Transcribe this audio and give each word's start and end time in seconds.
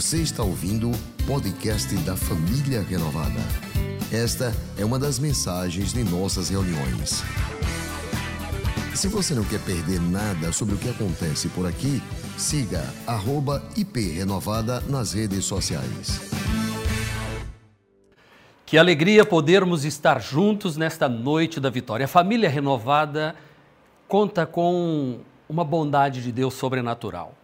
Você 0.00 0.22
está 0.22 0.42
ouvindo 0.42 0.90
o 0.90 1.26
podcast 1.26 1.94
da 1.96 2.16
Família 2.16 2.80
Renovada. 2.80 3.38
Esta 4.10 4.50
é 4.78 4.82
uma 4.82 4.98
das 4.98 5.18
mensagens 5.18 5.92
de 5.92 6.02
nossas 6.02 6.48
reuniões. 6.48 7.22
Se 8.94 9.08
você 9.08 9.34
não 9.34 9.44
quer 9.44 9.60
perder 9.60 10.00
nada 10.00 10.52
sobre 10.52 10.74
o 10.74 10.78
que 10.78 10.88
acontece 10.88 11.50
por 11.50 11.66
aqui, 11.66 12.02
siga 12.38 12.82
@iprenovada 13.76 14.80
nas 14.88 15.12
redes 15.12 15.44
sociais. 15.44 16.30
Que 18.64 18.78
alegria 18.78 19.22
podermos 19.26 19.84
estar 19.84 20.18
juntos 20.18 20.78
nesta 20.78 21.10
noite 21.10 21.60
da 21.60 21.68
vitória. 21.68 22.06
A 22.06 22.08
família 22.08 22.48
renovada 22.48 23.36
conta 24.08 24.46
com 24.46 25.18
uma 25.46 25.62
bondade 25.62 26.22
de 26.22 26.32
Deus 26.32 26.54
sobrenatural. 26.54 27.34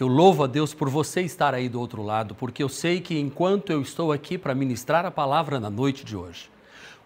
Eu 0.00 0.08
louvo 0.08 0.44
a 0.44 0.46
Deus 0.46 0.72
por 0.72 0.88
você 0.88 1.20
estar 1.20 1.54
aí 1.54 1.68
do 1.68 1.78
outro 1.78 2.02
lado, 2.02 2.34
porque 2.34 2.62
eu 2.62 2.70
sei 2.70 3.02
que 3.02 3.18
enquanto 3.18 3.70
eu 3.70 3.82
estou 3.82 4.12
aqui 4.12 4.38
para 4.38 4.54
ministrar 4.54 5.04
a 5.04 5.10
palavra 5.10 5.60
na 5.60 5.68
noite 5.68 6.06
de 6.06 6.16
hoje, 6.16 6.50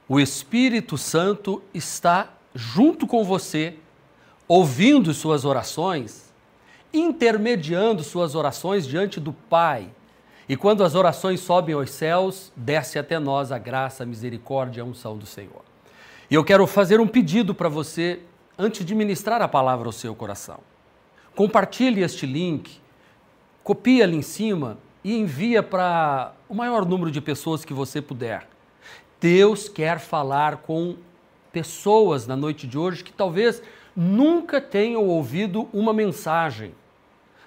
o 0.08 0.20
Espírito 0.20 0.96
Santo 0.96 1.60
está 1.74 2.28
junto 2.54 3.04
com 3.04 3.24
você, 3.24 3.74
ouvindo 4.46 5.12
suas 5.12 5.44
orações, 5.44 6.32
intermediando 6.92 8.04
suas 8.04 8.36
orações 8.36 8.86
diante 8.86 9.18
do 9.18 9.32
Pai. 9.32 9.88
E 10.48 10.56
quando 10.56 10.84
as 10.84 10.94
orações 10.94 11.40
sobem 11.40 11.74
aos 11.74 11.90
céus, 11.90 12.52
desce 12.54 12.96
até 12.96 13.18
nós 13.18 13.50
a 13.50 13.58
graça, 13.58 14.04
a 14.04 14.06
misericórdia 14.06 14.84
a 14.84 14.86
unção 14.86 15.18
do 15.18 15.26
Senhor. 15.26 15.64
E 16.30 16.34
eu 16.36 16.44
quero 16.44 16.64
fazer 16.64 17.00
um 17.00 17.08
pedido 17.08 17.56
para 17.56 17.68
você 17.68 18.20
antes 18.56 18.86
de 18.86 18.94
ministrar 18.94 19.42
a 19.42 19.48
palavra 19.48 19.88
ao 19.88 19.92
seu 19.92 20.14
coração. 20.14 20.60
Compartilhe 21.34 22.00
este 22.00 22.24
link 22.24 22.83
copia 23.64 24.04
ali 24.04 24.18
em 24.18 24.22
cima 24.22 24.76
e 25.02 25.16
envia 25.18 25.62
para 25.62 26.34
o 26.48 26.54
maior 26.54 26.84
número 26.84 27.10
de 27.10 27.20
pessoas 27.20 27.64
que 27.64 27.72
você 27.72 28.00
puder. 28.02 28.46
Deus 29.18 29.70
quer 29.70 29.98
falar 29.98 30.58
com 30.58 30.96
pessoas 31.50 32.26
na 32.26 32.36
noite 32.36 32.66
de 32.66 32.76
hoje 32.76 33.02
que 33.02 33.12
talvez 33.12 33.62
nunca 33.96 34.60
tenham 34.60 35.08
ouvido 35.08 35.66
uma 35.72 35.94
mensagem. 35.94 36.74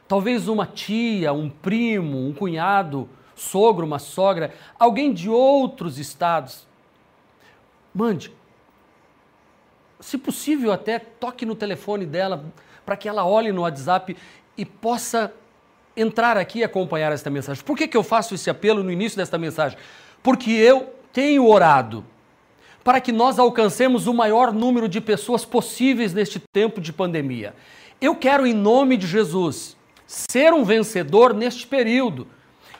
Talvez 0.07 0.47
uma 0.47 0.65
tia, 0.65 1.31
um 1.33 1.49
primo, 1.49 2.27
um 2.27 2.33
cunhado, 2.33 3.07
sogro, 3.35 3.85
uma 3.85 3.99
sogra, 3.99 4.53
alguém 4.79 5.13
de 5.13 5.29
outros 5.29 5.99
estados. 5.99 6.65
Mande. 7.93 8.31
Se 9.99 10.17
possível, 10.17 10.71
até 10.71 10.97
toque 10.97 11.45
no 11.45 11.55
telefone 11.55 12.05
dela 12.05 12.43
para 12.85 12.97
que 12.97 13.07
ela 13.07 13.25
olhe 13.25 13.51
no 13.51 13.61
WhatsApp 13.61 14.15
e 14.57 14.65
possa 14.65 15.33
entrar 15.97 16.37
aqui 16.37 16.59
e 16.59 16.63
acompanhar 16.63 17.11
esta 17.11 17.29
mensagem. 17.29 17.63
Por 17.63 17.75
que, 17.75 17.87
que 17.87 17.97
eu 17.97 18.03
faço 18.03 18.35
esse 18.35 18.49
apelo 18.49 18.83
no 18.83 18.91
início 18.91 19.17
desta 19.17 19.37
mensagem? 19.37 19.77
Porque 20.21 20.51
eu 20.51 20.93
tenho 21.11 21.45
orado 21.47 22.05
para 22.83 23.01
que 23.01 23.11
nós 23.11 23.37
alcancemos 23.37 24.07
o 24.07 24.13
maior 24.13 24.53
número 24.53 24.87
de 24.87 25.01
pessoas 25.01 25.43
possíveis 25.43 26.13
neste 26.13 26.39
tempo 26.53 26.79
de 26.79 26.93
pandemia. 26.93 27.53
Eu 27.99 28.15
quero, 28.15 28.47
em 28.47 28.53
nome 28.53 28.95
de 28.95 29.07
Jesus, 29.07 29.75
ser 30.05 30.53
um 30.53 30.63
vencedor 30.63 31.33
neste 31.33 31.67
período. 31.67 32.27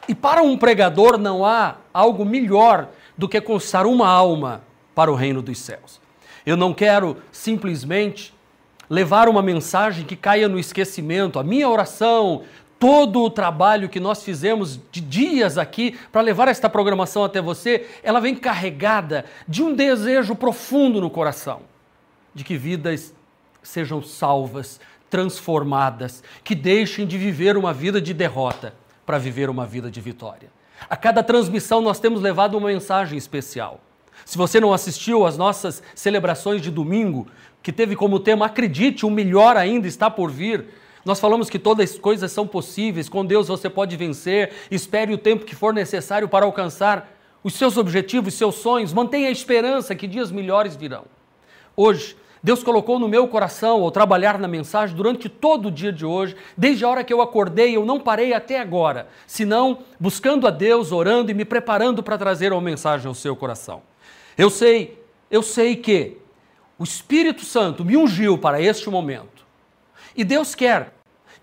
E 0.07 0.15
para 0.15 0.41
um 0.41 0.57
pregador 0.57 1.17
não 1.17 1.43
há 1.43 1.75
algo 1.93 2.23
melhor 2.23 2.89
do 3.17 3.27
que 3.27 3.41
conquistar 3.41 3.85
uma 3.85 4.07
alma 4.07 4.63
para 4.95 5.11
o 5.11 5.15
reino 5.15 5.41
dos 5.41 5.57
céus. 5.57 5.99
Eu 6.45 6.55
não 6.55 6.73
quero 6.73 7.17
simplesmente 7.29 8.33
levar 8.89 9.27
uma 9.27 9.41
mensagem 9.41 10.05
que 10.05 10.15
caia 10.15 10.47
no 10.47 10.57
esquecimento. 10.57 11.37
A 11.37 11.43
minha 11.43 11.67
oração 11.67 12.43
todo 12.80 13.22
o 13.22 13.30
trabalho 13.30 13.89
que 13.89 14.00
nós 14.00 14.23
fizemos 14.23 14.80
de 14.92 15.02
dias 15.02 15.58
aqui 15.58 15.97
para 16.11 16.22
levar 16.22 16.47
esta 16.47 16.70
programação 16.70 17.23
até 17.23 17.42
você, 17.42 17.88
ela 18.03 18.20
vem 18.20 18.36
carregada 18.36 19.25
de 19.47 19.64
um 19.64 19.73
desejo 19.73 20.36
profundo 20.36 21.02
no 21.02 21.10
coração 21.10 21.61
de 22.33 22.43
que 22.43 22.55
vidas 22.55 23.16
sejam 23.64 24.02
salvas, 24.04 24.80
transformadas, 25.10 26.23
que 26.43 26.54
deixem 26.54 27.08
de 27.08 27.17
viver 27.17 27.58
uma 27.58 27.73
vida 27.73 27.99
de 27.99 28.14
derrota 28.14 28.76
para 29.05 29.17
viver 29.17 29.49
uma 29.49 29.66
vida 29.66 29.89
de 29.89 29.99
vitória. 29.99 30.49
A 30.87 30.95
cada 30.95 31.23
transmissão 31.23 31.82
nós 31.82 31.99
temos 31.99 32.21
levado 32.21 32.55
uma 32.55 32.67
mensagem 32.67 33.17
especial. 33.17 33.82
Se 34.23 34.37
você 34.37 34.60
não 34.60 34.71
assistiu 34.71 35.26
às 35.26 35.37
nossas 35.37 35.82
celebrações 35.95 36.61
de 36.61 36.70
domingo, 36.70 37.27
que 37.64 37.71
teve 37.71 37.95
como 37.95 38.20
tema 38.20 38.45
Acredite, 38.45 39.05
o 39.05 39.10
melhor 39.10 39.58
ainda 39.58 39.87
está 39.87 40.10
por 40.10 40.30
vir, 40.30 40.66
nós 41.07 41.19
falamos 41.19 41.49
que 41.49 41.57
todas 41.57 41.91
as 41.91 41.97
coisas 41.97 42.31
são 42.31 42.45
possíveis, 42.45 43.09
com 43.09 43.25
Deus 43.25 43.47
você 43.47 43.69
pode 43.69 43.95
vencer, 43.95 44.51
espere 44.69 45.13
o 45.13 45.17
tempo 45.17 45.45
que 45.45 45.55
for 45.55 45.73
necessário 45.73 46.27
para 46.27 46.45
alcançar 46.45 47.11
os 47.43 47.53
seus 47.53 47.77
objetivos, 47.77 48.33
seus 48.33 48.55
sonhos, 48.55 48.91
mantenha 48.91 49.29
a 49.29 49.31
esperança 49.31 49.95
que 49.95 50.05
dias 50.05 50.31
melhores 50.31 50.75
virão. 50.75 51.05
Hoje, 51.75 52.17
Deus 52.43 52.63
colocou 52.63 52.99
no 52.99 53.07
meu 53.07 53.27
coração, 53.27 53.81
ao 53.83 53.91
trabalhar 53.91 54.37
na 54.37 54.47
mensagem, 54.47 54.95
durante 54.95 55.27
todo 55.29 55.67
o 55.67 55.71
dia 55.71 55.91
de 55.91 56.05
hoje, 56.05 56.35
desde 56.55 56.83
a 56.83 56.89
hora 56.89 57.03
que 57.03 57.13
eu 57.13 57.21
acordei, 57.21 57.75
eu 57.75 57.85
não 57.85 57.99
parei 57.99 58.33
até 58.33 58.59
agora, 58.59 59.07
senão 59.25 59.79
buscando 59.99 60.45
a 60.45 60.51
Deus, 60.51 60.91
orando 60.91 61.31
e 61.31 61.33
me 61.33 61.45
preparando 61.45 62.03
para 62.03 62.17
trazer 62.17 62.51
uma 62.51 62.61
mensagem 62.61 63.07
ao 63.07 63.15
seu 63.15 63.35
coração. 63.35 63.81
Eu 64.37 64.49
sei, 64.49 65.01
eu 65.31 65.41
sei 65.41 65.75
que 65.75 66.17
o 66.77 66.83
Espírito 66.83 67.43
Santo 67.43 67.83
me 67.83 67.97
ungiu 67.97 68.37
para 68.37 68.61
este 68.61 68.89
momento. 68.89 69.45
E 70.15 70.23
Deus 70.23 70.53
quer 70.53 70.96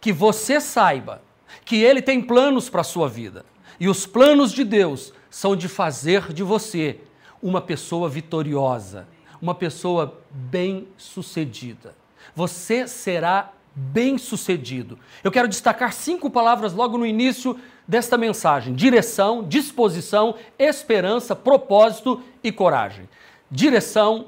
que 0.04 0.12
você 0.12 0.60
saiba 0.60 1.22
que 1.64 1.76
Ele 1.76 2.02
tem 2.02 2.20
planos 2.20 2.68
para 2.68 2.82
a 2.82 2.84
sua 2.84 3.08
vida. 3.08 3.42
E 3.80 3.88
os 3.88 4.04
planos 4.04 4.52
de 4.52 4.62
Deus 4.62 5.14
são 5.30 5.56
de 5.56 5.66
fazer 5.66 6.30
de 6.30 6.42
você 6.42 7.00
uma 7.42 7.58
pessoa 7.58 8.06
vitoriosa, 8.06 9.08
uma 9.40 9.54
pessoa 9.54 10.20
bem-sucedida. 10.30 11.96
Você 12.36 12.86
será 12.86 13.50
bem-sucedido. 13.74 14.98
Eu 15.22 15.32
quero 15.32 15.48
destacar 15.48 15.94
cinco 15.94 16.28
palavras 16.28 16.74
logo 16.74 16.98
no 16.98 17.06
início 17.06 17.58
desta 17.88 18.18
mensagem: 18.18 18.74
direção, 18.74 19.42
disposição, 19.42 20.34
esperança, 20.58 21.34
propósito 21.34 22.22
e 22.42 22.52
coragem. 22.52 23.08
Direção, 23.50 24.26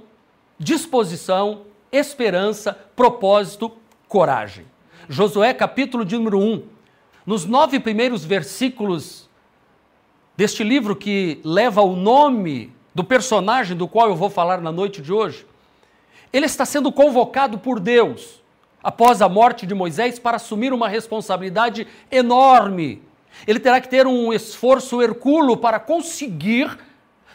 disposição, 0.58 1.66
esperança, 1.92 2.72
propósito, 2.96 3.70
coragem. 4.08 4.64
Josué, 5.08 5.54
capítulo 5.54 6.04
de 6.04 6.16
número 6.16 6.40
1. 6.40 6.62
Nos 7.24 7.44
nove 7.44 7.78
primeiros 7.78 8.24
versículos 8.24 9.30
deste 10.36 10.64
livro 10.64 10.96
que 10.96 11.40
leva 11.44 11.80
o 11.80 11.94
nome 11.94 12.72
do 12.92 13.04
personagem 13.04 13.76
do 13.76 13.86
qual 13.86 14.08
eu 14.08 14.16
vou 14.16 14.28
falar 14.28 14.60
na 14.60 14.72
noite 14.72 15.00
de 15.00 15.12
hoje, 15.12 15.46
ele 16.32 16.46
está 16.46 16.64
sendo 16.64 16.90
convocado 16.90 17.56
por 17.56 17.78
Deus 17.78 18.42
após 18.82 19.22
a 19.22 19.28
morte 19.28 19.64
de 19.64 19.74
Moisés 19.74 20.18
para 20.18 20.36
assumir 20.36 20.72
uma 20.72 20.88
responsabilidade 20.88 21.86
enorme. 22.10 23.00
Ele 23.46 23.60
terá 23.60 23.80
que 23.80 23.88
ter 23.88 24.08
um 24.08 24.32
esforço 24.32 25.00
hercúleo 25.00 25.56
para 25.56 25.78
conseguir 25.78 26.76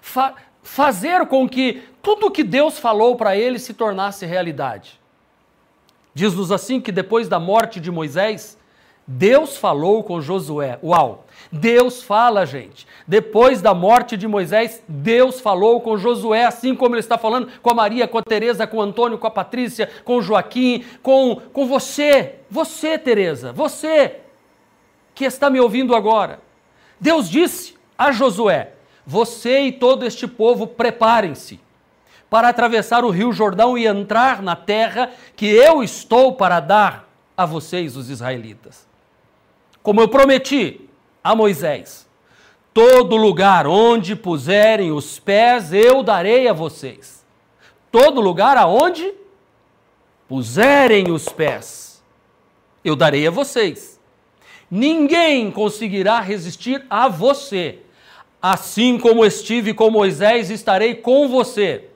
fa 0.02 0.36
fazer 0.64 1.26
com 1.26 1.50
que 1.50 1.82
tudo 2.04 2.28
o 2.28 2.32
que 2.32 2.44
Deus 2.44 2.78
falou 2.78 3.16
para 3.16 3.36
ele 3.36 3.58
se 3.58 3.74
tornasse 3.74 4.28
realidade. 4.28 5.01
Diz-nos 6.14 6.52
assim 6.52 6.82
que 6.82 6.92
depois 6.92 7.28
da 7.28 7.40
morte 7.40 7.80
de 7.80 7.90
Moisés, 7.90 8.58
Deus 9.08 9.58
falou 9.58 10.04
com 10.04 10.22
Josué. 10.22 10.78
Uau! 10.84 11.26
Deus 11.52 12.04
fala, 12.04 12.46
gente. 12.46 12.88
Depois 13.08 13.62
da 13.62 13.74
morte 13.74 14.16
de 14.16 14.28
Moisés, 14.28 14.84
Deus 14.88 15.40
falou 15.40 15.82
com 15.82 15.98
Josué, 15.98 16.46
assim 16.46 16.76
como 16.76 16.96
ele 16.96 17.00
está 17.00 17.18
falando 17.18 17.50
com 17.62 17.70
a 17.70 17.74
Maria, 17.74 18.08
com 18.08 18.18
a 18.18 18.24
Teresa, 18.24 18.68
com 18.68 18.78
o 18.78 18.82
Antônio, 18.82 19.18
com 19.18 19.28
a 19.28 19.32
Patrícia, 19.32 19.90
com 20.06 20.18
o 20.18 20.22
Joaquim, 20.22 20.86
com, 21.02 21.42
com 21.52 21.66
você. 21.66 22.36
Você, 22.50 22.98
Teresa, 22.98 23.52
você 23.52 24.18
que 25.14 25.26
está 25.26 25.50
me 25.50 25.60
ouvindo 25.60 25.96
agora. 25.96 26.40
Deus 27.00 27.30
disse 27.30 27.76
a 27.98 28.12
Josué: 28.12 28.74
Você 29.06 29.62
e 29.62 29.72
todo 29.72 30.06
este 30.06 30.28
povo 30.28 30.68
preparem-se 30.68 31.60
para 32.32 32.48
atravessar 32.48 33.04
o 33.04 33.10
rio 33.10 33.34
Jordão 33.34 33.78
e 33.78 33.86
entrar 33.86 34.42
na 34.42 34.56
terra 34.56 35.12
que 35.36 35.48
eu 35.48 35.84
estou 35.84 36.34
para 36.34 36.62
dar 36.62 37.10
a 37.36 37.46
vocês, 37.46 37.98
os 37.98 38.10
israelitas. 38.10 38.88
Como 39.84 40.00
eu 40.00 40.08
prometi 40.08 40.90
a 41.22 41.36
Moisés, 41.36 42.08
todo 42.74 43.18
lugar 43.18 43.68
onde 43.68 44.16
puserem 44.16 44.94
os 44.94 45.20
pés 45.20 45.74
eu 45.74 46.02
darei 46.02 46.48
a 46.48 46.54
vocês. 46.54 47.26
Todo 47.92 48.22
lugar 48.22 48.56
aonde 48.56 49.14
puserem 50.26 51.12
os 51.12 51.28
pés 51.28 52.02
eu 52.82 52.96
darei 52.96 53.28
a 53.28 53.32
vocês. 53.32 54.00
Ninguém 54.70 55.52
conseguirá 55.52 56.22
resistir 56.22 56.86
a 56.90 57.10
você. 57.10 57.80
Assim 58.42 58.98
como 58.98 59.26
estive 59.26 59.74
com 59.74 59.92
Moisés, 59.92 60.50
estarei 60.50 60.96
com 60.96 61.28
você 61.28 61.91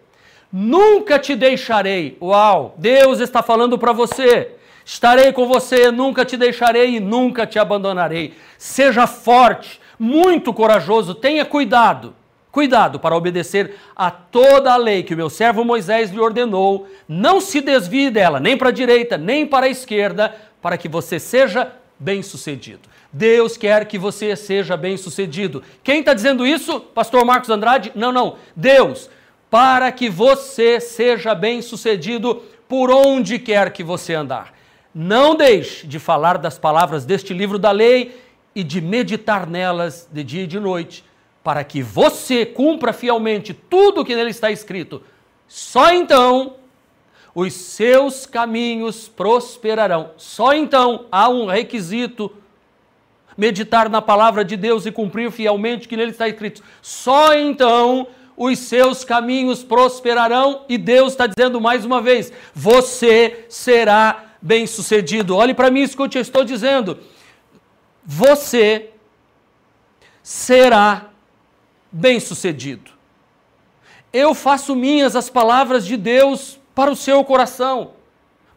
Nunca 0.57 1.19
te 1.19 1.35
deixarei. 1.35 2.17
Uau! 2.21 2.75
Deus 2.77 3.19
está 3.19 3.43
falando 3.43 3.77
para 3.77 3.91
você. 3.91 4.51
Estarei 4.85 5.33
com 5.33 5.45
você, 5.45 5.91
nunca 5.91 6.23
te 6.23 6.37
deixarei 6.37 6.95
e 6.95 6.99
nunca 7.01 7.45
te 7.45 7.59
abandonarei. 7.59 8.33
Seja 8.57 9.05
forte, 9.05 9.81
muito 9.99 10.53
corajoso, 10.53 11.13
tenha 11.13 11.43
cuidado. 11.43 12.15
Cuidado 12.53 13.01
para 13.01 13.17
obedecer 13.17 13.75
a 13.93 14.09
toda 14.09 14.71
a 14.71 14.77
lei 14.77 15.03
que 15.03 15.13
o 15.13 15.17
meu 15.17 15.29
servo 15.29 15.65
Moisés 15.65 16.09
lhe 16.09 16.21
ordenou. 16.21 16.87
Não 17.05 17.41
se 17.41 17.59
desvie 17.59 18.09
dela, 18.09 18.39
nem 18.39 18.57
para 18.57 18.69
a 18.69 18.71
direita, 18.71 19.17
nem 19.17 19.45
para 19.45 19.65
a 19.65 19.69
esquerda, 19.69 20.33
para 20.61 20.77
que 20.77 20.87
você 20.87 21.19
seja 21.19 21.69
bem-sucedido. 21.99 22.87
Deus 23.11 23.57
quer 23.57 23.85
que 23.85 23.97
você 23.97 24.37
seja 24.37 24.77
bem-sucedido. 24.77 25.61
Quem 25.83 25.99
está 25.99 26.13
dizendo 26.13 26.47
isso? 26.47 26.79
Pastor 26.79 27.25
Marcos 27.25 27.49
Andrade? 27.49 27.91
Não, 27.93 28.13
não. 28.13 28.37
Deus, 28.55 29.09
para 29.55 29.89
que 29.89 30.09
você 30.09 30.81
seja 30.81 31.33
bem-sucedido 31.33 32.43
por 32.67 32.91
onde 32.91 33.39
quer 33.39 33.71
que 33.71 33.85
você 33.85 34.13
andar. 34.13 34.53
Não 34.93 35.33
deixe 35.33 35.87
de 35.87 35.97
falar 35.97 36.37
das 36.37 36.59
palavras 36.59 37.05
deste 37.05 37.33
livro 37.33 37.57
da 37.57 37.71
lei 37.71 38.21
e 38.53 38.65
de 38.65 38.81
meditar 38.81 39.47
nelas 39.47 40.09
de 40.11 40.25
dia 40.25 40.43
e 40.43 40.47
de 40.47 40.59
noite, 40.59 41.05
para 41.41 41.63
que 41.63 41.81
você 41.81 42.45
cumpra 42.45 42.91
fielmente 42.91 43.53
tudo 43.53 44.01
o 44.01 44.05
que 44.05 44.13
nele 44.13 44.31
está 44.31 44.51
escrito. 44.51 45.01
Só 45.47 45.93
então 45.93 46.55
os 47.33 47.53
seus 47.53 48.25
caminhos 48.25 49.07
prosperarão. 49.07 50.11
Só 50.17 50.53
então 50.53 51.05
há 51.09 51.29
um 51.29 51.45
requisito 51.45 52.29
meditar 53.37 53.89
na 53.89 54.01
palavra 54.01 54.43
de 54.43 54.57
Deus 54.57 54.85
e 54.85 54.91
cumprir 54.91 55.31
fielmente 55.31 55.85
o 55.85 55.89
que 55.89 55.95
nele 55.95 56.11
está 56.11 56.27
escrito. 56.27 56.61
Só 56.81 57.33
então 57.33 58.05
os 58.37 58.59
seus 58.59 59.03
caminhos 59.03 59.63
prosperarão 59.63 60.65
e 60.67 60.77
Deus 60.77 61.13
está 61.13 61.27
dizendo 61.27 61.61
mais 61.61 61.85
uma 61.85 62.01
vez: 62.01 62.31
você 62.53 63.45
será 63.49 64.25
bem-sucedido. 64.41 65.35
Olhe 65.35 65.53
para 65.53 65.71
mim, 65.71 65.81
escute 65.81 66.09
o 66.09 66.11
que 66.11 66.17
eu 66.17 66.21
estou 66.21 66.43
dizendo. 66.43 66.99
Você 68.03 68.91
será 70.21 71.09
bem-sucedido. 71.91 72.91
Eu 74.11 74.33
faço 74.33 74.75
minhas 74.75 75.15
as 75.15 75.29
palavras 75.29 75.85
de 75.85 75.97
Deus 75.97 76.59
para 76.73 76.91
o 76.91 76.95
seu 76.95 77.23
coração. 77.23 77.91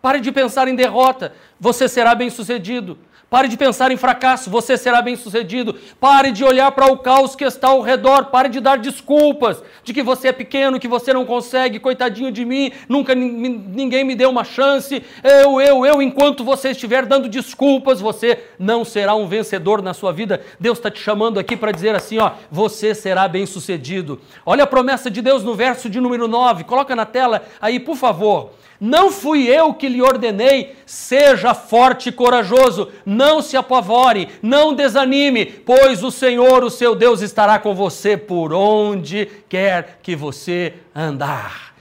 Pare 0.00 0.20
de 0.20 0.30
pensar 0.30 0.68
em 0.68 0.74
derrota, 0.74 1.34
você 1.58 1.88
será 1.88 2.14
bem-sucedido. 2.14 2.98
Pare 3.30 3.46
de 3.46 3.58
pensar 3.58 3.90
em 3.92 3.96
fracasso, 3.98 4.48
você 4.48 4.78
será 4.78 5.02
bem-sucedido. 5.02 5.76
Pare 6.00 6.32
de 6.32 6.42
olhar 6.42 6.72
para 6.72 6.90
o 6.90 6.96
caos 6.96 7.36
que 7.36 7.44
está 7.44 7.68
ao 7.68 7.82
redor. 7.82 8.26
Pare 8.26 8.48
de 8.48 8.58
dar 8.58 8.78
desculpas 8.78 9.62
de 9.84 9.92
que 9.92 10.02
você 10.02 10.28
é 10.28 10.32
pequeno, 10.32 10.80
que 10.80 10.88
você 10.88 11.12
não 11.12 11.26
consegue, 11.26 11.78
coitadinho 11.78 12.32
de 12.32 12.42
mim, 12.46 12.72
nunca 12.88 13.14
ninguém 13.14 14.02
me 14.02 14.14
deu 14.14 14.30
uma 14.30 14.44
chance. 14.44 15.04
Eu, 15.22 15.60
eu, 15.60 15.84
eu. 15.84 16.00
Enquanto 16.00 16.42
você 16.42 16.70
estiver 16.70 17.04
dando 17.04 17.28
desculpas, 17.28 18.00
você 18.00 18.44
não 18.58 18.82
será 18.82 19.14
um 19.14 19.28
vencedor 19.28 19.82
na 19.82 19.92
sua 19.92 20.10
vida. 20.10 20.40
Deus 20.58 20.78
está 20.78 20.90
te 20.90 20.98
chamando 20.98 21.38
aqui 21.38 21.54
para 21.54 21.70
dizer 21.70 21.94
assim: 21.94 22.18
ó, 22.18 22.32
você 22.50 22.94
será 22.94 23.28
bem-sucedido. 23.28 24.18
Olha 24.46 24.64
a 24.64 24.66
promessa 24.66 25.10
de 25.10 25.20
Deus 25.20 25.44
no 25.44 25.54
verso 25.54 25.90
de 25.90 26.00
número 26.00 26.26
9. 26.28 26.64
Coloca 26.64 26.96
na 26.96 27.04
tela 27.04 27.42
aí, 27.60 27.78
por 27.78 27.96
favor. 27.96 28.52
Não 28.80 29.10
fui 29.10 29.48
eu 29.48 29.74
que 29.74 29.88
lhe 29.88 30.00
ordenei, 30.00 30.76
seja 30.86 31.52
forte 31.52 32.10
e 32.10 32.12
corajoso, 32.12 32.88
não 33.04 33.42
se 33.42 33.56
apavore, 33.56 34.28
não 34.40 34.72
desanime, 34.72 35.46
pois 35.46 36.04
o 36.04 36.12
Senhor, 36.12 36.62
o 36.62 36.70
seu 36.70 36.94
Deus, 36.94 37.20
estará 37.20 37.58
com 37.58 37.74
você 37.74 38.16
por 38.16 38.52
onde 38.52 39.26
quer 39.48 39.98
que 40.00 40.14
você 40.14 40.74
andar. 40.94 41.74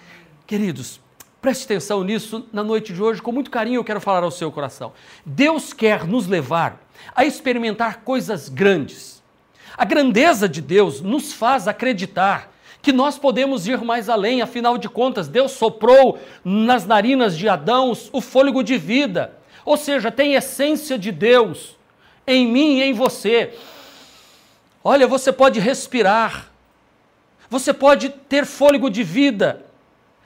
Queridos, 0.48 1.00
preste 1.40 1.66
atenção 1.66 2.04
nisso 2.04 2.48
na 2.52 2.64
noite 2.64 2.92
de 2.92 3.02
hoje, 3.02 3.22
com 3.22 3.32
muito 3.32 3.52
carinho 3.52 3.80
eu 3.80 3.84
quero 3.84 4.02
falar 4.02 4.24
ao 4.24 4.32
seu 4.32 4.52
coração. 4.52 4.94
Deus 5.24 5.74
quer 5.74 6.04
nos 6.08 6.26
levar 6.26 6.82
a 7.16 7.26
experimentar 7.26 7.98
coisas 7.98 8.50
grandes. 8.50 9.22
A 9.78 9.86
grandeza 9.86 10.50
de 10.50 10.62
Deus 10.62 11.00
nos 11.00 11.32
faz 11.32 11.68
acreditar 11.68 12.52
que 12.88 12.94
nós 12.94 13.20
podemos 13.20 13.68
ir 13.68 13.84
mais 13.84 14.08
além, 14.08 14.42
afinal 14.42 14.78
de 14.78 14.88
contas, 14.88 15.28
Deus 15.28 15.52
soprou 15.52 16.18
nas 16.42 16.86
narinas 16.86 17.38
de 17.38 17.50
Adão 17.50 17.92
o 18.14 18.22
fôlego 18.22 18.64
de 18.64 18.78
vida, 18.78 19.38
ou 19.66 19.76
seja, 19.76 20.10
tem 20.10 20.36
essência 20.36 20.98
de 20.98 21.12
Deus 21.12 21.76
em 22.26 22.48
mim 22.48 22.78
e 22.78 22.84
em 22.84 22.94
você. 22.94 23.54
Olha, 24.82 25.06
você 25.06 25.34
pode 25.34 25.60
respirar, 25.60 26.50
você 27.50 27.74
pode 27.74 28.08
ter 28.08 28.46
fôlego 28.46 28.90
de 28.90 29.04
vida. 29.04 29.66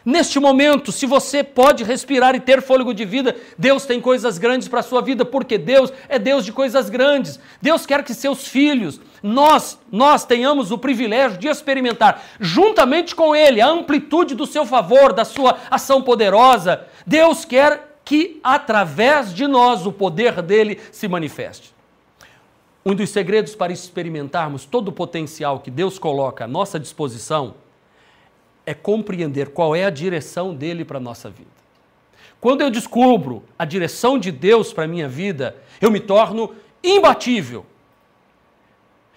Neste 0.04 0.40
momento, 0.40 0.92
se 0.92 1.06
você 1.06 1.44
pode 1.44 1.84
respirar 1.84 2.34
e 2.34 2.40
ter 2.40 2.60
fôlego 2.62 2.92
de 2.92 3.06
vida, 3.06 3.36
Deus 3.56 3.86
tem 3.86 4.02
coisas 4.02 4.40
grandes 4.40 4.68
para 4.68 4.80
a 4.80 4.84
sua 4.84 5.00
vida, 5.00 5.24
porque 5.24 5.60
Deus 5.60 5.94
é 6.10 6.18
Deus 6.18 6.44
de 6.44 6.52
coisas 6.52 6.90
grandes. 6.90 7.40
Deus 7.62 7.86
quer 7.86 8.04
que 8.04 8.14
seus 8.16 8.48
filhos, 8.48 9.00
nós, 9.22 9.78
nós 9.92 10.26
tenhamos 10.26 10.72
o 10.72 10.78
privilégio 10.78 11.38
de 11.38 11.48
experimentar, 11.48 12.24
juntamente 12.40 13.16
com 13.16 13.36
Ele, 13.36 13.62
a 13.62 13.68
amplitude 13.68 14.34
do 14.34 14.48
seu 14.48 14.66
favor, 14.66 15.14
da 15.14 15.24
sua 15.24 15.58
ação 15.70 16.02
poderosa. 16.02 16.88
Deus 17.06 17.46
quer 17.46 18.00
que, 18.04 18.40
através 18.44 19.32
de 19.32 19.46
nós, 19.46 19.86
o 19.86 19.92
poder 19.92 20.42
dele 20.42 20.80
se 20.92 21.08
manifeste. 21.08 21.76
Um 22.84 22.96
dos 22.96 23.12
segredos 23.12 23.54
para 23.54 23.72
experimentarmos 23.72 24.66
todo 24.66 24.88
o 24.88 24.92
potencial 24.92 25.60
que 25.60 25.70
Deus 25.70 26.00
coloca 26.00 26.46
à 26.46 26.48
nossa 26.48 26.80
disposição 26.80 27.54
é 28.66 28.74
compreender 28.74 29.50
qual 29.50 29.76
é 29.76 29.86
a 29.86 29.90
direção 29.90 30.54
dele 30.54 30.86
para 30.86 30.98
a 30.98 31.02
nossa 31.02 31.30
vida. 31.30 31.50
Quando 32.40 32.62
eu 32.62 32.70
descubro 32.70 33.44
a 33.58 33.66
direção 33.66 34.18
de 34.18 34.32
Deus 34.32 34.74
para 34.74 34.86
a 34.86 34.88
minha 34.88 35.08
vida, 35.08 35.56
eu 35.80 35.92
me 35.92 36.00
torno 36.00 36.56
imbatível. 36.84 37.66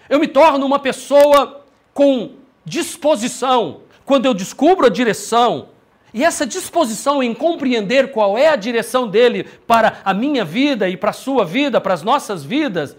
Eu 0.07 0.19
me 0.19 0.27
torno 0.27 0.65
uma 0.65 0.79
pessoa 0.79 1.63
com 1.93 2.33
disposição. 2.63 3.81
Quando 4.05 4.25
eu 4.25 4.33
descubro 4.33 4.85
a 4.85 4.89
direção, 4.89 5.69
e 6.13 6.23
essa 6.23 6.45
disposição 6.45 7.21
em 7.21 7.33
compreender 7.33 8.11
qual 8.11 8.37
é 8.37 8.47
a 8.47 8.55
direção 8.55 9.07
dele 9.07 9.43
para 9.43 9.99
a 10.05 10.13
minha 10.13 10.45
vida 10.45 10.87
e 10.87 10.95
para 10.95 11.09
a 11.09 11.13
sua 11.13 11.43
vida, 11.43 11.81
para 11.81 11.93
as 11.93 12.03
nossas 12.03 12.43
vidas, 12.43 12.95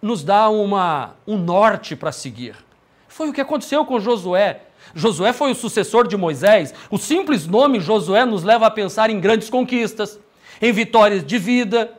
nos 0.00 0.24
dá 0.24 0.48
uma, 0.48 1.14
um 1.26 1.36
norte 1.36 1.94
para 1.94 2.10
seguir. 2.10 2.56
Foi 3.06 3.28
o 3.28 3.32
que 3.32 3.40
aconteceu 3.40 3.84
com 3.84 4.00
Josué. 4.00 4.62
Josué 4.94 5.32
foi 5.32 5.50
o 5.52 5.54
sucessor 5.54 6.06
de 6.06 6.16
Moisés. 6.16 6.74
O 6.90 6.98
simples 6.98 7.46
nome 7.46 7.80
Josué 7.80 8.24
nos 8.24 8.42
leva 8.42 8.66
a 8.66 8.70
pensar 8.70 9.10
em 9.10 9.20
grandes 9.20 9.50
conquistas, 9.50 10.18
em 10.60 10.72
vitórias 10.72 11.24
de 11.24 11.38
vida, 11.38 11.92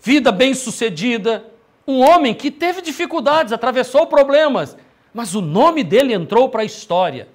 vida 0.00 0.30
bem-sucedida. 0.30 1.44
Um 1.86 2.00
homem 2.00 2.34
que 2.34 2.50
teve 2.50 2.82
dificuldades, 2.82 3.52
atravessou 3.52 4.06
problemas, 4.06 4.76
mas 5.12 5.34
o 5.34 5.40
nome 5.40 5.82
dele 5.82 6.12
entrou 6.12 6.48
para 6.48 6.62
a 6.62 6.66
história, 6.66 7.28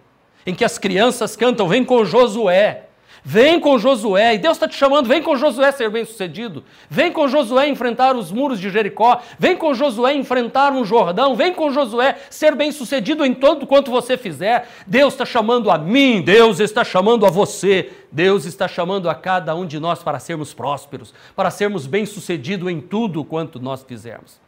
em 0.46 0.54
que 0.54 0.64
as 0.64 0.78
crianças 0.78 1.36
cantam: 1.36 1.68
Vem 1.68 1.84
com 1.84 2.06
Josué. 2.06 2.88
Vem 3.26 3.58
com 3.58 3.80
Josué, 3.80 4.36
e 4.36 4.38
Deus 4.38 4.58
está 4.58 4.68
te 4.68 4.76
chamando, 4.76 5.08
vem 5.08 5.24
com 5.24 5.38
Josué 5.38 5.72
ser 5.72 5.90
bem 5.90 6.04
sucedido. 6.04 6.62
Vem 6.90 7.10
com 7.10 7.26
Josué 7.28 7.70
enfrentar 7.70 8.18
os 8.18 8.32
muros 8.32 8.60
de 8.60 8.70
Jericó. 8.70 9.22
Vem 9.40 9.56
com 9.56 9.74
Josué 9.74 10.14
enfrentar 10.14 10.74
um 10.74 10.84
Jordão. 10.84 11.34
Vem 11.34 11.54
com 11.54 11.72
Josué 11.72 12.18
ser 12.30 12.54
bem 12.54 12.72
sucedido 12.72 13.26
em 13.26 13.34
tanto 13.34 13.66
quanto 13.66 13.90
você 13.90 14.18
fizer. 14.18 14.68
Deus 14.86 15.14
está 15.14 15.26
chamando 15.26 15.72
a 15.72 15.78
mim, 15.78 16.22
Deus 16.22 16.60
está 16.60 16.84
chamando 16.84 17.26
a 17.26 17.30
você. 17.30 17.92
Deus 18.12 18.46
está 18.46 18.68
chamando 18.68 19.10
a 19.10 19.16
cada 19.16 19.56
um 19.56 19.66
de 19.66 19.80
nós 19.80 20.04
para 20.04 20.20
sermos 20.20 20.54
prósperos, 20.54 21.14
para 21.36 21.50
sermos 21.50 21.88
bem 21.88 22.06
sucedidos 22.06 22.70
em 22.70 22.82
tudo 22.82 23.24
quanto 23.24 23.60
nós 23.60 23.84
fizermos. 23.84 24.43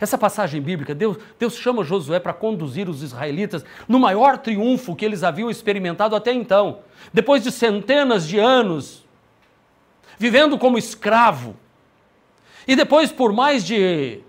Essa 0.00 0.16
passagem 0.16 0.60
bíblica, 0.60 0.94
Deus, 0.94 1.16
Deus 1.38 1.56
chama 1.56 1.82
Josué 1.82 2.20
para 2.20 2.32
conduzir 2.32 2.88
os 2.88 3.02
israelitas 3.02 3.64
no 3.88 3.98
maior 3.98 4.38
triunfo 4.38 4.94
que 4.94 5.04
eles 5.04 5.24
haviam 5.24 5.50
experimentado 5.50 6.14
até 6.14 6.32
então. 6.32 6.80
Depois 7.12 7.42
de 7.42 7.50
centenas 7.50 8.26
de 8.26 8.38
anos 8.38 9.04
vivendo 10.18 10.58
como 10.58 10.78
escravo, 10.78 11.56
e 12.66 12.74
depois 12.74 13.10
por 13.10 13.32
mais 13.32 13.64
de 13.64 14.20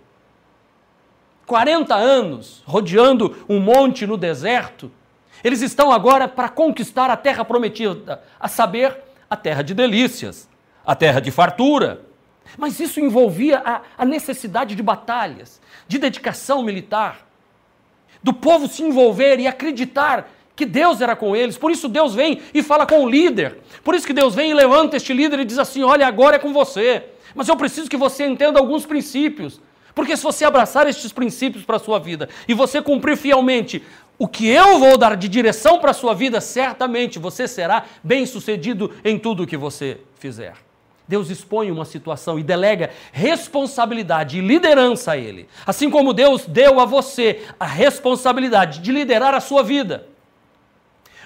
40 1.46 1.96
anos 1.96 2.62
rodeando 2.66 3.36
um 3.50 3.60
monte 3.60 4.06
no 4.06 4.16
deserto, 4.16 4.92
eles 5.44 5.62
estão 5.62 5.92
agora 5.92 6.28
para 6.28 6.50
conquistar 6.50 7.10
a 7.10 7.18
terra 7.18 7.44
prometida, 7.44 8.24
a 8.40 8.48
saber, 8.48 8.98
a 9.30 9.36
terra 9.36 9.64
de 9.64 9.74
delícias, 9.74 10.50
a 10.86 10.96
terra 10.96 11.20
de 11.20 11.32
fartura, 11.32 12.02
mas 12.58 12.80
isso 12.80 13.00
envolvia 13.00 13.62
a, 13.64 13.82
a 13.98 14.06
necessidade 14.06 14.76
de 14.76 14.84
batalhas, 14.84 15.62
de 15.88 15.98
dedicação 15.98 16.64
militar, 16.64 17.28
do 18.22 18.34
povo 18.34 18.68
se 18.68 18.84
envolver 18.84 19.40
e 19.40 19.48
acreditar 19.48 20.30
que 20.56 20.66
Deus 20.66 21.00
era 21.00 21.16
com 21.16 21.36
eles. 21.36 21.58
Por 21.58 21.72
isso 21.72 21.88
Deus 21.88 22.14
vem 22.14 22.42
e 22.54 22.62
fala 22.62 22.86
com 22.86 23.04
o 23.04 23.10
líder. 23.10 23.60
Por 23.84 23.96
isso 23.96 24.06
que 24.06 24.14
Deus 24.14 24.36
vem 24.36 24.52
e 24.52 24.54
levanta 24.54 24.98
este 24.98 25.14
líder 25.14 25.40
e 25.40 25.46
diz 25.46 25.58
assim: 25.58 25.84
"Olha, 25.84 26.06
agora 26.06 26.36
é 26.36 26.40
com 26.40 26.52
você. 26.52 27.06
Mas 27.34 27.48
eu 27.48 27.56
preciso 27.56 27.90
que 27.90 27.96
você 27.96 28.26
entenda 28.26 28.60
alguns 28.60 28.86
princípios. 28.86 29.62
Porque 29.96 30.16
se 30.16 30.24
você 30.24 30.46
abraçar 30.46 30.88
estes 30.88 31.12
princípios 31.12 31.64
para 31.64 31.78
a 31.78 31.80
sua 31.80 32.00
vida 32.00 32.30
e 32.48 32.54
você 32.54 32.82
cumprir 32.82 33.18
fielmente 33.18 33.84
o 34.18 34.28
que 34.28 34.48
eu 34.48 34.80
vou 34.80 34.98
dar 34.98 35.16
de 35.16 35.30
direção 35.30 35.80
para 35.80 35.92
a 35.92 35.94
sua 35.94 36.14
vida, 36.14 36.42
certamente 36.42 37.18
você 37.18 37.48
será 37.48 37.86
bem-sucedido 38.04 38.94
em 39.04 39.18
tudo 39.18 39.44
o 39.44 39.48
que 39.48 39.56
você 39.56 39.98
fizer. 40.16 40.56
Deus 41.10 41.32
expõe 41.32 41.72
uma 41.72 41.86
situação 41.86 42.38
e 42.38 42.44
delega 42.44 42.92
responsabilidade 43.12 44.38
e 44.38 44.42
liderança 44.42 45.14
a 45.14 45.18
ele. 45.18 45.50
Assim 45.66 45.90
como 45.90 46.14
Deus 46.14 46.46
deu 46.46 46.80
a 46.80 46.86
você 46.86 47.48
a 47.60 47.66
responsabilidade 47.66 48.80
de 48.80 48.92
liderar 48.92 49.34
a 49.34 49.40
sua 49.40 49.64
vida. 49.64 50.08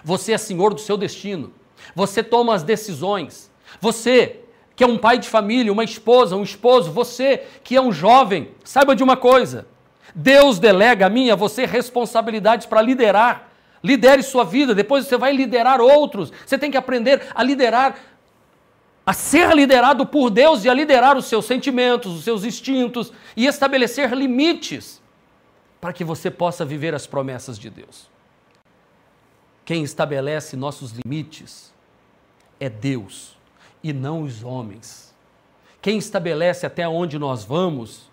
Você 0.01 0.31
é 0.31 0.37
senhor 0.37 0.73
do 0.73 0.79
seu 0.79 0.95
destino. 0.95 1.51
Você 1.93 2.23
toma 2.23 2.55
as 2.55 2.63
decisões. 2.63 3.51
Você 3.81 4.39
que 4.73 4.85
é 4.85 4.87
um 4.87 4.97
pai 4.97 5.17
de 5.17 5.27
família, 5.27 5.73
uma 5.73 5.83
esposa, 5.83 6.37
um 6.37 6.43
esposo, 6.43 6.89
você 6.89 7.43
que 7.61 7.75
é 7.75 7.81
um 7.81 7.91
jovem, 7.91 8.51
saiba 8.63 8.95
de 8.95 9.03
uma 9.03 9.17
coisa: 9.17 9.67
Deus 10.15 10.59
delega 10.59 11.07
a 11.07 11.09
mim 11.09 11.29
a 11.29 11.35
você 11.35 11.65
responsabilidades 11.65 12.65
para 12.65 12.81
liderar. 12.81 13.49
Lidere 13.83 14.23
sua 14.23 14.45
vida, 14.45 14.73
depois 14.73 15.05
você 15.05 15.17
vai 15.17 15.33
liderar 15.33 15.81
outros. 15.81 16.31
Você 16.45 16.57
tem 16.57 16.71
que 16.71 16.77
aprender 16.77 17.21
a 17.35 17.43
liderar, 17.43 17.97
a 19.05 19.13
ser 19.13 19.53
liderado 19.53 20.05
por 20.05 20.29
Deus 20.29 20.63
e 20.63 20.69
a 20.69 20.73
liderar 20.73 21.17
os 21.17 21.25
seus 21.25 21.45
sentimentos, 21.45 22.13
os 22.13 22.23
seus 22.23 22.43
instintos 22.43 23.11
e 23.35 23.45
estabelecer 23.45 24.13
limites 24.13 25.01
para 25.81 25.91
que 25.91 26.03
você 26.03 26.31
possa 26.31 26.63
viver 26.63 26.95
as 26.95 27.05
promessas 27.05 27.59
de 27.59 27.69
Deus. 27.69 28.09
Quem 29.65 29.83
estabelece 29.83 30.55
nossos 30.55 30.91
limites 30.91 31.73
é 32.59 32.69
Deus 32.69 33.37
e 33.83 33.91
não 33.91 34.23
os 34.23 34.43
homens. 34.43 35.13
Quem 35.81 35.97
estabelece 35.97 36.65
até 36.65 36.87
onde 36.87 37.19
nós 37.19 37.43
vamos 37.43 38.09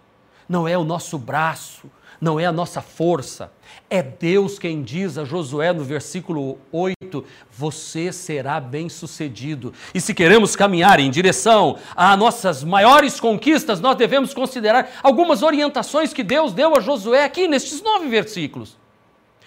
não 0.48 0.66
é 0.66 0.76
o 0.76 0.82
nosso 0.82 1.16
braço, 1.16 1.88
não 2.20 2.38
é 2.38 2.44
a 2.44 2.52
nossa 2.52 2.82
força. 2.82 3.50
É 3.88 4.02
Deus 4.02 4.58
quem 4.58 4.82
diz 4.82 5.16
a 5.16 5.24
Josué 5.24 5.72
no 5.72 5.82
versículo 5.82 6.58
8: 6.70 7.24
Você 7.50 8.12
será 8.12 8.60
bem-sucedido. 8.60 9.72
E 9.94 10.00
se 10.00 10.12
queremos 10.12 10.54
caminhar 10.54 11.00
em 11.00 11.10
direção 11.10 11.78
a 11.96 12.16
nossas 12.16 12.62
maiores 12.62 13.18
conquistas, 13.18 13.80
nós 13.80 13.96
devemos 13.96 14.34
considerar 14.34 14.90
algumas 15.02 15.42
orientações 15.42 16.12
que 16.12 16.22
Deus 16.22 16.52
deu 16.52 16.76
a 16.76 16.80
Josué 16.80 17.24
aqui 17.24 17.48
nestes 17.48 17.82
nove 17.82 18.08
versículos. 18.08 18.76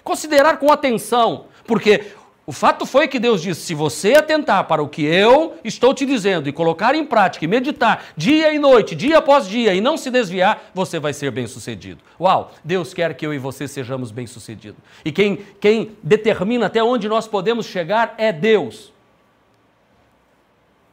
Considerar 0.03 0.57
com 0.57 0.71
atenção, 0.71 1.45
porque 1.65 2.11
o 2.45 2.51
fato 2.51 2.85
foi 2.85 3.07
que 3.07 3.19
Deus 3.19 3.41
disse: 3.41 3.61
se 3.61 3.73
você 3.73 4.15
atentar 4.15 4.65
para 4.65 4.83
o 4.83 4.89
que 4.89 5.03
eu 5.03 5.55
estou 5.63 5.93
te 5.93 6.05
dizendo 6.05 6.49
e 6.49 6.51
colocar 6.51 6.93
em 6.93 7.05
prática 7.05 7.45
e 7.45 7.47
meditar 7.47 8.05
dia 8.17 8.53
e 8.53 8.59
noite, 8.59 8.95
dia 8.95 9.19
após 9.19 9.47
dia 9.47 9.73
e 9.73 9.79
não 9.79 9.97
se 9.97 10.11
desviar, 10.11 10.71
você 10.73 10.99
vai 10.99 11.13
ser 11.13 11.31
bem 11.31 11.47
sucedido. 11.47 12.01
Uau! 12.19 12.51
Deus 12.63 12.93
quer 12.93 13.13
que 13.13 13.25
eu 13.25 13.33
e 13.33 13.37
você 13.37 13.65
sejamos 13.67 14.11
bem 14.11 14.27
sucedidos. 14.27 14.79
E 15.05 15.11
quem, 15.11 15.37
quem 15.61 15.95
determina 16.03 16.65
até 16.65 16.83
onde 16.83 17.07
nós 17.07 17.27
podemos 17.27 17.65
chegar 17.65 18.13
é 18.17 18.33
Deus. 18.33 18.91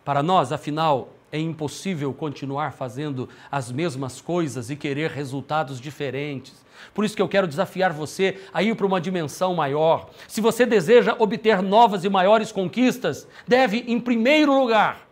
Para 0.05 0.23
nós, 0.23 0.53
afinal, 0.53 1.09
é 1.33 1.39
impossível 1.39 2.13
continuar 2.13 2.73
fazendo 2.73 3.29
as 3.51 3.71
mesmas 3.71 4.21
coisas 4.21 4.71
e 4.71 4.77
querer 4.77 5.11
resultados 5.11 5.81
diferentes. 5.81 6.55
Por 6.93 7.05
isso 7.05 7.15
que 7.15 7.23
eu 7.23 7.29
quero 7.29 7.47
desafiar 7.47 7.93
você 7.93 8.41
a 8.53 8.63
ir 8.63 8.75
para 8.75 8.87
uma 8.87 9.01
dimensão 9.01 9.55
maior. 9.55 10.11
Se 10.27 10.41
você 10.41 10.67
deseja 10.67 11.15
obter 11.19 11.63
novas 11.63 12.05
e 12.05 12.09
maiores 12.09 12.51
conquistas, 12.51 13.29
deve, 13.47 13.85
em 13.87 14.01
primeiro 14.01 14.59
lugar, 14.59 15.07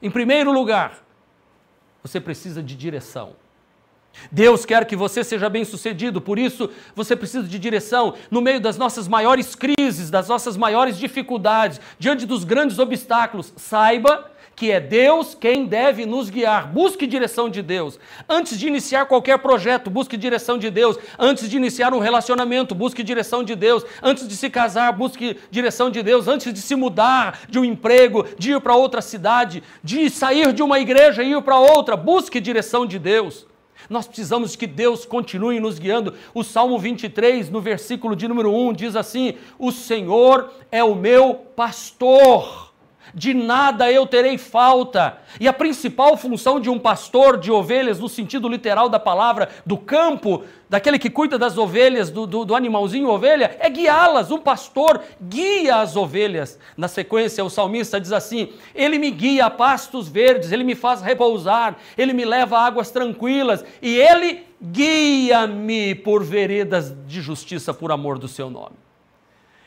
em 0.00 0.10
primeiro 0.10 0.52
lugar, 0.52 1.02
você 2.02 2.20
precisa 2.20 2.62
de 2.62 2.76
direção. 2.76 3.34
Deus 4.30 4.64
quer 4.64 4.84
que 4.86 4.96
você 4.96 5.22
seja 5.22 5.48
bem-sucedido, 5.48 6.20
por 6.20 6.38
isso 6.38 6.70
você 6.94 7.14
precisa 7.14 7.46
de 7.46 7.58
direção 7.58 8.14
no 8.30 8.40
meio 8.40 8.60
das 8.60 8.78
nossas 8.78 9.06
maiores 9.06 9.54
crises, 9.54 10.10
das 10.10 10.28
nossas 10.28 10.56
maiores 10.56 10.96
dificuldades, 10.98 11.80
diante 11.98 12.24
dos 12.24 12.44
grandes 12.44 12.78
obstáculos. 12.78 13.52
Saiba 13.56 14.30
que 14.56 14.72
é 14.72 14.80
Deus 14.80 15.36
quem 15.38 15.66
deve 15.66 16.06
nos 16.06 16.30
guiar. 16.30 16.66
Busque 16.66 17.06
direção 17.06 17.50
de 17.50 17.60
Deus. 17.60 18.00
Antes 18.26 18.58
de 18.58 18.66
iniciar 18.66 19.04
qualquer 19.04 19.38
projeto, 19.38 19.90
busque 19.90 20.16
direção 20.16 20.56
de 20.56 20.70
Deus. 20.70 20.98
Antes 21.18 21.50
de 21.50 21.58
iniciar 21.58 21.92
um 21.92 21.98
relacionamento, 21.98 22.74
busque 22.74 23.02
direção 23.02 23.44
de 23.44 23.54
Deus. 23.54 23.84
Antes 24.02 24.26
de 24.26 24.34
se 24.34 24.48
casar, 24.48 24.90
busque 24.94 25.36
direção 25.50 25.90
de 25.90 26.02
Deus. 26.02 26.26
Antes 26.26 26.54
de 26.54 26.60
se 26.62 26.74
mudar 26.74 27.42
de 27.50 27.58
um 27.58 27.64
emprego, 27.64 28.24
de 28.38 28.52
ir 28.52 28.60
para 28.62 28.74
outra 28.74 29.02
cidade, 29.02 29.62
de 29.84 30.08
sair 30.08 30.54
de 30.54 30.62
uma 30.62 30.80
igreja 30.80 31.22
e 31.22 31.32
ir 31.32 31.42
para 31.42 31.58
outra, 31.58 31.94
busque 31.94 32.40
direção 32.40 32.86
de 32.86 32.98
Deus. 32.98 33.46
Nós 33.90 34.06
precisamos 34.06 34.56
que 34.56 34.66
Deus 34.66 35.04
continue 35.04 35.60
nos 35.60 35.78
guiando. 35.78 36.14
O 36.32 36.42
Salmo 36.42 36.78
23, 36.78 37.50
no 37.50 37.60
versículo 37.60 38.16
de 38.16 38.26
número 38.26 38.50
1, 38.52 38.72
diz 38.72 38.96
assim: 38.96 39.34
O 39.58 39.70
Senhor 39.70 40.50
é 40.72 40.82
o 40.82 40.94
meu 40.94 41.34
pastor 41.34 42.65
de 43.14 43.34
nada 43.34 43.90
eu 43.90 44.06
terei 44.06 44.38
falta. 44.38 45.18
E 45.40 45.46
a 45.46 45.52
principal 45.52 46.16
função 46.16 46.60
de 46.60 46.70
um 46.70 46.78
pastor 46.78 47.36
de 47.38 47.50
ovelhas, 47.50 47.98
no 47.98 48.08
sentido 48.08 48.48
literal 48.48 48.88
da 48.88 48.98
palavra, 48.98 49.48
do 49.64 49.76
campo, 49.76 50.44
daquele 50.68 50.98
que 50.98 51.10
cuida 51.10 51.38
das 51.38 51.58
ovelhas, 51.58 52.10
do, 52.10 52.26
do, 52.26 52.44
do 52.44 52.54
animalzinho 52.54 53.08
ovelha, 53.08 53.56
é 53.60 53.68
guiá-las. 53.68 54.30
Um 54.30 54.38
pastor 54.38 55.02
guia 55.20 55.76
as 55.76 55.96
ovelhas. 55.96 56.58
Na 56.76 56.88
sequência, 56.88 57.44
o 57.44 57.50
salmista 57.50 58.00
diz 58.00 58.12
assim: 58.12 58.50
Ele 58.74 58.98
me 58.98 59.10
guia 59.10 59.46
a 59.46 59.50
pastos 59.50 60.08
verdes, 60.08 60.52
ele 60.52 60.64
me 60.64 60.74
faz 60.74 61.02
repousar, 61.02 61.76
ele 61.96 62.12
me 62.12 62.24
leva 62.24 62.58
a 62.58 62.66
águas 62.66 62.90
tranquilas, 62.90 63.64
e 63.80 63.96
ele 63.96 64.44
guia-me 64.62 65.94
por 65.94 66.24
veredas 66.24 66.94
de 67.06 67.20
justiça 67.20 67.74
por 67.74 67.92
amor 67.92 68.18
do 68.18 68.28
seu 68.28 68.48
nome. 68.50 68.85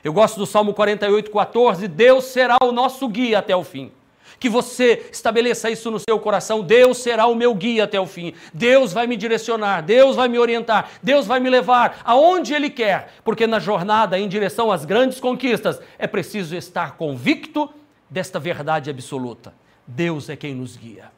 Eu 0.03 0.13
gosto 0.13 0.37
do 0.37 0.45
Salmo 0.45 0.73
48, 0.73 1.29
14. 1.31 1.87
Deus 1.87 2.25
será 2.25 2.57
o 2.61 2.71
nosso 2.71 3.07
guia 3.07 3.39
até 3.39 3.55
o 3.55 3.63
fim. 3.63 3.91
Que 4.39 4.47
você 4.47 5.09
estabeleça 5.11 5.69
isso 5.69 5.91
no 5.91 5.99
seu 5.99 6.17
coração. 6.19 6.61
Deus 6.61 6.99
será 6.99 7.25
o 7.25 7.35
meu 7.35 7.53
guia 7.53 7.83
até 7.83 7.99
o 7.99 8.05
fim. 8.05 8.33
Deus 8.53 8.93
vai 8.93 9.05
me 9.05 9.17
direcionar, 9.17 9.81
Deus 9.81 10.15
vai 10.15 10.29
me 10.29 10.39
orientar, 10.39 10.89
Deus 11.03 11.27
vai 11.27 11.41
me 11.41 11.49
levar 11.49 11.99
aonde 12.05 12.53
Ele 12.53 12.69
quer. 12.69 13.13
Porque 13.23 13.45
na 13.45 13.59
jornada 13.59 14.17
em 14.17 14.29
direção 14.29 14.71
às 14.71 14.85
grandes 14.85 15.19
conquistas 15.19 15.81
é 15.97 16.07
preciso 16.07 16.55
estar 16.55 16.95
convicto 16.95 17.69
desta 18.09 18.39
verdade 18.39 18.89
absoluta. 18.89 19.53
Deus 19.85 20.29
é 20.29 20.37
quem 20.37 20.55
nos 20.55 20.77
guia. 20.77 21.11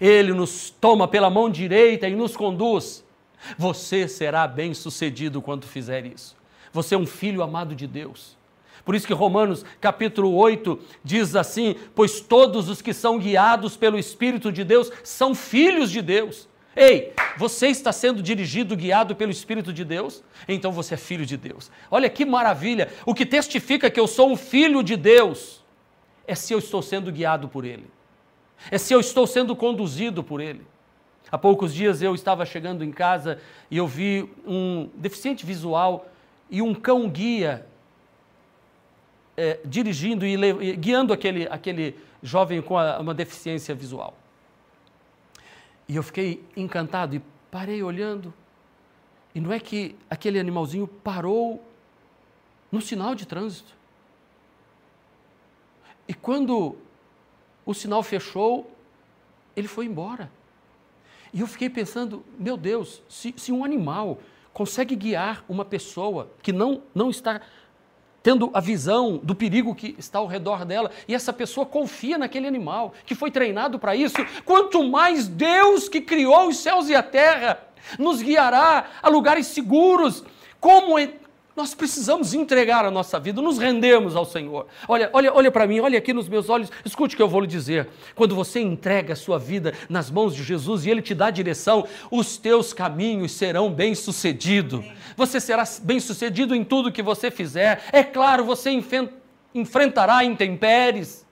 Ele 0.00 0.32
nos 0.32 0.70
toma 0.70 1.06
pela 1.06 1.30
mão 1.30 1.48
direita 1.48 2.08
e 2.08 2.16
nos 2.16 2.36
conduz. 2.36 3.04
Você 3.56 4.08
será 4.08 4.46
bem 4.48 4.74
sucedido 4.74 5.40
quando 5.40 5.66
fizer 5.66 6.04
isso. 6.04 6.36
Você 6.76 6.94
é 6.94 6.98
um 6.98 7.06
filho 7.06 7.42
amado 7.42 7.74
de 7.74 7.86
Deus. 7.86 8.36
Por 8.84 8.94
isso 8.94 9.06
que 9.06 9.14
Romanos 9.14 9.64
capítulo 9.80 10.34
8 10.34 10.78
diz 11.02 11.34
assim: 11.34 11.74
Pois 11.94 12.20
todos 12.20 12.68
os 12.68 12.82
que 12.82 12.92
são 12.92 13.18
guiados 13.18 13.78
pelo 13.78 13.98
Espírito 13.98 14.52
de 14.52 14.62
Deus 14.62 14.92
são 15.02 15.34
filhos 15.34 15.90
de 15.90 16.02
Deus. 16.02 16.46
Ei, 16.76 17.14
você 17.38 17.68
está 17.68 17.92
sendo 17.92 18.22
dirigido, 18.22 18.76
guiado 18.76 19.16
pelo 19.16 19.32
Espírito 19.32 19.72
de 19.72 19.86
Deus? 19.86 20.22
Então 20.46 20.70
você 20.70 20.92
é 20.92 20.96
filho 20.98 21.24
de 21.24 21.38
Deus. 21.38 21.70
Olha 21.90 22.10
que 22.10 22.26
maravilha! 22.26 22.92
O 23.06 23.14
que 23.14 23.24
testifica 23.24 23.90
que 23.90 23.98
eu 23.98 24.06
sou 24.06 24.30
um 24.30 24.36
filho 24.36 24.82
de 24.82 24.98
Deus 24.98 25.64
é 26.26 26.34
se 26.34 26.52
eu 26.52 26.58
estou 26.58 26.82
sendo 26.82 27.10
guiado 27.10 27.48
por 27.48 27.64
Ele, 27.64 27.86
é 28.70 28.76
se 28.76 28.92
eu 28.92 29.00
estou 29.00 29.26
sendo 29.26 29.56
conduzido 29.56 30.22
por 30.22 30.42
Ele. 30.42 30.66
Há 31.32 31.38
poucos 31.38 31.72
dias 31.72 32.02
eu 32.02 32.14
estava 32.14 32.44
chegando 32.44 32.84
em 32.84 32.92
casa 32.92 33.38
e 33.70 33.78
eu 33.78 33.86
vi 33.86 34.28
um 34.46 34.90
deficiente 34.94 35.46
visual 35.46 36.06
e 36.50 36.62
um 36.62 36.74
cão 36.74 37.08
guia 37.08 37.66
é, 39.36 39.60
dirigindo 39.64 40.24
e 40.24 40.76
guiando 40.76 41.12
aquele, 41.12 41.46
aquele 41.48 41.98
jovem 42.22 42.62
com 42.62 42.78
a, 42.78 42.98
uma 42.98 43.14
deficiência 43.14 43.74
visual. 43.74 44.16
E 45.88 45.96
eu 45.96 46.02
fiquei 46.02 46.42
encantado 46.56 47.14
e 47.14 47.22
parei 47.50 47.82
olhando. 47.82 48.32
E 49.34 49.40
não 49.40 49.52
é 49.52 49.60
que 49.60 49.94
aquele 50.08 50.38
animalzinho 50.38 50.86
parou 50.86 51.62
no 52.72 52.80
sinal 52.80 53.14
de 53.14 53.26
trânsito. 53.26 53.74
E 56.08 56.14
quando 56.14 56.76
o 57.64 57.74
sinal 57.74 58.02
fechou, 58.02 58.70
ele 59.54 59.68
foi 59.68 59.86
embora. 59.86 60.30
E 61.32 61.40
eu 61.40 61.46
fiquei 61.46 61.68
pensando, 61.68 62.24
meu 62.38 62.56
Deus, 62.56 63.02
se, 63.08 63.34
se 63.36 63.52
um 63.52 63.64
animal 63.64 64.18
consegue 64.56 64.96
guiar 64.96 65.44
uma 65.50 65.66
pessoa 65.66 66.30
que 66.40 66.50
não, 66.50 66.82
não 66.94 67.10
está 67.10 67.42
tendo 68.22 68.50
a 68.54 68.58
visão 68.58 69.18
do 69.22 69.34
perigo 69.34 69.74
que 69.74 69.94
está 69.98 70.18
ao 70.18 70.26
redor 70.26 70.64
dela, 70.64 70.90
e 71.06 71.14
essa 71.14 71.30
pessoa 71.30 71.66
confia 71.66 72.16
naquele 72.16 72.46
animal, 72.46 72.94
que 73.04 73.14
foi 73.14 73.30
treinado 73.30 73.78
para 73.78 73.94
isso, 73.94 74.16
quanto 74.46 74.82
mais 74.82 75.28
Deus 75.28 75.90
que 75.90 76.00
criou 76.00 76.48
os 76.48 76.56
céus 76.56 76.88
e 76.88 76.94
a 76.94 77.02
terra 77.02 77.60
nos 77.98 78.22
guiará 78.22 78.86
a 79.02 79.10
lugares 79.10 79.48
seguros. 79.48 80.24
Como 80.58 80.98
nós 81.56 81.74
precisamos 81.74 82.34
entregar 82.34 82.84
a 82.84 82.90
nossa 82.90 83.18
vida, 83.18 83.40
nos 83.40 83.56
rendermos 83.56 84.14
ao 84.14 84.26
Senhor. 84.26 84.66
Olha, 84.86 85.08
olha, 85.10 85.32
olha 85.34 85.50
para 85.50 85.66
mim, 85.66 85.80
olha 85.80 85.98
aqui 85.98 86.12
nos 86.12 86.28
meus 86.28 86.50
olhos, 86.50 86.70
escute 86.84 87.14
o 87.14 87.16
que 87.16 87.22
eu 87.22 87.28
vou 87.28 87.40
lhe 87.40 87.46
dizer. 87.46 87.88
Quando 88.14 88.34
você 88.34 88.60
entrega 88.60 89.14
a 89.14 89.16
sua 89.16 89.38
vida 89.38 89.72
nas 89.88 90.10
mãos 90.10 90.34
de 90.34 90.44
Jesus 90.44 90.84
e 90.84 90.90
Ele 90.90 91.00
te 91.00 91.14
dá 91.14 91.30
direção, 91.30 91.86
os 92.10 92.36
teus 92.36 92.74
caminhos 92.74 93.32
serão 93.32 93.72
bem-sucedidos. 93.72 94.84
Você 95.16 95.40
será 95.40 95.64
bem-sucedido 95.82 96.54
em 96.54 96.62
tudo 96.62 96.92
que 96.92 97.02
você 97.02 97.30
fizer. 97.30 97.84
É 97.90 98.04
claro, 98.04 98.44
você 98.44 98.70
enfrentará 99.54 100.22
intempéries. 100.24 101.24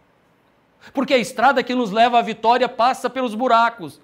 Porque 0.95 1.13
a 1.13 1.19
estrada 1.19 1.63
que 1.63 1.75
nos 1.75 1.91
leva 1.91 2.19
à 2.19 2.23
vitória 2.23 2.69
passa 2.69 3.11
pelos 3.11 3.35
buracos. 3.35 4.01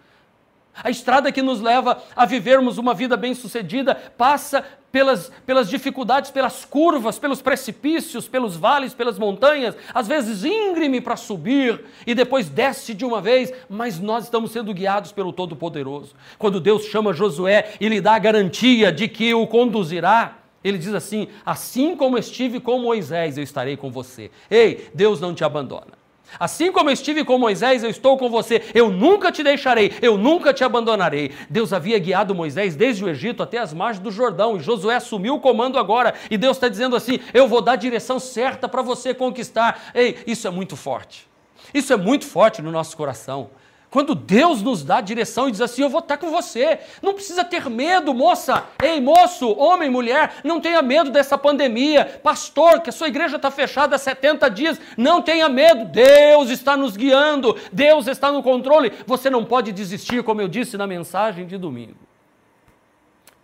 A 0.74 0.90
estrada 0.90 1.32
que 1.32 1.42
nos 1.42 1.60
leva 1.60 2.02
a 2.14 2.24
vivermos 2.24 2.78
uma 2.78 2.94
vida 2.94 3.16
bem-sucedida 3.16 3.94
passa 3.94 4.64
pelas, 4.90 5.30
pelas 5.46 5.68
dificuldades, 5.68 6.30
pelas 6.30 6.64
curvas, 6.64 7.18
pelos 7.18 7.42
precipícios, 7.42 8.28
pelos 8.28 8.56
vales, 8.56 8.94
pelas 8.94 9.18
montanhas, 9.18 9.76
às 9.94 10.08
vezes 10.08 10.44
íngreme 10.44 11.00
para 11.00 11.16
subir 11.16 11.84
e 12.06 12.14
depois 12.14 12.48
desce 12.48 12.94
de 12.94 13.04
uma 13.04 13.20
vez, 13.20 13.52
mas 13.68 14.00
nós 14.00 14.24
estamos 14.24 14.50
sendo 14.50 14.74
guiados 14.74 15.12
pelo 15.12 15.32
Todo-Poderoso. 15.32 16.14
Quando 16.38 16.60
Deus 16.60 16.84
chama 16.84 17.12
Josué 17.12 17.74
e 17.80 17.88
lhe 17.88 18.00
dá 18.00 18.14
a 18.14 18.18
garantia 18.18 18.90
de 18.90 19.06
que 19.06 19.32
o 19.34 19.46
conduzirá, 19.46 20.38
ele 20.62 20.78
diz 20.78 20.92
assim: 20.92 21.28
Assim 21.44 21.96
como 21.96 22.18
estive 22.18 22.60
com 22.60 22.78
Moisés, 22.78 23.38
eu 23.38 23.44
estarei 23.44 23.76
com 23.76 23.90
você. 23.90 24.30
Ei, 24.50 24.88
Deus 24.94 25.20
não 25.20 25.34
te 25.34 25.44
abandona. 25.44 26.00
Assim 26.38 26.70
como 26.70 26.88
eu 26.88 26.94
estive 26.94 27.25
com 27.25 27.38
Moisés, 27.38 27.82
eu 27.82 27.90
estou 27.90 28.16
com 28.16 28.28
você. 28.28 28.62
Eu 28.75 28.90
nunca 28.90 29.32
te 29.32 29.42
deixarei, 29.42 29.92
eu 30.00 30.16
nunca 30.16 30.52
te 30.52 30.62
abandonarei. 30.62 31.32
Deus 31.49 31.72
havia 31.72 31.99
guiado 31.99 32.34
Moisés 32.34 32.76
desde 32.76 33.04
o 33.04 33.08
Egito 33.08 33.42
até 33.42 33.58
as 33.58 33.72
margens 33.72 34.02
do 34.02 34.10
Jordão 34.10 34.56
e 34.56 34.60
Josué 34.60 34.96
assumiu 34.96 35.34
o 35.34 35.40
comando 35.40 35.78
agora. 35.78 36.14
E 36.30 36.38
Deus 36.38 36.56
está 36.56 36.68
dizendo 36.68 36.96
assim: 36.96 37.20
Eu 37.34 37.49
vou 37.49 37.60
dar 37.60 37.72
a 37.72 37.76
direção 37.76 38.18
certa 38.18 38.68
para 38.68 38.82
você 38.82 39.12
conquistar. 39.12 39.90
Ei, 39.94 40.18
isso 40.26 40.46
é 40.46 40.50
muito 40.50 40.76
forte. 40.76 41.28
Isso 41.72 41.92
é 41.92 41.96
muito 41.96 42.26
forte 42.26 42.62
no 42.62 42.70
nosso 42.70 42.96
coração. 42.96 43.50
Quando 43.90 44.14
Deus 44.14 44.62
nos 44.62 44.85
dá 44.85 45.00
direção 45.00 45.49
e 45.49 45.50
diz 45.50 45.61
assim: 45.61 45.82
Eu 45.82 45.88
vou 45.88 45.99
estar 45.99 46.16
com 46.16 46.30
você. 46.30 46.78
Não 47.02 47.12
precisa 47.12 47.44
ter 47.44 47.68
medo, 47.68 48.14
moça. 48.14 48.64
Ei, 48.80 49.00
moço, 49.00 49.50
homem, 49.59 49.90
mulher, 49.90 50.37
não 50.44 50.61
tenha 50.61 50.80
medo 50.80 51.11
dessa 51.11 51.37
pandemia. 51.37 52.20
Pastor, 52.23 52.80
que 52.80 52.90
a 52.90 52.92
sua 52.92 53.09
igreja 53.09 53.35
está 53.35 53.50
fechada 53.50 53.97
há 53.97 53.99
70 53.99 54.49
dias. 54.49 54.80
Não 54.97 55.20
tenha 55.20 55.49
medo. 55.49 55.87
Deus 55.87 56.50
está 56.50 56.76
nos 56.76 56.97
guiando. 56.97 57.56
Deus 57.73 58.06
está 58.06 58.30
no 58.30 58.44
controle. 58.44 58.92
Você 59.09 59.28
não 59.28 59.44
pode 59.44 59.73
desistir, 59.73 60.23
como 60.23 60.40
eu 60.40 60.47
disse 60.47 60.76
na 60.76 60.87
mensagem 60.87 61.44
de 61.44 61.59
domingo. 61.59 61.99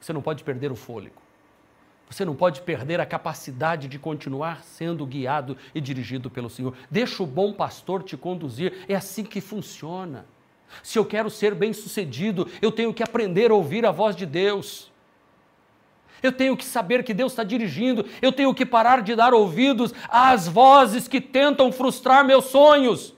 Você 0.00 0.12
não 0.12 0.22
pode 0.22 0.44
perder 0.44 0.70
o 0.70 0.76
fôlego. 0.76 1.20
Você 2.08 2.24
não 2.24 2.36
pode 2.36 2.60
perder 2.60 3.00
a 3.00 3.06
capacidade 3.06 3.88
de 3.88 3.98
continuar 3.98 4.62
sendo 4.62 5.04
guiado 5.04 5.56
e 5.74 5.80
dirigido 5.80 6.30
pelo 6.30 6.48
Senhor. 6.48 6.72
Deixa 6.88 7.20
o 7.20 7.26
bom 7.26 7.52
pastor 7.52 8.04
te 8.04 8.16
conduzir. 8.16 8.84
É 8.88 8.94
assim 8.94 9.24
que 9.24 9.40
funciona. 9.40 10.24
Se 10.82 10.98
eu 10.98 11.04
quero 11.04 11.30
ser 11.30 11.54
bem-sucedido, 11.54 12.48
eu 12.60 12.70
tenho 12.70 12.92
que 12.92 13.02
aprender 13.02 13.50
a 13.50 13.54
ouvir 13.54 13.86
a 13.86 13.90
voz 13.90 14.14
de 14.14 14.26
Deus. 14.26 14.90
Eu 16.22 16.32
tenho 16.32 16.56
que 16.56 16.64
saber 16.64 17.04
que 17.04 17.12
Deus 17.12 17.32
está 17.32 17.44
dirigindo, 17.44 18.06
eu 18.20 18.32
tenho 18.32 18.54
que 18.54 18.64
parar 18.64 19.02
de 19.02 19.14
dar 19.14 19.34
ouvidos 19.34 19.92
às 20.08 20.48
vozes 20.48 21.06
que 21.06 21.20
tentam 21.20 21.70
frustrar 21.70 22.24
meus 22.24 22.46
sonhos. 22.46 23.14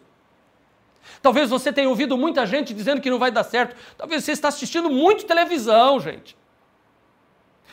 Talvez 1.22 1.50
você 1.50 1.72
tenha 1.72 1.88
ouvido 1.88 2.16
muita 2.16 2.46
gente 2.46 2.74
dizendo 2.74 3.00
que 3.00 3.10
não 3.10 3.18
vai 3.18 3.30
dar 3.30 3.44
certo. 3.44 3.76
Talvez 3.96 4.24
você 4.24 4.32
está 4.32 4.48
assistindo 4.48 4.90
muito 4.90 5.24
televisão, 5.24 5.98
gente. 6.00 6.36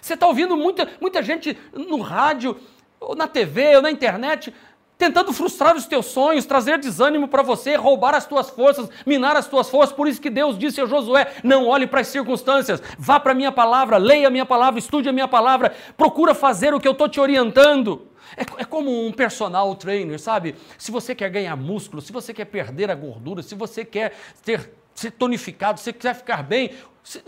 Você 0.01 0.13
está 0.13 0.27
ouvindo 0.27 0.55
muita, 0.55 0.89
muita 1.01 1.21
gente 1.23 1.57
no 1.73 1.99
rádio, 2.01 2.59
ou 2.99 3.15
na 3.15 3.27
TV, 3.27 3.75
ou 3.75 3.81
na 3.81 3.91
internet, 3.91 4.53
tentando 4.97 5.33
frustrar 5.33 5.75
os 5.75 5.85
teus 5.85 6.07
sonhos, 6.07 6.45
trazer 6.45 6.77
desânimo 6.77 7.27
para 7.27 7.43
você, 7.43 7.75
roubar 7.75 8.15
as 8.15 8.25
tuas 8.25 8.49
forças, 8.49 8.89
minar 9.05 9.35
as 9.35 9.47
tuas 9.47 9.69
forças. 9.69 9.95
Por 9.95 10.07
isso 10.07 10.21
que 10.21 10.29
Deus 10.29 10.57
disse 10.57 10.81
a 10.81 10.85
Josué: 10.85 11.33
não 11.43 11.67
olhe 11.67 11.87
para 11.87 12.01
as 12.01 12.07
circunstâncias, 12.07 12.81
vá 12.97 13.19
para 13.19 13.31
a 13.31 13.35
minha 13.35 13.51
palavra, 13.51 13.97
leia 13.97 14.27
a 14.27 14.31
minha 14.31 14.45
palavra, 14.45 14.79
estude 14.79 15.09
a 15.09 15.13
minha 15.13 15.27
palavra, 15.27 15.75
procura 15.97 16.33
fazer 16.33 16.73
o 16.73 16.79
que 16.79 16.87
eu 16.87 16.93
estou 16.93 17.09
te 17.09 17.19
orientando. 17.19 18.07
É, 18.35 18.61
é, 18.61 18.65
como 18.65 19.05
um 19.05 19.11
personal 19.11 19.73
trainer, 19.75 20.19
sabe? 20.19 20.55
Se 20.77 20.91
você 20.91 21.13
quer 21.13 21.29
ganhar 21.29 21.55
músculo, 21.55 22.01
se 22.01 22.11
você 22.11 22.33
quer 22.33 22.45
perder 22.45 22.89
a 22.89 22.95
gordura, 22.95 23.43
se 23.43 23.53
você 23.53 23.85
quer 23.85 24.13
ter, 24.43 24.71
ser 24.95 25.11
tonificado, 25.11 25.79
se 25.79 25.85
você 25.85 25.93
quer 25.93 26.15
ficar 26.15 26.41
bem, 26.43 26.71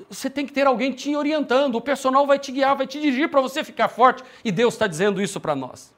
você 0.10 0.28
tem 0.28 0.46
que 0.46 0.52
ter 0.52 0.66
alguém 0.66 0.92
te 0.92 1.16
orientando. 1.16 1.76
O 1.76 1.82
personal 1.82 2.26
vai 2.26 2.40
te 2.40 2.52
guiar, 2.52 2.76
vai 2.76 2.88
te 2.88 3.00
dirigir 3.00 3.30
para 3.30 3.40
você 3.40 3.64
ficar 3.64 3.88
forte. 3.90 4.24
E 4.44 4.52
Deus 4.52 4.74
está 4.74 4.88
dizendo 4.88 5.22
isso 5.22 5.40
para 5.40 5.56
nós. 5.56 5.97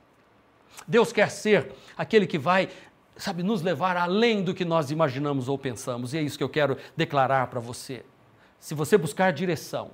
Deus 0.88 1.12
quer 1.12 1.30
ser 1.30 1.74
aquele 1.98 2.26
que 2.26 2.38
vai, 2.38 2.70
sabe, 3.16 3.44
nos 3.44 3.62
levar 3.62 3.98
além 3.98 4.44
do 4.44 4.54
que 4.54 4.66
nós 4.66 4.92
imaginamos 4.92 5.48
ou 5.48 5.58
pensamos. 5.58 6.14
E 6.14 6.18
é 6.18 6.22
isso 6.22 6.38
que 6.38 6.44
eu 6.44 6.50
quero 6.50 6.78
declarar 6.96 7.48
para 7.48 7.60
você. 7.60 8.04
Se 8.60 8.74
você 8.74 8.98
buscar 8.98 9.32
direção 9.32 9.92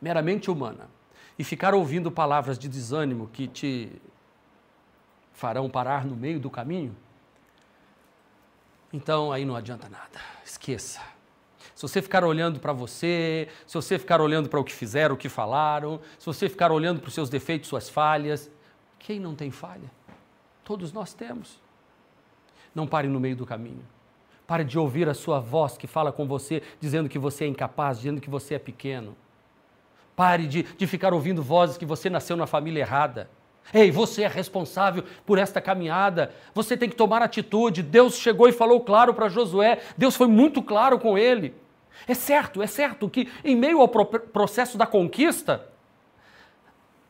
meramente 0.00 0.50
humana 0.50 0.88
e 1.38 1.44
ficar 1.44 1.74
ouvindo 1.74 2.10
palavras 2.10 2.58
de 2.58 2.68
desânimo 2.68 3.28
que 3.32 3.46
te 3.46 3.90
farão 5.32 5.68
parar 5.68 6.04
no 6.04 6.16
meio 6.16 6.38
do 6.38 6.50
caminho, 6.50 6.96
então 8.92 9.32
aí 9.32 9.44
não 9.44 9.56
adianta 9.56 9.88
nada. 9.88 10.20
Esqueça. 10.44 11.00
Se 11.74 11.82
você 11.82 12.00
ficar 12.00 12.24
olhando 12.24 12.58
para 12.58 12.72
você, 12.72 13.48
se 13.66 13.74
você 13.74 13.98
ficar 13.98 14.20
olhando 14.20 14.48
para 14.48 14.58
o 14.58 14.64
que 14.64 14.72
fizeram, 14.72 15.14
o 15.14 15.18
que 15.18 15.28
falaram, 15.28 16.00
se 16.18 16.24
você 16.24 16.48
ficar 16.48 16.72
olhando 16.72 17.00
para 17.00 17.08
os 17.08 17.14
seus 17.14 17.28
defeitos, 17.28 17.68
suas 17.68 17.90
falhas, 17.90 18.50
quem 18.98 19.20
não 19.20 19.34
tem 19.34 19.50
falha? 19.50 19.90
Todos 20.64 20.92
nós 20.92 21.14
temos. 21.14 21.60
Não 22.74 22.86
pare 22.86 23.08
no 23.08 23.20
meio 23.20 23.36
do 23.36 23.46
caminho. 23.46 23.84
Pare 24.46 24.64
de 24.64 24.78
ouvir 24.78 25.08
a 25.08 25.14
sua 25.14 25.40
voz 25.40 25.76
que 25.76 25.86
fala 25.86 26.12
com 26.12 26.26
você, 26.26 26.62
dizendo 26.80 27.08
que 27.08 27.18
você 27.18 27.44
é 27.44 27.48
incapaz, 27.48 27.98
dizendo 27.98 28.20
que 28.20 28.30
você 28.30 28.54
é 28.54 28.58
pequeno. 28.58 29.16
Pare 30.14 30.46
de, 30.46 30.62
de 30.62 30.86
ficar 30.86 31.12
ouvindo 31.12 31.42
vozes 31.42 31.76
que 31.76 31.84
você 31.84 32.08
nasceu 32.08 32.36
na 32.36 32.46
família 32.46 32.80
errada. 32.80 33.28
Ei, 33.74 33.90
você 33.90 34.22
é 34.22 34.28
responsável 34.28 35.04
por 35.24 35.38
esta 35.38 35.60
caminhada. 35.60 36.32
Você 36.54 36.76
tem 36.76 36.88
que 36.88 36.94
tomar 36.94 37.22
atitude. 37.22 37.82
Deus 37.82 38.16
chegou 38.16 38.48
e 38.48 38.52
falou 38.52 38.80
claro 38.80 39.12
para 39.12 39.28
Josué. 39.28 39.80
Deus 39.96 40.14
foi 40.14 40.28
muito 40.28 40.62
claro 40.62 40.98
com 40.98 41.18
ele. 41.18 41.54
É 42.06 42.14
certo, 42.14 42.62
é 42.62 42.66
certo 42.66 43.10
que 43.10 43.28
em 43.44 43.56
meio 43.56 43.80
ao 43.80 43.88
processo 43.88 44.78
da 44.78 44.86
conquista, 44.86 45.66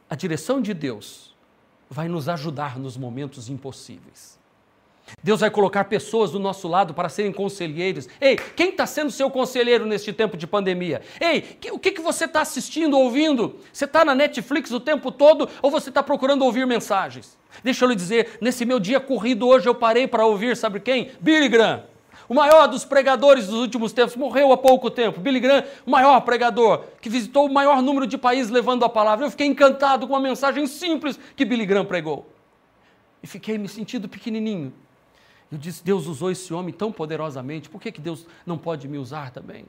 a 0.09 0.15
direção 0.15 0.63
de 0.63 0.73
Deus 0.73 1.36
vai 1.89 2.09
nos 2.09 2.29
ajudar 2.29 2.79
nos 2.79 2.97
momentos 2.97 3.49
impossíveis. 3.49 4.37
Deus 5.23 5.41
vai 5.41 5.51
colocar 5.51 5.85
pessoas 5.85 6.33
do 6.33 6.39
nosso 6.39 6.67
lado 6.67 6.93
para 6.93 7.09
serem 7.09 7.33
conselheiros. 7.33 8.09
Ei, 8.21 8.37
quem 8.37 8.71
está 8.71 8.87
sendo 8.87 9.11
seu 9.11 9.31
conselheiro 9.31 9.87
neste 9.87 10.13
tempo 10.13 10.37
de 10.37 10.47
pandemia? 10.47 11.01
Ei, 11.21 11.41
que, 11.41 11.71
o 11.71 11.79
que, 11.79 11.93
que 11.93 12.01
você 12.01 12.25
está 12.25 12.41
assistindo, 12.41 12.99
ouvindo? 12.99 13.57
Você 13.73 13.85
está 13.85 14.05
na 14.05 14.15
Netflix 14.15 14.71
o 14.73 14.81
tempo 14.81 15.13
todo 15.13 15.49
ou 15.63 15.71
você 15.71 15.91
está 15.91 16.03
procurando 16.03 16.45
ouvir 16.45 16.67
mensagens? 16.67 17.39
Deixa 17.63 17.85
eu 17.85 17.89
lhe 17.89 17.95
dizer, 17.95 18.39
nesse 18.41 18.65
meu 18.65 18.81
dia 18.81 18.99
corrido 18.99 19.47
hoje 19.47 19.69
eu 19.69 19.75
parei 19.75 20.07
para 20.07 20.27
ouvir, 20.27 20.57
sabe 20.57 20.81
quem? 20.81 21.13
Billy 21.21 21.49
Graham. 21.49 21.85
O 22.29 22.35
maior 22.35 22.67
dos 22.67 22.85
pregadores 22.85 23.47
dos 23.47 23.61
últimos 23.61 23.93
tempos 23.93 24.17
morreu 24.17 24.53
há 24.53 24.57
pouco 24.57 24.91
tempo. 24.91 25.21
Billy 25.21 25.39
Graham, 25.39 25.65
o 25.87 25.91
maior 25.91 26.21
pregador, 26.23 26.85
que 27.01 27.09
visitou 27.09 27.47
o 27.47 27.53
maior 27.53 27.81
número 27.81 28.07
de 28.07 28.19
países 28.19 28.51
levando 28.51 28.85
a 28.85 28.89
palavra. 28.89 29.27
Eu 29.27 29.31
fiquei 29.31 29.47
encantado 29.47 30.09
com 30.09 30.17
a 30.17 30.21
mensagem 30.21 30.67
simples 30.67 31.19
que 31.37 31.45
Billy 31.45 31.65
Graham 31.65 31.85
pregou. 31.85 32.27
E 33.23 33.27
fiquei 33.27 33.57
me 33.59 33.69
sentindo 33.69 34.09
pequenininho. 34.09 34.73
Eu 35.51 35.59
disse: 35.59 35.85
Deus 35.85 36.07
usou 36.07 36.31
esse 36.31 36.53
homem 36.53 36.75
tão 36.75 36.91
poderosamente, 36.91 37.69
por 37.69 37.81
que, 37.81 37.93
que 37.93 38.01
Deus 38.01 38.27
não 38.45 38.59
pode 38.59 38.89
me 38.89 38.99
usar 38.99 39.31
também? 39.31 39.65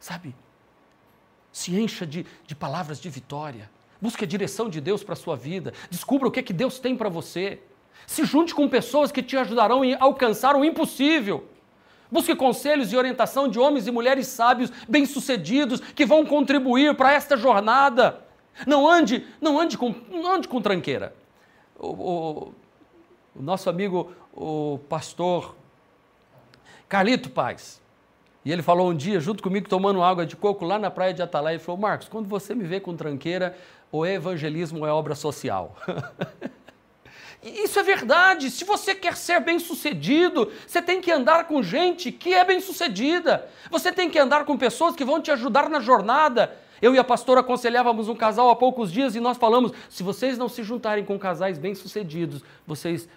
Sabe? 0.00 0.34
Se 1.52 1.78
encha 1.78 2.06
de, 2.06 2.26
de 2.46 2.54
palavras 2.54 2.98
de 2.98 3.08
vitória. 3.10 3.70
Busque 4.00 4.24
a 4.24 4.26
direção 4.26 4.68
de 4.68 4.80
Deus 4.80 5.04
para 5.04 5.12
a 5.12 5.16
sua 5.16 5.36
vida. 5.36 5.72
Descubra 5.90 6.28
o 6.28 6.30
que, 6.30 6.42
que 6.42 6.52
Deus 6.52 6.78
tem 6.78 6.96
para 6.96 7.08
você. 7.08 7.60
Se 8.06 8.24
junte 8.24 8.54
com 8.54 8.68
pessoas 8.68 9.10
que 9.10 9.22
te 9.22 9.36
ajudarão 9.36 9.82
a 9.82 9.96
alcançar 10.00 10.56
o 10.56 10.64
impossível. 10.64 11.48
Busque 12.10 12.36
conselhos 12.36 12.92
e 12.92 12.96
orientação 12.96 13.48
de 13.48 13.58
homens 13.58 13.86
e 13.86 13.90
mulheres 13.90 14.26
sábios, 14.28 14.70
bem-sucedidos, 14.88 15.80
que 15.80 16.06
vão 16.06 16.24
contribuir 16.24 16.94
para 16.94 17.12
esta 17.12 17.36
jornada. 17.36 18.20
Não 18.66 18.88
ande, 18.88 19.26
não 19.40 19.58
ande 19.58 19.76
com, 19.76 19.94
não 20.10 20.32
ande 20.32 20.46
com 20.46 20.60
tranqueira. 20.60 21.14
O, 21.76 21.88
o, 21.88 22.54
o 23.34 23.42
nosso 23.42 23.68
amigo, 23.68 24.12
o 24.32 24.78
pastor 24.88 25.56
Carlito 26.88 27.30
Paz, 27.30 27.82
e 28.44 28.52
ele 28.52 28.62
falou 28.62 28.90
um 28.90 28.94
dia, 28.94 29.18
junto 29.18 29.42
comigo, 29.42 29.68
tomando 29.68 30.02
água 30.02 30.26
de 30.26 30.36
coco 30.36 30.64
lá 30.64 30.78
na 30.78 30.90
praia 30.90 31.14
de 31.14 31.22
Atalaia, 31.22 31.54
ele 31.54 31.62
falou: 31.62 31.80
Marcos, 31.80 32.08
quando 32.08 32.28
você 32.28 32.54
me 32.54 32.64
vê 32.64 32.78
com 32.78 32.94
tranqueira, 32.94 33.56
o 33.90 34.04
evangelismo 34.04 34.86
é 34.86 34.92
obra 34.92 35.14
social. 35.14 35.74
Isso 37.44 37.78
é 37.78 37.82
verdade. 37.82 38.50
Se 38.50 38.64
você 38.64 38.94
quer 38.94 39.16
ser 39.16 39.38
bem-sucedido, 39.40 40.50
você 40.66 40.80
tem 40.80 41.00
que 41.00 41.12
andar 41.12 41.46
com 41.46 41.62
gente 41.62 42.10
que 42.10 42.32
é 42.32 42.42
bem-sucedida. 42.42 43.46
Você 43.70 43.92
tem 43.92 44.08
que 44.08 44.18
andar 44.18 44.46
com 44.46 44.56
pessoas 44.56 44.96
que 44.96 45.04
vão 45.04 45.20
te 45.20 45.30
ajudar 45.30 45.68
na 45.68 45.78
jornada. 45.78 46.56
Eu 46.80 46.94
e 46.94 46.98
a 46.98 47.04
pastora 47.04 47.40
aconselhávamos 47.40 48.08
um 48.08 48.14
casal 48.14 48.48
há 48.48 48.56
poucos 48.56 48.90
dias 48.90 49.14
e 49.14 49.20
nós 49.20 49.36
falamos: 49.36 49.72
se 49.90 50.02
vocês 50.02 50.38
não 50.38 50.48
se 50.48 50.62
juntarem 50.62 51.04
com 51.04 51.18
casais 51.18 51.58
bem-sucedidos, 51.58 52.42
vocês 52.66 53.08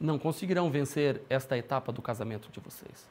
não 0.00 0.18
conseguirão 0.18 0.70
vencer 0.70 1.20
esta 1.28 1.56
etapa 1.56 1.92
do 1.92 2.00
casamento 2.00 2.48
de 2.50 2.60
vocês. 2.60 3.06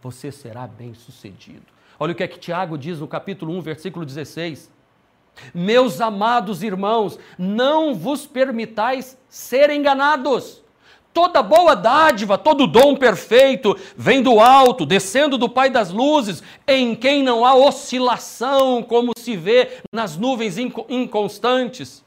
Você 0.00 0.30
será 0.30 0.66
bem-sucedido. 0.66 1.66
Olha 1.98 2.12
o 2.12 2.14
que 2.14 2.22
é 2.22 2.28
que 2.28 2.38
Tiago 2.38 2.78
diz 2.78 3.00
no 3.00 3.08
capítulo 3.08 3.52
1, 3.56 3.60
versículo 3.62 4.06
16. 4.06 4.70
Meus 5.52 6.00
amados 6.00 6.62
irmãos, 6.62 7.18
não 7.38 7.94
vos 7.94 8.26
permitais 8.26 9.16
ser 9.28 9.70
enganados. 9.70 10.62
Toda 11.12 11.40
boa 11.44 11.76
dádiva, 11.76 12.36
todo 12.36 12.66
dom 12.66 12.96
perfeito 12.96 13.78
vem 13.96 14.20
do 14.20 14.40
alto, 14.40 14.84
descendo 14.84 15.38
do 15.38 15.48
Pai 15.48 15.70
das 15.70 15.90
luzes, 15.90 16.42
em 16.66 16.96
quem 16.96 17.22
não 17.22 17.44
há 17.44 17.54
oscilação, 17.54 18.82
como 18.82 19.12
se 19.16 19.36
vê 19.36 19.80
nas 19.92 20.16
nuvens 20.16 20.58
inconstantes. 20.58 22.04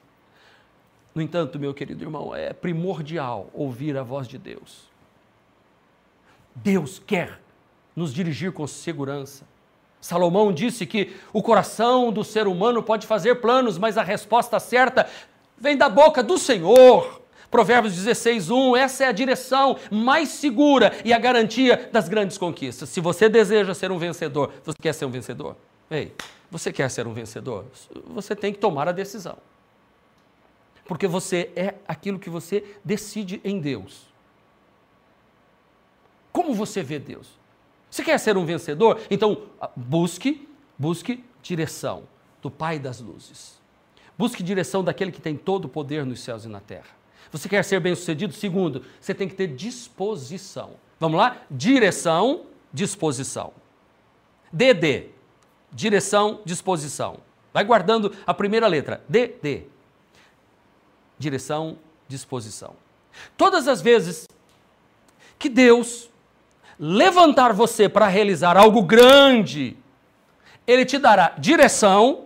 No 1.16 1.22
entanto, 1.22 1.58
meu 1.58 1.74
querido 1.74 2.04
irmão, 2.04 2.36
é 2.36 2.52
primordial 2.52 3.50
ouvir 3.54 3.98
a 3.98 4.04
voz 4.04 4.28
de 4.28 4.38
Deus. 4.38 4.90
Deus 6.54 7.00
quer 7.00 7.40
nos 7.96 8.13
dirigir 8.13 8.52
com 8.52 8.68
segurança. 8.68 9.46
Salomão 9.99 10.51
disse 10.51 10.86
que 10.86 11.15
o 11.33 11.41
coração 11.41 12.12
do 12.12 12.23
ser 12.23 12.47
humano 12.47 12.83
pode 12.83 13.07
fazer 13.07 13.36
planos, 13.36 13.77
mas 13.77 13.97
a 13.97 14.03
resposta 14.03 14.60
certa 14.60 15.10
vem 15.57 15.75
da 15.75 15.89
boca 15.89 16.21
do 16.21 16.38
Senhor. 16.38 17.21
Provérbios 17.49 17.95
16, 17.95 18.49
1, 18.49 18.75
essa 18.75 19.05
é 19.05 19.07
a 19.07 19.12
direção 19.12 19.77
mais 19.89 20.29
segura 20.29 20.91
e 21.05 21.13
a 21.13 21.19
garantia 21.19 21.89
das 21.91 22.10
grandes 22.10 22.38
conquistas. 22.38 22.89
Se 22.89 22.99
você 22.99 23.29
deseja 23.29 23.73
ser 23.73 23.91
um 23.91 23.97
vencedor, 23.97 24.51
você 24.63 24.77
quer 24.81 24.93
ser 24.93 25.05
um 25.05 25.12
vencedor? 25.12 25.55
Ei, 25.89 26.13
você 26.51 26.73
quer 26.73 26.89
ser 26.91 27.07
um 27.07 27.13
vencedor? 27.13 27.65
Você 28.07 28.36
tem 28.36 28.51
que 28.51 28.60
tomar 28.60 28.88
a 28.89 28.91
decisão. 28.91 29.38
Porque 30.86 31.07
você 31.07 31.49
é 31.55 31.75
aquilo 31.88 32.19
que 32.19 32.29
você 32.29 32.63
decide 32.83 33.41
em 33.43 33.60
Deus. 33.60 34.07
Como 36.31 36.53
você 36.53 36.83
vê 36.83 36.99
Deus? 36.99 37.37
Você 37.89 38.04
quer 38.04 38.17
ser 38.19 38.38
um 38.38 38.45
vencedor? 38.45 39.00
Então, 39.10 39.43
busque, 39.76 40.47
busque 40.78 41.23
direção 41.41 42.04
do 42.41 42.52
Pai 42.52 42.80
das 42.80 43.00
luzes. 43.00 43.60
Busque 44.17 44.41
direção 44.43 44.84
daquele 44.84 45.12
que 45.12 45.21
tem 45.21 45.36
todo 45.36 45.65
o 45.65 45.69
poder 45.69 46.06
nos 46.06 46.19
céus 46.19 46.45
e 46.45 46.47
na 46.47 46.60
terra. 46.60 46.97
Você 47.32 47.47
quer 47.47 47.63
ser 47.63 47.80
bem-sucedido? 47.80 48.34
Segundo, 48.34 48.84
você 49.00 49.13
tem 49.13 49.28
que 49.28 49.36
ter 49.36 49.47
disposição. 49.47 50.71
Vamos 51.00 51.17
lá? 51.17 51.38
Direção, 51.52 52.45
disposição. 52.73 53.54
DD. 54.52 55.10
Direção, 55.71 56.41
disposição. 56.45 57.17
Vai 57.54 57.63
guardando 57.63 58.13
a 58.26 58.34
primeira 58.34 58.67
letra. 58.67 59.04
DD. 59.08 59.65
Direção, 61.19 61.78
disposição. 62.08 62.76
Todas 63.36 63.67
as 63.67 63.82
vezes 63.82 64.28
que 65.38 65.50
Deus 65.50 66.10
levantar 66.80 67.54
você 67.54 67.90
para 67.90 68.08
realizar 68.08 68.58
algo 68.58 68.82
grande, 68.84 69.78
Ele 70.66 70.86
te 70.86 70.98
dará 70.98 71.34
direção, 71.38 72.26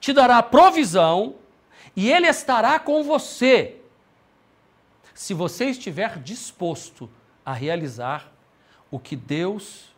te 0.00 0.12
dará 0.12 0.42
provisão 0.42 1.34
e 1.94 2.10
Ele 2.10 2.26
estará 2.26 2.78
com 2.78 3.02
você 3.02 3.76
se 5.14 5.32
você 5.32 5.66
estiver 5.66 6.18
disposto 6.18 7.08
a 7.44 7.52
realizar 7.52 8.30
o 8.90 8.98
que 8.98 9.16
Deus 9.16 9.94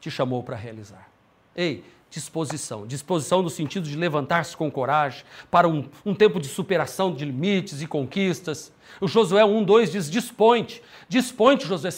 te 0.00 0.10
chamou 0.10 0.42
para 0.42 0.56
realizar. 0.56 1.08
Ei, 1.54 1.84
disposição. 2.12 2.86
Disposição 2.86 3.42
no 3.42 3.48
sentido 3.48 3.88
de 3.88 3.96
levantar-se 3.96 4.56
com 4.56 4.70
coragem 4.70 5.24
para 5.50 5.66
um, 5.66 5.86
um, 6.04 6.14
tempo 6.14 6.38
de 6.38 6.46
superação 6.46 7.12
de 7.12 7.24
limites 7.24 7.80
e 7.80 7.86
conquistas. 7.86 8.70
O 9.00 9.08
Josué 9.08 9.42
1,2 9.42 9.90
diz: 9.90 10.10
dispõe-te, 10.10 10.82
dispõe-te, 11.08 11.66
Josué. 11.66 11.90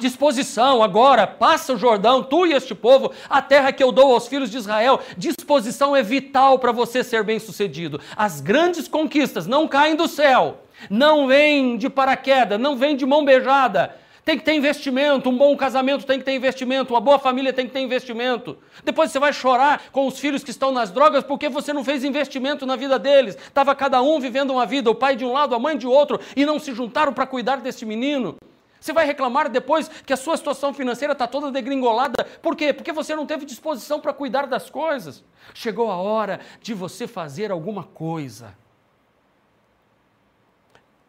Disposição 0.00 0.82
agora, 0.82 1.28
passa 1.28 1.72
o 1.72 1.78
Jordão, 1.78 2.20
tu 2.20 2.44
e 2.44 2.52
este 2.52 2.74
povo, 2.74 3.12
a 3.30 3.40
terra 3.40 3.72
que 3.72 3.82
eu 3.82 3.92
dou 3.92 4.12
aos 4.12 4.26
filhos 4.26 4.50
de 4.50 4.56
Israel. 4.56 5.00
Disposição 5.16 5.94
é 5.94 6.02
vital 6.02 6.58
para 6.58 6.72
você 6.72 7.04
ser 7.04 7.22
bem 7.22 7.38
sucedido. 7.38 8.00
As 8.16 8.40
grandes 8.40 8.88
conquistas 8.88 9.46
não 9.46 9.68
caem 9.68 9.94
do 9.94 10.08
céu, 10.08 10.64
não 10.90 11.28
vêm 11.28 11.78
de 11.78 11.88
paraquedas, 11.88 12.60
não 12.60 12.76
vêm 12.76 12.96
de 12.96 13.06
mão 13.06 13.24
beijada 13.24 13.94
tem 14.26 14.36
que 14.36 14.44
ter 14.44 14.54
investimento, 14.54 15.30
um 15.30 15.38
bom 15.38 15.56
casamento 15.56 16.04
tem 16.04 16.18
que 16.18 16.24
ter 16.24 16.34
investimento, 16.34 16.92
uma 16.92 17.00
boa 17.00 17.16
família 17.16 17.52
tem 17.52 17.64
que 17.64 17.72
ter 17.72 17.78
investimento. 17.78 18.58
Depois 18.82 19.12
você 19.12 19.20
vai 19.20 19.32
chorar 19.32 19.84
com 19.92 20.04
os 20.04 20.18
filhos 20.18 20.42
que 20.42 20.50
estão 20.50 20.72
nas 20.72 20.90
drogas 20.90 21.22
porque 21.22 21.48
você 21.48 21.72
não 21.72 21.84
fez 21.84 22.02
investimento 22.02 22.66
na 22.66 22.74
vida 22.74 22.98
deles. 22.98 23.36
Estava 23.36 23.72
cada 23.72 24.02
um 24.02 24.18
vivendo 24.18 24.50
uma 24.50 24.66
vida, 24.66 24.90
o 24.90 24.96
pai 24.96 25.14
de 25.14 25.24
um 25.24 25.30
lado, 25.30 25.54
a 25.54 25.60
mãe 25.60 25.78
de 25.78 25.86
outro, 25.86 26.18
e 26.34 26.44
não 26.44 26.58
se 26.58 26.74
juntaram 26.74 27.12
para 27.12 27.24
cuidar 27.24 27.60
desse 27.60 27.86
menino. 27.86 28.34
Você 28.80 28.92
vai 28.92 29.06
reclamar 29.06 29.48
depois 29.48 29.88
que 30.04 30.12
a 30.12 30.16
sua 30.16 30.36
situação 30.36 30.74
financeira 30.74 31.12
está 31.12 31.28
toda 31.28 31.52
degringolada. 31.52 32.24
Por 32.42 32.56
quê? 32.56 32.72
Porque 32.72 32.92
você 32.92 33.14
não 33.14 33.26
teve 33.26 33.46
disposição 33.46 34.00
para 34.00 34.12
cuidar 34.12 34.48
das 34.48 34.68
coisas. 34.68 35.22
Chegou 35.54 35.88
a 35.88 35.98
hora 35.98 36.40
de 36.60 36.74
você 36.74 37.06
fazer 37.06 37.52
alguma 37.52 37.84
coisa. 37.84 38.52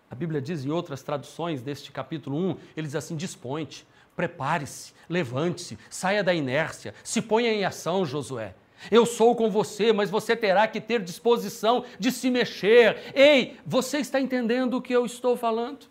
A 0.10 0.16
Bíblia 0.16 0.42
diz 0.42 0.64
em 0.64 0.70
outras 0.70 1.04
traduções 1.04 1.62
deste 1.62 1.92
capítulo 1.92 2.38
1, 2.38 2.58
ele 2.78 2.88
diz 2.88 2.96
assim: 2.96 3.16
dispõe-te, 3.16 3.86
prepare-se, 4.16 4.94
levante-se, 5.10 5.78
saia 5.90 6.24
da 6.24 6.34
inércia, 6.34 6.94
se 7.04 7.22
ponha 7.22 7.52
em 7.52 7.66
ação, 7.66 8.06
Josué. 8.06 8.54
Eu 8.92 9.06
sou 9.06 9.36
com 9.36 9.50
você, 9.50 9.92
mas 9.92 10.10
você 10.10 10.36
terá 10.36 10.68
que 10.68 10.80
ter 10.80 11.02
disposição 11.02 11.84
de 12.00 12.12
se 12.12 12.30
mexer. 12.30 13.12
Ei, 13.16 13.60
você 13.66 13.98
está 13.98 14.22
entendendo 14.22 14.76
o 14.76 14.82
que 14.82 14.94
eu 14.94 15.06
estou 15.06 15.36
falando? 15.36 15.88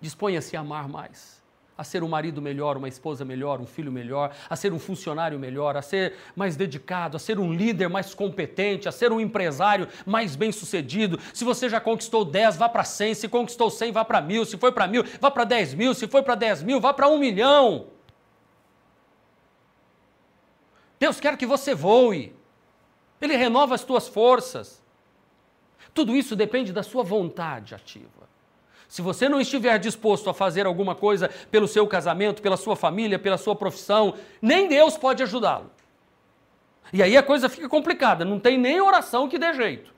Disponha-se 0.00 0.56
a 0.56 0.60
amar 0.60 0.86
mais 0.86 1.39
a 1.80 1.84
ser 1.84 2.02
um 2.02 2.08
marido 2.08 2.42
melhor, 2.42 2.76
uma 2.76 2.88
esposa 2.88 3.24
melhor, 3.24 3.58
um 3.58 3.64
filho 3.64 3.90
melhor, 3.90 4.36
a 4.50 4.54
ser 4.54 4.70
um 4.70 4.78
funcionário 4.78 5.38
melhor, 5.38 5.78
a 5.78 5.80
ser 5.80 6.14
mais 6.36 6.54
dedicado, 6.54 7.16
a 7.16 7.18
ser 7.18 7.38
um 7.38 7.54
líder 7.54 7.88
mais 7.88 8.12
competente, 8.12 8.86
a 8.86 8.92
ser 8.92 9.10
um 9.10 9.18
empresário 9.18 9.88
mais 10.04 10.36
bem 10.36 10.52
sucedido. 10.52 11.18
Se 11.32 11.42
você 11.42 11.70
já 11.70 11.80
conquistou 11.80 12.22
10, 12.22 12.58
vá 12.58 12.68
para 12.68 12.84
100. 12.84 13.14
Se 13.14 13.28
conquistou 13.28 13.70
100, 13.70 13.92
vá 13.92 14.04
para 14.04 14.20
mil. 14.20 14.44
Se 14.44 14.58
foi 14.58 14.70
para 14.70 14.86
mil, 14.86 15.02
vá 15.18 15.30
para 15.30 15.44
10 15.44 15.72
mil. 15.72 15.94
Se 15.94 16.06
foi 16.06 16.22
para 16.22 16.34
10 16.34 16.64
mil, 16.64 16.82
vá 16.82 16.92
para 16.92 17.08
um 17.08 17.16
milhão. 17.16 17.86
Deus 20.98 21.18
quer 21.18 21.34
que 21.38 21.46
você 21.46 21.74
voe. 21.74 22.36
Ele 23.22 23.36
renova 23.36 23.74
as 23.74 23.84
tuas 23.84 24.06
forças. 24.06 24.82
Tudo 25.94 26.14
isso 26.14 26.36
depende 26.36 26.74
da 26.74 26.82
sua 26.82 27.02
vontade 27.02 27.74
ativa. 27.74 28.28
Se 28.90 29.00
você 29.00 29.28
não 29.28 29.40
estiver 29.40 29.78
disposto 29.78 30.28
a 30.28 30.34
fazer 30.34 30.66
alguma 30.66 30.96
coisa 30.96 31.30
pelo 31.48 31.68
seu 31.68 31.86
casamento, 31.86 32.42
pela 32.42 32.56
sua 32.56 32.74
família, 32.74 33.20
pela 33.20 33.38
sua 33.38 33.54
profissão, 33.54 34.14
nem 34.42 34.66
Deus 34.66 34.98
pode 34.98 35.22
ajudá-lo. 35.22 35.70
E 36.92 37.00
aí 37.00 37.16
a 37.16 37.22
coisa 37.22 37.48
fica 37.48 37.68
complicada, 37.68 38.24
não 38.24 38.40
tem 38.40 38.58
nem 38.58 38.80
oração 38.80 39.28
que 39.28 39.38
dê 39.38 39.54
jeito. 39.54 39.94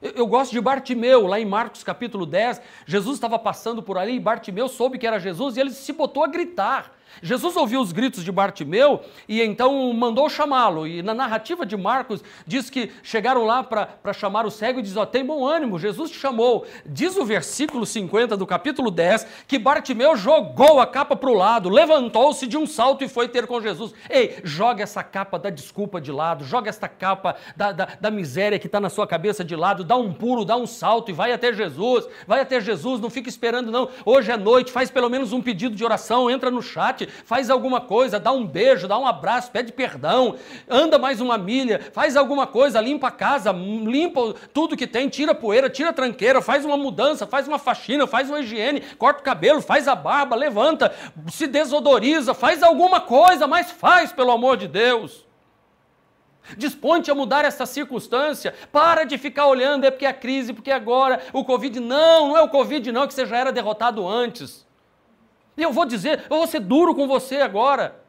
Eu, 0.00 0.12
eu 0.12 0.26
gosto 0.28 0.52
de 0.52 0.60
Bartimeu, 0.60 1.26
lá 1.26 1.40
em 1.40 1.44
Marcos 1.44 1.82
capítulo 1.82 2.24
10, 2.24 2.62
Jesus 2.86 3.16
estava 3.16 3.36
passando 3.36 3.82
por 3.82 3.98
ali 3.98 4.14
e 4.14 4.20
Bartimeu 4.20 4.68
soube 4.68 4.96
que 4.96 5.06
era 5.06 5.18
Jesus 5.18 5.56
e 5.56 5.60
ele 5.60 5.70
se 5.70 5.92
botou 5.92 6.22
a 6.22 6.28
gritar. 6.28 6.92
Jesus 7.20 7.56
ouviu 7.56 7.80
os 7.80 7.92
gritos 7.92 8.24
de 8.24 8.32
Bartimeu 8.32 9.00
e 9.28 9.42
então 9.42 9.92
mandou 9.92 10.28
chamá-lo. 10.28 10.86
E 10.86 11.02
na 11.02 11.12
narrativa 11.12 11.66
de 11.66 11.76
Marcos 11.76 12.22
diz 12.46 12.70
que 12.70 12.90
chegaram 13.02 13.44
lá 13.44 13.62
para 13.62 14.12
chamar 14.12 14.46
o 14.46 14.50
cego 14.50 14.78
e 14.78 14.82
diz: 14.82 14.96
Ó, 14.96 15.04
tem 15.04 15.24
bom 15.24 15.44
ânimo, 15.44 15.78
Jesus 15.78 16.10
te 16.10 16.18
chamou. 16.18 16.66
Diz 16.86 17.16
o 17.16 17.24
versículo 17.24 17.84
50 17.84 18.36
do 18.36 18.46
capítulo 18.46 18.90
10 18.90 19.26
que 19.46 19.58
Bartimeu 19.58 20.16
jogou 20.16 20.80
a 20.80 20.86
capa 20.86 21.16
para 21.16 21.30
o 21.30 21.34
lado, 21.34 21.68
levantou-se 21.68 22.46
de 22.46 22.56
um 22.56 22.66
salto 22.66 23.04
e 23.04 23.08
foi 23.08 23.28
ter 23.28 23.46
com 23.46 23.60
Jesus. 23.60 23.92
Ei, 24.08 24.38
joga 24.44 24.82
essa 24.82 25.02
capa 25.02 25.38
da 25.38 25.50
desculpa 25.50 26.00
de 26.00 26.12
lado, 26.12 26.44
joga 26.44 26.68
essa 26.68 26.88
capa 26.88 27.36
da, 27.56 27.72
da, 27.72 27.88
da 28.00 28.10
miséria 28.10 28.58
que 28.58 28.66
está 28.66 28.80
na 28.80 28.88
sua 28.88 29.06
cabeça 29.06 29.44
de 29.44 29.56
lado, 29.56 29.84
dá 29.84 29.96
um 29.96 30.12
pulo, 30.12 30.44
dá 30.44 30.56
um 30.56 30.66
salto 30.66 31.10
e 31.10 31.12
vai 31.12 31.32
até 31.32 31.52
Jesus. 31.52 32.06
Vai 32.26 32.40
até 32.40 32.60
Jesus, 32.60 33.00
não 33.00 33.10
fica 33.10 33.28
esperando, 33.28 33.70
não. 33.70 33.88
Hoje 34.04 34.30
é 34.30 34.36
noite, 34.36 34.72
faz 34.72 34.90
pelo 34.90 35.08
menos 35.08 35.32
um 35.32 35.42
pedido 35.42 35.74
de 35.74 35.84
oração, 35.84 36.30
entra 36.30 36.50
no 36.50 36.62
chat 36.62 37.01
faz 37.06 37.50
alguma 37.50 37.80
coisa, 37.80 38.18
dá 38.18 38.32
um 38.32 38.46
beijo, 38.46 38.88
dá 38.88 38.98
um 38.98 39.06
abraço, 39.06 39.50
pede 39.50 39.72
perdão, 39.72 40.36
anda 40.68 40.98
mais 40.98 41.20
uma 41.20 41.38
milha, 41.38 41.80
faz 41.92 42.16
alguma 42.16 42.46
coisa, 42.46 42.80
limpa 42.80 43.08
a 43.08 43.10
casa, 43.10 43.52
limpa 43.52 44.34
tudo 44.52 44.76
que 44.76 44.86
tem, 44.86 45.08
tira 45.08 45.34
poeira, 45.34 45.70
tira 45.70 45.92
tranqueira, 45.92 46.40
faz 46.40 46.64
uma 46.64 46.76
mudança, 46.76 47.26
faz 47.26 47.48
uma 47.48 47.58
faxina, 47.58 48.06
faz 48.06 48.28
uma 48.28 48.40
higiene, 48.40 48.80
corta 48.98 49.20
o 49.20 49.24
cabelo, 49.24 49.60
faz 49.60 49.88
a 49.88 49.94
barba, 49.94 50.36
levanta, 50.36 50.94
se 51.28 51.46
desodoriza, 51.46 52.34
faz 52.34 52.62
alguma 52.62 53.00
coisa, 53.00 53.46
mas 53.46 53.70
faz, 53.70 54.12
pelo 54.12 54.30
amor 54.30 54.56
de 54.56 54.68
Deus. 54.68 55.26
Dispõe-te 56.56 57.10
a 57.10 57.14
mudar 57.14 57.44
essa 57.44 57.64
circunstância. 57.64 58.54
Para 58.72 59.04
de 59.04 59.16
ficar 59.16 59.46
olhando, 59.46 59.84
é 59.84 59.90
porque 59.90 60.06
é 60.06 60.12
crise, 60.12 60.52
porque 60.52 60.70
agora 60.70 61.20
o 61.32 61.44
Covid. 61.44 61.78
Não, 61.80 62.28
não 62.28 62.36
é 62.36 62.42
o 62.42 62.48
Covid, 62.48 62.90
não, 62.90 63.06
que 63.06 63.14
você 63.14 63.24
já 63.24 63.36
era 63.36 63.52
derrotado 63.52 64.06
antes. 64.06 64.66
E 65.56 65.62
eu 65.62 65.72
vou 65.72 65.84
dizer, 65.84 66.24
eu 66.30 66.36
vou 66.38 66.46
ser 66.46 66.60
duro 66.60 66.94
com 66.94 67.06
você 67.06 67.36
agora. 67.36 68.01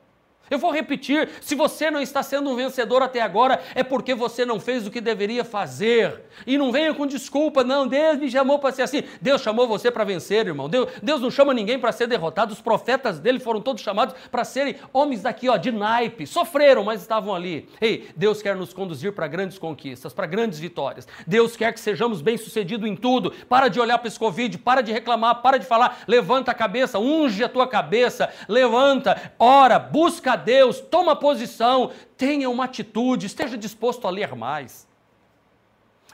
Eu 0.54 0.60
vou 0.60 0.72
repetir: 0.72 1.30
se 1.42 1.56
você 1.56 1.90
não 1.90 2.00
está 2.00 2.22
sendo 2.22 2.52
um 2.52 2.56
vencedor 2.56 3.02
até 3.02 3.22
agora, 3.22 3.60
é 3.74 3.84
porque 3.84 4.14
você 4.14 4.46
não 4.46 4.60
fez 4.60 4.86
o 4.86 4.92
que 4.92 5.02
deveria 5.02 5.44
fazer. 5.44 6.22
E 6.46 6.58
não 6.60 6.72
venha 6.72 6.94
com 6.94 7.08
desculpa, 7.08 7.64
não. 7.64 7.88
Deus 7.88 8.20
me 8.20 8.30
chamou 8.30 8.60
para 8.60 8.72
ser 8.72 8.84
assim. 8.84 9.04
Deus 9.20 9.42
chamou 9.42 9.68
você 9.68 9.90
para 9.90 10.04
vencer, 10.04 10.46
irmão. 10.46 10.70
Deus, 10.70 10.90
Deus 11.02 11.22
não 11.22 11.32
chama 11.32 11.56
ninguém 11.56 11.80
para 11.80 11.92
ser 11.92 12.06
derrotado. 12.06 12.54
Os 12.54 12.62
profetas 12.62 13.20
dele 13.20 13.40
foram 13.40 13.62
todos 13.62 13.82
chamados 13.82 14.14
para 14.32 14.44
serem 14.44 14.76
homens 14.92 15.24
daqui, 15.24 15.50
ó, 15.50 15.58
de 15.58 15.72
naipe. 15.72 16.28
Sofreram, 16.28 16.84
mas 16.84 17.02
estavam 17.02 17.34
ali. 17.34 17.68
Ei, 17.82 18.10
Deus 18.16 18.42
quer 18.42 18.56
nos 18.56 18.74
conduzir 18.74 19.14
para 19.14 19.28
grandes 19.28 19.58
conquistas, 19.58 20.14
para 20.14 20.28
grandes 20.28 20.60
vitórias. 20.60 21.08
Deus 21.26 21.58
quer 21.58 21.74
que 21.74 21.80
sejamos 21.80 22.22
bem-sucedidos 22.22 22.88
em 22.88 22.96
tudo. 22.96 23.32
Para 23.50 23.70
de 23.70 23.80
olhar 23.80 23.98
para 23.98 24.08
esse 24.08 24.20
Covid, 24.20 24.60
para 24.60 24.82
de 24.82 24.92
reclamar, 24.92 25.42
para 25.42 25.58
de 25.58 25.66
falar. 25.66 26.04
Levanta 26.08 26.52
a 26.52 26.54
cabeça, 26.54 27.00
unge 27.00 27.44
a 27.44 27.50
tua 27.50 27.68
cabeça, 27.68 28.30
levanta, 28.48 29.34
ora, 29.40 29.80
busca 29.80 30.34
a 30.34 30.43
Deus, 30.44 30.80
toma 30.80 31.16
posição, 31.16 31.92
tenha 32.18 32.50
uma 32.50 32.66
atitude, 32.66 33.26
esteja 33.26 33.58
disposto 33.58 34.08
a 34.08 34.10
ler 34.10 34.36
mais. 34.36 34.88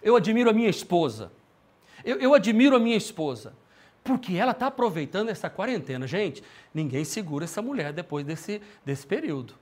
Eu 0.02 0.16
admiro 0.16 0.50
a 0.50 0.54
minha 0.54 0.70
esposa. 0.70 1.32
Eu, 2.04 2.18
eu 2.20 2.34
admiro 2.34 2.76
a 2.76 2.80
minha 2.80 2.98
esposa. 2.98 3.54
Porque 4.04 4.36
ela 4.36 4.52
está 4.52 4.68
aproveitando 4.68 5.30
essa 5.30 5.50
quarentena. 5.50 6.08
Gente, 6.08 6.44
ninguém 6.74 7.04
segura 7.04 7.46
essa 7.46 7.62
mulher 7.62 7.92
depois 7.92 8.26
desse, 8.26 8.62
desse 8.86 9.06
período. 9.06 9.56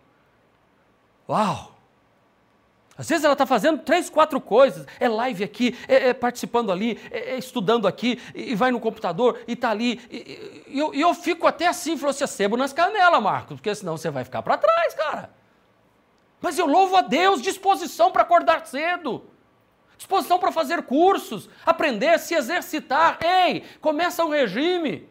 Uau! 1.27 1.76
Às 2.97 3.07
vezes 3.07 3.23
ela 3.23 3.33
está 3.33 3.45
fazendo 3.45 3.79
três, 3.83 4.09
quatro 4.09 4.41
coisas. 4.41 4.87
É 4.99 5.07
live 5.07 5.43
aqui, 5.43 5.77
é, 5.87 6.09
é 6.09 6.13
participando 6.13 6.71
ali, 6.71 6.99
é, 7.11 7.35
é, 7.35 7.37
estudando 7.37 7.87
aqui, 7.87 8.19
e, 8.33 8.55
vai 8.55 8.71
no 8.71 8.79
computador 8.79 9.39
e 9.47 9.53
está 9.53 9.69
ali. 9.69 10.01
E, 10.09 10.63
e, 10.67 10.79
eu, 10.79 10.93
eu, 10.93 11.13
fico 11.13 11.45
até 11.45 11.67
assim, 11.67 11.95
falou 11.95 12.09
assim, 12.09 12.25
sebo 12.25 12.57
nas 12.57 12.73
canelas, 12.73 13.21
Marcos, 13.21 13.57
porque 13.57 13.73
senão 13.75 13.97
você 13.97 14.09
vai 14.09 14.23
ficar 14.23 14.41
para 14.41 14.57
trás, 14.57 14.93
cara. 14.95 15.29
Mas 16.41 16.57
eu 16.57 16.65
louvo 16.65 16.95
a 16.95 17.01
Deus, 17.01 17.41
disposição 17.41 18.11
para 18.11 18.23
acordar 18.23 18.65
cedo. 18.65 19.23
Disposição 19.95 20.37
para 20.37 20.51
fazer 20.51 20.83
cursos, 20.83 21.49
aprender, 21.65 22.19
se 22.19 22.35
exercitar. 22.35 23.17
Ei, 23.23 23.63
começa 23.81 24.23
um 24.23 24.29
regime. 24.29 25.07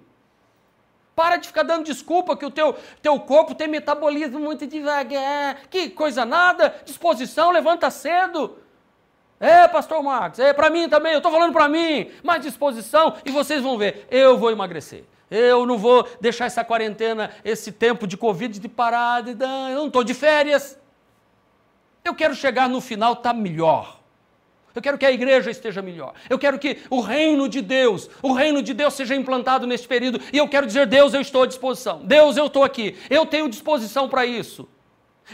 Para 1.16 1.38
de 1.38 1.48
ficar 1.48 1.62
dando 1.62 1.86
desculpa 1.86 2.36
que 2.36 2.44
o 2.44 2.50
teu, 2.50 2.76
teu 3.00 3.18
corpo 3.18 3.54
tem 3.54 3.66
metabolismo 3.66 4.38
muito 4.38 4.66
devagar. 4.66 5.62
Que 5.70 5.88
coisa 5.88 6.26
nada. 6.26 6.74
Disposição, 6.84 7.50
levanta 7.50 7.90
cedo. 7.90 8.58
É, 9.40 9.66
pastor 9.66 10.02
Marcos, 10.02 10.38
é 10.38 10.52
para 10.52 10.68
mim 10.68 10.90
também, 10.90 11.12
eu 11.12 11.18
estou 11.18 11.32
falando 11.32 11.54
para 11.54 11.70
mim. 11.70 12.10
Mais 12.22 12.42
disposição 12.42 13.16
e 13.24 13.30
vocês 13.30 13.62
vão 13.62 13.78
ver, 13.78 14.06
eu 14.10 14.36
vou 14.36 14.50
emagrecer. 14.50 15.04
Eu 15.30 15.64
não 15.64 15.78
vou 15.78 16.06
deixar 16.20 16.44
essa 16.44 16.62
quarentena, 16.62 17.30
esse 17.42 17.72
tempo 17.72 18.06
de 18.06 18.18
Covid 18.18 18.58
de 18.58 18.68
parada. 18.68 19.30
Eu 19.70 19.78
não 19.78 19.86
estou 19.86 20.04
de 20.04 20.12
férias. 20.12 20.78
Eu 22.04 22.14
quero 22.14 22.34
chegar 22.34 22.68
no 22.68 22.80
final, 22.80 23.16
tá 23.16 23.32
melhor. 23.32 24.00
Eu 24.76 24.82
quero 24.82 24.98
que 24.98 25.06
a 25.06 25.10
igreja 25.10 25.50
esteja 25.50 25.80
melhor. 25.80 26.12
Eu 26.28 26.38
quero 26.38 26.58
que 26.58 26.82
o 26.90 27.00
reino 27.00 27.48
de 27.48 27.62
Deus, 27.62 28.10
o 28.22 28.34
reino 28.34 28.62
de 28.62 28.74
Deus 28.74 28.92
seja 28.92 29.16
implantado 29.16 29.66
neste 29.66 29.88
período. 29.88 30.20
E 30.30 30.36
eu 30.36 30.46
quero 30.46 30.66
dizer, 30.66 30.86
Deus, 30.86 31.14
eu 31.14 31.22
estou 31.22 31.44
à 31.44 31.46
disposição. 31.46 32.02
Deus, 32.04 32.36
eu 32.36 32.44
estou 32.44 32.62
aqui. 32.62 32.94
Eu 33.08 33.24
tenho 33.24 33.48
disposição 33.48 34.06
para 34.06 34.26
isso. 34.26 34.68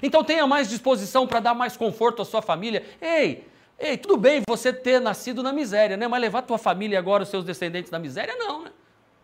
Então 0.01 0.23
tenha 0.23 0.47
mais 0.47 0.69
disposição 0.69 1.27
para 1.27 1.41
dar 1.41 1.55
mais 1.55 1.77
conforto 1.77 2.23
à 2.23 2.25
sua 2.25 2.41
família. 2.41 2.85
Ei, 3.01 3.45
ei, 3.77 3.99
tudo 3.99 4.17
bem 4.17 4.43
você 4.49 4.73
ter 4.73 5.01
nascido 5.01 5.43
na 5.43 5.53
miséria, 5.53 5.97
né? 5.97 6.07
Mas 6.07 6.21
levar 6.21 6.43
tua 6.43 6.57
família 6.57 6.97
agora, 6.97 7.25
os 7.25 7.29
seus 7.29 7.45
descendentes 7.45 7.91
na 7.91 7.99
miséria, 7.99 8.37
não, 8.37 8.63
né? 8.63 8.71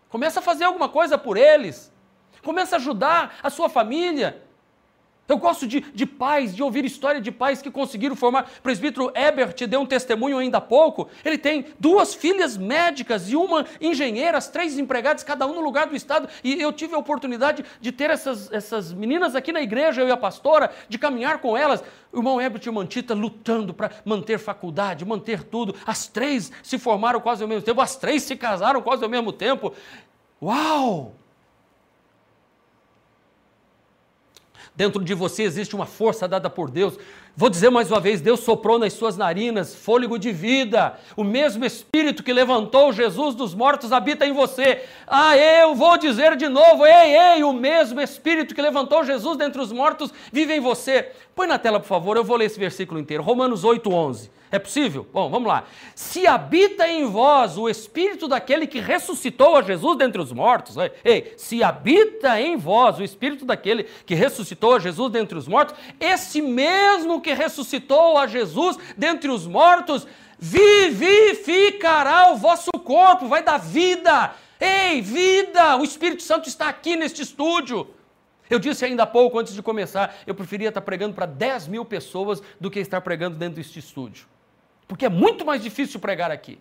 Começa 0.08 0.40
a 0.40 0.42
fazer 0.42 0.64
alguma 0.64 0.88
coisa 0.88 1.16
por 1.16 1.36
eles. 1.36 1.92
Começa 2.42 2.74
a 2.74 2.78
ajudar 2.78 3.38
a 3.40 3.50
sua 3.50 3.68
família. 3.68 4.42
Eu 5.28 5.36
gosto 5.36 5.66
de, 5.66 5.82
de 5.82 6.06
pais, 6.06 6.56
de 6.56 6.62
ouvir 6.62 6.86
história 6.86 7.20
de 7.20 7.30
pais 7.30 7.60
que 7.60 7.70
conseguiram 7.70 8.16
formar. 8.16 8.50
O 8.58 8.62
presbítero 8.62 9.12
Ebert 9.14 9.66
deu 9.66 9.80
um 9.82 9.86
testemunho 9.86 10.38
ainda 10.38 10.56
há 10.56 10.60
pouco. 10.60 11.06
Ele 11.22 11.36
tem 11.36 11.66
duas 11.78 12.14
filhas 12.14 12.56
médicas 12.56 13.30
e 13.30 13.36
uma 13.36 13.66
engenheira, 13.78 14.38
as 14.38 14.48
três 14.48 14.78
empregadas, 14.78 15.22
cada 15.22 15.46
um 15.46 15.54
no 15.54 15.60
lugar 15.60 15.86
do 15.86 15.94
Estado. 15.94 16.30
E 16.42 16.60
eu 16.60 16.72
tive 16.72 16.94
a 16.94 16.98
oportunidade 16.98 17.62
de 17.78 17.92
ter 17.92 18.08
essas, 18.08 18.50
essas 18.50 18.90
meninas 18.90 19.36
aqui 19.36 19.52
na 19.52 19.60
igreja, 19.60 20.00
eu 20.00 20.08
e 20.08 20.10
a 20.10 20.16
pastora, 20.16 20.70
de 20.88 20.96
caminhar 20.96 21.42
com 21.42 21.54
elas. 21.54 21.84
O 22.10 22.18
irmão 22.18 22.40
Ebert 22.40 22.64
e 22.64 22.70
o 22.70 22.72
Mantita 22.72 23.12
lutando 23.12 23.74
para 23.74 23.90
manter 24.06 24.38
faculdade, 24.38 25.04
manter 25.04 25.42
tudo. 25.42 25.74
As 25.86 26.08
três 26.08 26.50
se 26.62 26.78
formaram 26.78 27.20
quase 27.20 27.42
ao 27.42 27.48
mesmo 27.48 27.62
tempo, 27.62 27.82
as 27.82 27.96
três 27.96 28.22
se 28.22 28.34
casaram 28.34 28.80
quase 28.80 29.04
ao 29.04 29.10
mesmo 29.10 29.30
tempo. 29.30 29.74
Uau! 30.40 31.14
Dentro 34.78 35.02
de 35.02 35.12
você 35.12 35.42
existe 35.42 35.74
uma 35.74 35.86
força 35.86 36.28
dada 36.28 36.48
por 36.48 36.70
Deus. 36.70 36.96
Vou 37.36 37.50
dizer 37.50 37.68
mais 37.68 37.90
uma 37.90 37.98
vez: 37.98 38.20
Deus 38.20 38.38
soprou 38.38 38.78
nas 38.78 38.92
suas 38.92 39.16
narinas 39.16 39.74
fôlego 39.74 40.16
de 40.16 40.30
vida. 40.30 40.96
O 41.16 41.24
mesmo 41.24 41.64
Espírito 41.64 42.22
que 42.22 42.32
levantou 42.32 42.92
Jesus 42.92 43.34
dos 43.34 43.56
mortos 43.56 43.90
habita 43.90 44.24
em 44.24 44.32
você. 44.32 44.84
Ah, 45.04 45.36
eu 45.36 45.74
vou 45.74 45.98
dizer 45.98 46.36
de 46.36 46.48
novo: 46.48 46.86
ei, 46.86 47.16
ei, 47.16 47.42
o 47.42 47.52
mesmo 47.52 48.00
Espírito 48.00 48.54
que 48.54 48.62
levantou 48.62 49.02
Jesus 49.02 49.36
dentre 49.36 49.60
os 49.60 49.72
mortos 49.72 50.14
vive 50.32 50.54
em 50.54 50.60
você. 50.60 51.10
Põe 51.34 51.48
na 51.48 51.58
tela, 51.58 51.80
por 51.80 51.88
favor, 51.88 52.16
eu 52.16 52.22
vou 52.22 52.36
ler 52.36 52.44
esse 52.44 52.60
versículo 52.60 53.00
inteiro. 53.00 53.20
Romanos 53.20 53.64
8, 53.64 53.92
11. 53.92 54.30
É 54.50 54.58
possível? 54.58 55.06
Bom, 55.12 55.28
vamos 55.28 55.46
lá. 55.46 55.64
Se 55.94 56.26
habita 56.26 56.88
em 56.88 57.04
vós 57.04 57.58
o 57.58 57.68
espírito 57.68 58.26
daquele 58.26 58.66
que 58.66 58.80
ressuscitou 58.80 59.56
a 59.56 59.62
Jesus 59.62 59.98
dentre 59.98 60.20
os 60.20 60.32
mortos, 60.32 60.76
ei, 61.04 61.34
se 61.36 61.62
habita 61.62 62.40
em 62.40 62.56
vós 62.56 62.98
o 62.98 63.04
espírito 63.04 63.44
daquele 63.44 63.84
que 64.06 64.14
ressuscitou 64.14 64.74
a 64.74 64.78
Jesus 64.78 65.12
dentre 65.12 65.36
os 65.36 65.46
mortos, 65.46 65.74
esse 66.00 66.40
mesmo 66.40 67.20
que 67.20 67.34
ressuscitou 67.34 68.16
a 68.16 68.26
Jesus 68.26 68.78
dentre 68.96 69.30
os 69.30 69.46
mortos, 69.46 70.06
vivificará 70.38 72.32
o 72.32 72.36
vosso 72.36 72.70
corpo, 72.72 73.28
vai 73.28 73.42
dar 73.42 73.58
vida. 73.58 74.34
Ei, 74.60 75.00
vida! 75.00 75.76
O 75.76 75.84
Espírito 75.84 76.22
Santo 76.22 76.48
está 76.48 76.68
aqui 76.68 76.96
neste 76.96 77.22
estúdio. 77.22 77.88
Eu 78.50 78.58
disse 78.58 78.84
ainda 78.84 79.02
há 79.02 79.06
pouco, 79.06 79.38
antes 79.38 79.52
de 79.52 79.62
começar, 79.62 80.16
eu 80.26 80.34
preferia 80.34 80.68
estar 80.68 80.80
pregando 80.80 81.14
para 81.14 81.26
10 81.26 81.68
mil 81.68 81.84
pessoas 81.84 82.42
do 82.58 82.70
que 82.70 82.80
estar 82.80 83.00
pregando 83.02 83.36
dentro 83.36 83.56
deste 83.56 83.78
estúdio. 83.78 84.26
Porque 84.88 85.04
é 85.04 85.08
muito 85.10 85.44
mais 85.44 85.62
difícil 85.62 86.00
pregar 86.00 86.30
aqui. 86.30 86.58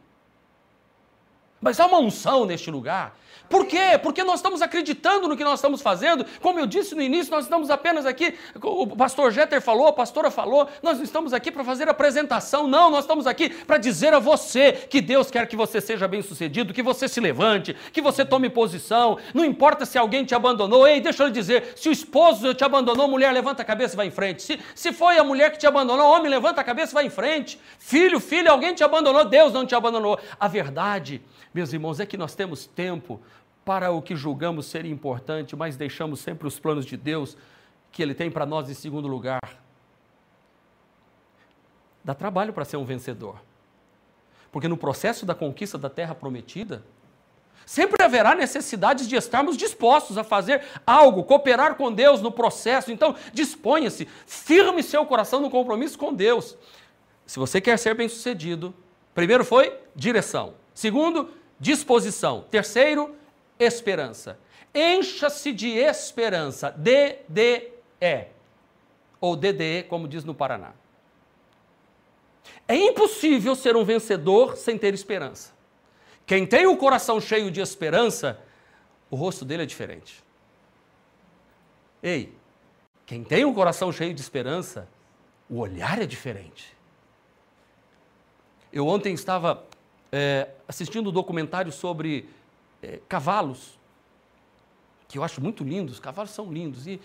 Mas 1.62 1.80
há 1.80 1.88
uma 1.88 2.00
unção 2.00 2.46
neste 2.46 2.70
lugar 2.70 3.18
por 3.50 3.66
quê? 3.66 3.98
Porque 4.02 4.24
nós 4.24 4.40
estamos 4.40 4.62
acreditando 4.62 5.28
no 5.28 5.38
que 5.38 5.44
nós 5.44 5.60
estamos 5.60 5.82
fazendo. 5.82 6.26
Como 6.42 6.60
eu 6.60 6.66
disse 6.66 6.94
no 6.96 7.02
início, 7.02 7.32
nós 7.32 7.46
estamos 7.46 7.70
apenas 7.70 8.06
aqui, 8.06 8.34
o 8.62 8.88
pastor 8.96 9.32
Jeter 9.32 9.62
falou, 9.62 9.88
a 9.88 9.94
pastora 9.94 10.30
falou, 10.30 10.68
nós 10.84 10.98
não 10.98 11.04
estamos 11.04 11.34
aqui 11.34 11.52
para 11.52 11.64
fazer 11.64 11.88
apresentação, 11.90 12.68
não, 12.68 12.90
nós 12.90 13.06
estamos 13.06 13.26
aqui 13.28 13.50
para 13.50 13.78
dizer 13.78 14.14
a 14.14 14.20
você 14.20 14.72
que 14.72 15.02
Deus 15.02 15.32
quer 15.32 15.48
que 15.48 15.56
você 15.56 15.80
seja 15.80 16.08
bem-sucedido, 16.08 16.74
que 16.74 16.84
você 16.84 17.08
se 17.08 17.20
levante, 17.20 17.76
que 17.94 18.02
você 18.02 18.26
tome 18.26 18.50
posição. 18.50 19.18
Não 19.34 19.46
importa 19.46 19.86
se 19.86 19.98
alguém 19.98 20.26
te 20.26 20.36
abandonou, 20.36 20.88
ei, 20.88 21.00
deixa 21.00 21.24
eu 21.24 21.28
lhe 21.28 21.34
dizer, 21.34 21.74
se 21.76 21.90
o 21.90 21.92
esposo 21.92 22.54
te 22.54 22.64
abandonou, 22.64 23.08
mulher, 23.08 23.32
levanta 23.32 23.62
a 23.62 23.66
cabeça 23.66 23.94
e 23.94 23.98
vai 23.98 24.08
em 24.08 24.12
frente. 24.12 24.42
Se, 24.42 24.60
se 24.76 24.92
foi 24.92 25.18
a 25.18 25.24
mulher 25.24 25.52
que 25.52 25.58
te 25.58 25.68
abandonou, 25.68 26.12
homem, 26.12 26.30
levanta 26.30 26.62
a 26.62 26.64
cabeça 26.64 26.92
e 26.92 26.96
vai 26.96 27.06
em 27.06 27.10
frente. 27.10 27.60
Filho, 27.80 28.20
filho, 28.20 28.52
alguém 28.52 28.74
te 28.74 28.84
abandonou, 28.84 29.24
Deus 29.26 29.54
não 29.54 29.66
te 29.66 29.76
abandonou. 29.76 30.20
A 30.40 30.48
verdade, 30.48 31.22
meus 31.58 31.74
irmãos, 31.74 32.00
é 32.00 32.06
que 32.06 32.18
nós 32.18 32.36
temos 32.36 32.68
tempo 32.68 33.20
para 33.66 33.90
o 33.90 34.00
que 34.00 34.16
julgamos 34.16 34.68
ser 34.68 34.86
importante, 34.86 35.56
mas 35.56 35.76
deixamos 35.76 36.20
sempre 36.20 36.48
os 36.48 36.60
planos 36.60 36.86
de 36.86 36.96
Deus 36.96 37.36
que 37.92 38.04
Ele 38.04 38.14
tem 38.14 38.30
para 38.30 38.46
nós 38.46 38.70
em 38.70 38.76
segundo 38.76 39.08
lugar. 39.08 39.42
Dá 42.04 42.14
trabalho 42.14 42.54
para 42.54 42.64
ser 42.64 42.78
um 42.78 42.86
vencedor. 42.86 43.42
Porque 44.52 44.68
no 44.68 44.78
processo 44.78 45.26
da 45.26 45.34
conquista 45.34 45.80
da 45.80 45.90
terra 45.90 46.14
prometida, 46.14 46.84
sempre 47.66 48.04
haverá 48.06 48.36
necessidades 48.36 49.08
de 49.08 49.16
estarmos 49.16 49.58
dispostos 49.58 50.16
a 50.16 50.24
fazer 50.24 50.64
algo, 50.86 51.24
cooperar 51.24 51.74
com 51.74 51.92
Deus 51.92 52.22
no 52.22 52.32
processo. 52.32 52.92
Então, 52.92 53.16
disponha-se, 53.34 54.08
firme 54.28 54.84
seu 54.84 55.04
coração 55.08 55.42
no 55.42 55.50
compromisso 55.50 55.98
com 55.98 56.14
Deus. 56.14 56.56
Se 57.26 57.40
você 57.40 57.60
quer 57.60 57.80
ser 57.80 57.96
bem-sucedido, 57.96 58.76
primeiro 59.16 59.44
foi 59.44 59.76
direção. 59.96 60.54
Segundo, 60.72 61.32
disposição. 61.60 62.46
Terceiro, 62.50 63.16
esperança. 63.60 64.40
Encha-se 64.74 65.52
de 65.52 65.70
esperança. 65.70 66.72
DDE. 66.72 68.28
Ou 69.20 69.36
DDE, 69.36 69.84
como 69.90 70.08
diz 70.08 70.24
no 70.24 70.36
Paraná. 70.36 70.74
É 72.68 72.76
impossível 72.76 73.56
ser 73.56 73.76
um 73.76 73.84
vencedor 73.84 74.58
sem 74.58 74.78
ter 74.78 74.94
esperança. 74.94 75.54
Quem 76.26 76.46
tem 76.46 76.68
o 76.68 76.76
coração 76.76 77.22
cheio 77.22 77.50
de 77.50 77.62
esperança, 77.62 78.40
o 79.10 79.16
rosto 79.16 79.46
dele 79.46 79.64
é 79.64 79.66
diferente. 79.66 80.24
Ei, 82.04 82.34
quem 83.06 83.24
tem 83.24 83.46
um 83.46 83.54
coração 83.54 83.92
cheio 83.92 84.14
de 84.14 84.22
esperança, 84.22 84.88
o 85.50 85.60
olhar 85.60 86.02
é 86.02 86.06
diferente. 86.06 86.76
Eu 88.72 88.86
ontem 88.86 89.14
estava 89.14 89.66
é, 90.12 90.50
assistindo 90.68 91.10
um 91.10 91.14
documentário 91.14 91.72
sobre 91.72 92.30
é, 92.82 93.00
cavalos, 93.08 93.78
que 95.08 95.18
eu 95.18 95.24
acho 95.24 95.42
muito 95.42 95.64
lindos, 95.64 96.00
cavalos 96.00 96.32
são 96.32 96.52
lindos. 96.52 96.88
E 96.88 97.00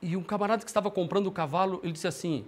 e 0.00 0.16
um 0.16 0.22
camarada 0.22 0.62
que 0.62 0.70
estava 0.70 0.90
comprando 0.90 1.26
o 1.26 1.32
cavalo, 1.32 1.80
ele 1.82 1.92
disse 1.92 2.06
assim: 2.06 2.46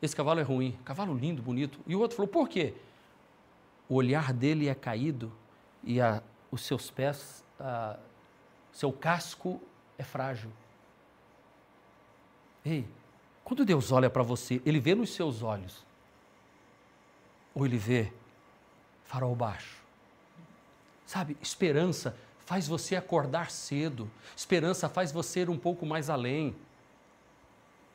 Esse 0.00 0.14
cavalo 0.14 0.40
é 0.40 0.42
ruim, 0.42 0.78
cavalo 0.84 1.14
lindo, 1.14 1.42
bonito. 1.42 1.78
E 1.86 1.96
o 1.96 2.00
outro 2.00 2.16
falou: 2.16 2.28
Por 2.28 2.48
quê? 2.48 2.74
O 3.88 3.94
olhar 3.94 4.32
dele 4.32 4.68
é 4.68 4.74
caído 4.74 5.32
e 5.82 6.00
a, 6.00 6.22
os 6.50 6.62
seus 6.62 6.90
pés, 6.90 7.44
a, 7.58 7.98
seu 8.72 8.92
casco 8.92 9.60
é 9.96 10.02
frágil. 10.02 10.50
Ei, 12.64 12.86
quando 13.44 13.64
Deus 13.64 13.90
olha 13.92 14.10
para 14.10 14.22
você, 14.22 14.60
Ele 14.66 14.80
vê 14.80 14.94
nos 14.94 15.14
seus 15.14 15.42
olhos, 15.42 15.84
ou 17.54 17.64
Ele 17.64 17.78
vê 17.78 18.12
farol 19.06 19.34
baixo. 19.34 19.76
Sabe, 21.06 21.36
esperança 21.40 22.16
faz 22.44 22.68
você 22.68 22.96
acordar 22.96 23.50
cedo, 23.50 24.10
esperança 24.36 24.88
faz 24.88 25.10
você 25.10 25.40
ir 25.40 25.50
um 25.50 25.58
pouco 25.58 25.86
mais 25.86 26.10
além. 26.10 26.54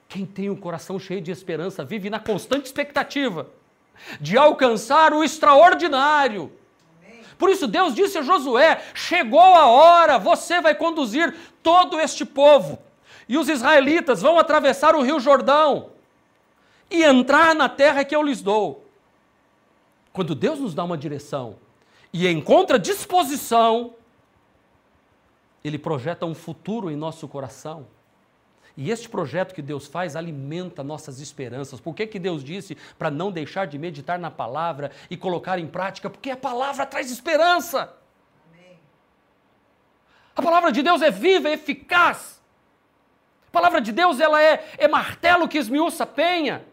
Quem 0.08 0.26
tem 0.26 0.50
o 0.50 0.54
um 0.54 0.58
coração 0.58 1.00
cheio 1.00 1.22
de 1.22 1.32
esperança 1.32 1.86
vive 1.86 2.10
na 2.10 2.20
constante 2.20 2.66
expectativa 2.66 3.48
de 4.20 4.38
alcançar 4.38 5.14
o 5.14 5.24
extraordinário. 5.24 6.52
Por 7.38 7.50
isso 7.50 7.68
Deus 7.68 7.96
disse 7.96 8.18
a 8.18 8.22
Josué: 8.22 8.84
chegou 8.94 9.40
a 9.40 9.68
hora, 9.68 10.20
você 10.20 10.62
vai 10.62 10.76
conduzir 10.76 11.36
todo 11.64 12.00
este 12.00 12.26
povo. 12.26 12.78
E 13.28 13.38
os 13.38 13.48
israelitas 13.48 14.22
vão 14.22 14.38
atravessar 14.38 14.96
o 14.96 15.02
rio 15.02 15.20
Jordão 15.20 15.92
e 16.90 17.04
entrar 17.04 17.56
na 17.56 17.70
terra 17.70 18.04
que 18.04 18.16
eu 18.16 18.22
lhes 18.22 18.42
dou. 18.42 18.81
Quando 20.14 20.36
Deus 20.36 20.60
nos 20.60 20.74
dá 20.74 20.84
uma 20.84 20.98
direção 20.98 21.58
e 22.12 22.28
encontra 22.28 22.78
disposição, 22.78 23.96
Ele 25.64 25.78
projeta 25.78 26.26
um 26.26 26.36
futuro 26.36 26.92
em 26.92 26.96
nosso 26.96 27.28
coração. 27.28 27.88
E 28.76 28.90
este 28.90 29.10
projeto 29.10 29.54
que 29.54 29.62
Deus 29.62 29.86
faz 29.88 30.16
alimenta 30.16 30.84
nossas 30.84 31.20
esperanças. 31.20 31.80
Por 31.80 31.94
que, 31.94 32.08
que 32.08 32.20
Deus 32.20 32.44
disse 32.44 32.76
para 32.98 33.12
não 33.12 33.32
deixar 33.32 33.68
de 33.68 33.78
meditar 33.78 34.18
na 34.18 34.32
palavra 34.32 34.92
e 35.10 35.18
colocar 35.18 35.60
em 35.60 35.68
prática? 35.68 36.10
Porque 36.10 36.32
a 36.32 36.38
palavra 36.38 36.86
traz 36.86 37.12
esperança. 37.12 37.94
Amém. 38.50 38.80
A 40.36 40.42
palavra 40.42 40.72
de 40.72 40.82
Deus 40.82 41.02
é 41.02 41.12
viva, 41.12 41.50
é 41.50 41.54
eficaz. 41.54 42.42
A 43.48 43.52
palavra 43.52 43.82
de 43.82 43.92
Deus 43.92 44.20
ela 44.20 44.42
é, 44.42 44.66
é 44.78 44.88
martelo 44.88 45.48
que 45.48 45.58
esmiuça 45.58 46.06
penha. 46.06 46.66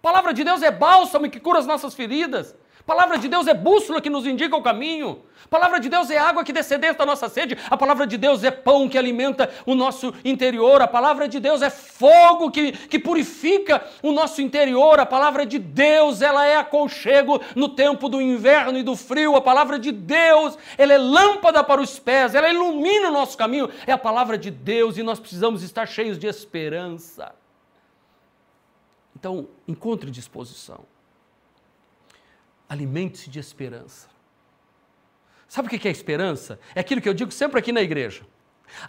A 0.00 0.02
palavra 0.02 0.32
de 0.32 0.42
Deus 0.42 0.62
é 0.62 0.70
bálsamo 0.70 1.28
que 1.28 1.38
cura 1.38 1.58
as 1.58 1.66
nossas 1.66 1.92
feridas. 1.92 2.54
Palavra 2.86 3.18
de 3.18 3.28
Deus 3.28 3.46
é 3.46 3.52
bússola 3.52 4.00
que 4.00 4.08
nos 4.08 4.26
indica 4.26 4.56
o 4.56 4.62
caminho. 4.62 5.22
Palavra 5.50 5.78
de 5.78 5.90
Deus 5.90 6.10
é 6.10 6.16
água 6.16 6.42
que 6.42 6.54
descedenta 6.54 7.02
a 7.02 7.06
nossa 7.06 7.28
sede. 7.28 7.56
A 7.68 7.76
palavra 7.76 8.06
de 8.06 8.16
Deus 8.16 8.42
é 8.42 8.50
pão 8.50 8.88
que 8.88 8.96
alimenta 8.96 9.50
o 9.66 9.74
nosso 9.74 10.14
interior. 10.24 10.80
A 10.80 10.88
palavra 10.88 11.28
de 11.28 11.38
Deus 11.38 11.60
é 11.60 11.68
fogo 11.68 12.50
que, 12.50 12.72
que 12.72 12.98
purifica 12.98 13.84
o 14.02 14.10
nosso 14.10 14.40
interior. 14.40 14.98
A 14.98 15.04
palavra 15.04 15.44
de 15.44 15.58
Deus, 15.58 16.22
ela 16.22 16.46
é 16.46 16.56
aconchego 16.56 17.42
no 17.54 17.68
tempo 17.68 18.08
do 18.08 18.22
inverno 18.22 18.78
e 18.78 18.82
do 18.82 18.96
frio. 18.96 19.36
A 19.36 19.42
palavra 19.42 19.78
de 19.78 19.92
Deus, 19.92 20.56
ela 20.78 20.94
é 20.94 20.98
lâmpada 20.98 21.62
para 21.62 21.82
os 21.82 21.98
pés, 21.98 22.34
ela 22.34 22.48
ilumina 22.48 23.10
o 23.10 23.12
nosso 23.12 23.36
caminho. 23.36 23.68
É 23.86 23.92
a 23.92 23.98
palavra 23.98 24.38
de 24.38 24.50
Deus 24.50 24.96
e 24.96 25.02
nós 25.02 25.20
precisamos 25.20 25.62
estar 25.62 25.86
cheios 25.86 26.18
de 26.18 26.26
esperança. 26.26 27.38
Então, 29.20 29.48
encontre 29.68 30.10
disposição 30.10 30.84
alimente-se 32.70 33.28
de 33.28 33.40
esperança. 33.40 34.08
Sabe 35.48 35.66
o 35.66 35.70
que 35.70 35.88
é 35.88 35.90
esperança? 35.90 36.60
É 36.72 36.78
aquilo 36.78 37.00
que 37.00 37.08
eu 37.08 37.12
digo 37.12 37.32
sempre 37.32 37.58
aqui 37.58 37.72
na 37.72 37.82
igreja. 37.82 38.22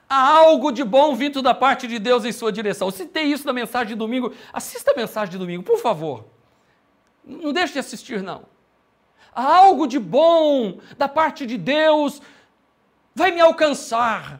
Há 0.07 0.37
algo 0.37 0.71
de 0.71 0.83
bom 0.83 1.15
vindo 1.15 1.41
da 1.41 1.55
parte 1.55 1.87
de 1.87 1.97
Deus 1.97 2.23
em 2.23 2.31
sua 2.31 2.51
direção. 2.51 2.89
Eu 2.89 2.91
citei 2.91 3.23
isso 3.23 3.47
na 3.47 3.51
mensagem 3.51 3.87
de 3.87 3.95
domingo. 3.95 4.31
Assista 4.53 4.91
a 4.91 4.95
mensagem 4.95 5.31
de 5.31 5.39
domingo, 5.39 5.63
por 5.63 5.79
favor. 5.79 6.25
Não 7.25 7.51
deixe 7.51 7.73
de 7.73 7.79
assistir, 7.79 8.21
não. 8.21 8.45
Há 9.33 9.57
algo 9.57 9.87
de 9.87 9.97
bom 9.97 10.79
da 10.95 11.09
parte 11.09 11.47
de 11.47 11.57
Deus 11.57 12.21
vai 13.15 13.31
me 13.31 13.41
alcançar. 13.41 14.39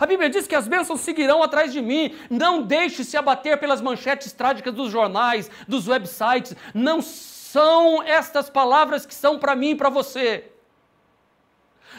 A 0.00 0.06
Bíblia 0.06 0.30
diz 0.30 0.46
que 0.46 0.54
as 0.54 0.66
bênçãos 0.66 1.00
seguirão 1.00 1.42
atrás 1.42 1.70
de 1.70 1.82
mim. 1.82 2.14
Não 2.30 2.62
deixe 2.62 3.04
se 3.04 3.18
abater 3.18 3.60
pelas 3.60 3.82
manchetes 3.82 4.32
trágicas 4.32 4.72
dos 4.72 4.90
jornais, 4.90 5.50
dos 5.68 5.86
websites. 5.86 6.56
Não 6.72 7.02
são 7.02 8.02
estas 8.02 8.48
palavras 8.48 9.04
que 9.04 9.14
são 9.14 9.38
para 9.38 9.54
mim 9.54 9.72
e 9.72 9.74
para 9.74 9.90
você. 9.90 10.50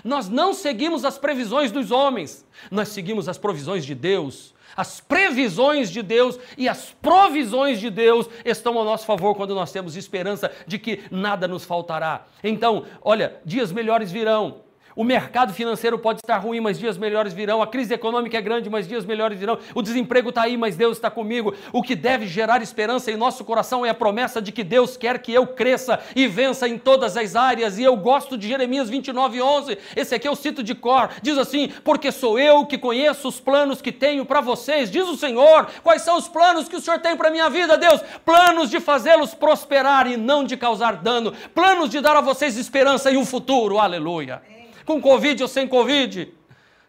Nós 0.03 0.27
não 0.27 0.51
seguimos 0.51 1.05
as 1.05 1.19
previsões 1.19 1.71
dos 1.71 1.91
homens, 1.91 2.45
nós 2.71 2.87
seguimos 2.87 3.29
as 3.29 3.37
provisões 3.37 3.85
de 3.85 3.93
Deus. 3.93 4.51
As 4.75 5.01
previsões 5.01 5.91
de 5.91 6.01
Deus 6.01 6.39
e 6.57 6.69
as 6.69 6.95
provisões 7.01 7.77
de 7.77 7.89
Deus 7.89 8.29
estão 8.45 8.77
ao 8.77 8.85
nosso 8.85 9.05
favor 9.05 9.35
quando 9.35 9.53
nós 9.53 9.69
temos 9.69 9.97
esperança 9.97 10.49
de 10.65 10.79
que 10.79 11.03
nada 11.11 11.45
nos 11.45 11.65
faltará. 11.65 12.25
Então, 12.41 12.85
olha, 13.01 13.35
dias 13.45 13.71
melhores 13.73 14.13
virão. 14.13 14.70
O 14.95 15.04
mercado 15.04 15.54
financeiro 15.54 15.97
pode 15.97 16.19
estar 16.19 16.38
ruim, 16.38 16.60
mas 16.60 16.77
dias 16.77 16.97
melhores 16.97 17.34
virão. 17.34 17.62
A 17.62 17.67
crise 17.67 17.93
econômica 17.93 18.38
é 18.38 18.41
grande, 18.41 18.69
mas 18.69 18.88
dias 18.88 19.06
melhores 19.06 19.39
virão. 19.39 19.58
O 19.73 19.82
desemprego 19.82 20.30
está 20.30 20.43
aí, 20.43 20.58
mas 20.58 20.75
Deus 20.75 20.97
está 20.97 21.10
comigo. 21.10 21.54
O 21.71 21.82
que 21.82 21.95
deve 21.95 22.27
gerar 22.27 22.62
esperança 22.62 23.12
em 23.12 23.15
nosso 23.15 23.45
coração 23.45 23.86
é 23.86 23.89
a 23.89 23.93
promessa 23.93 24.41
de 24.41 24.51
que 24.51 24.63
Deus 24.63 24.97
quer 24.97 25.19
que 25.19 25.34
eu 25.34 25.47
cresça 25.47 25.99
e 26.15 26.27
vença 26.27 26.67
em 26.67 26.77
todas 26.77 27.15
as 27.15 27.36
áreas. 27.36 27.77
E 27.77 27.84
eu 27.84 27.95
gosto 27.95 28.38
de 28.38 28.47
Jeremias 28.47 28.89
29, 28.89 29.41
11. 29.41 29.77
Esse 29.95 30.15
aqui 30.15 30.27
eu 30.27 30.36
cito 30.36 30.62
de 30.62 30.75
cor. 30.75 31.10
Diz 31.21 31.38
assim: 31.38 31.69
Porque 31.84 32.12
sou 32.12 32.38
eu 32.38 32.65
que 32.65 32.77
conheço 32.77 33.27
os 33.27 33.39
planos 33.39 33.82
que 33.82 33.91
tenho 33.91 34.25
para 34.25 34.41
vocês, 34.41 34.91
diz 34.91 35.08
o 35.08 35.15
Senhor. 35.15 35.67
Quais 35.84 36.01
são 36.01 36.17
os 36.17 36.27
planos 36.27 36.67
que 36.67 36.75
o 36.75 36.82
Senhor 36.82 36.99
tem 36.99 37.15
para 37.15 37.32
minha 37.32 37.49
vida, 37.49 37.77
Deus? 37.77 38.01
Planos 38.25 38.69
de 38.69 38.80
fazê-los 38.80 39.34
prosperar 39.34 40.08
e 40.08 40.17
não 40.17 40.43
de 40.43 40.58
causar 40.58 40.97
dano. 40.97 41.34
Planos 41.56 41.89
de 41.89 42.01
dar 42.01 42.15
a 42.15 42.21
vocês 42.21 42.58
esperança 42.58 43.10
e 43.12 43.17
um 43.17 43.25
futuro. 43.25 43.80
Aleluia 43.80 44.61
com 44.86 45.02
Covid 45.02 45.41
ou 45.44 45.48
sem 45.48 45.67
Covid. 45.67 46.34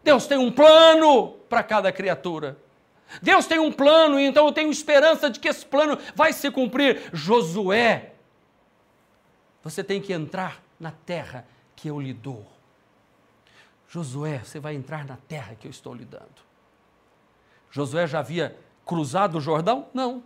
Deus 0.03 0.27
tem 0.27 0.39
um 0.39 0.51
plano 0.51 1.33
para 1.49 1.63
cada 1.63 1.93
criatura. 1.93 2.59
Deus 3.21 3.47
tem 3.47 3.59
um 3.59 3.71
plano, 3.71 4.19
e 4.19 4.25
então 4.25 4.47
eu 4.47 4.53
tenho 4.53 4.71
esperança 4.71 5.29
de 5.29 5.39
que 5.39 5.49
esse 5.49 5.67
plano 5.67 5.99
vai 6.15 6.33
se 6.33 6.51
cumprir. 6.51 7.11
Josué, 7.13 8.13
você 9.63 9.85
tem 9.85 10.01
que 10.01 10.13
entrar 10.13 10.63
na 10.81 10.91
terra 10.91 11.47
que 11.77 11.89
eu 11.89 12.01
lhe 12.01 12.13
dou. 12.13 12.47
Josué, 13.89 14.39
você 14.39 14.59
vai 14.59 14.75
entrar 14.75 15.05
na 15.05 15.17
terra 15.17 15.55
que 15.55 15.67
eu 15.67 15.71
estou 15.71 15.95
lhe 15.95 16.05
dando. 16.05 16.43
Josué 17.71 18.07
já 18.07 18.21
havia 18.21 18.57
cruzado 18.87 19.39
o 19.39 19.41
Jordão? 19.41 19.89
Não. 19.93 20.23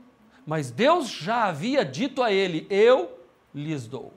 Mas 0.47 0.71
Deus 0.71 1.09
já 1.09 1.47
havia 1.47 1.85
dito 1.85 2.23
a 2.23 2.33
ele: 2.33 2.67
Eu 2.71 3.19
lhes 3.53 3.87
dou. 3.87 4.13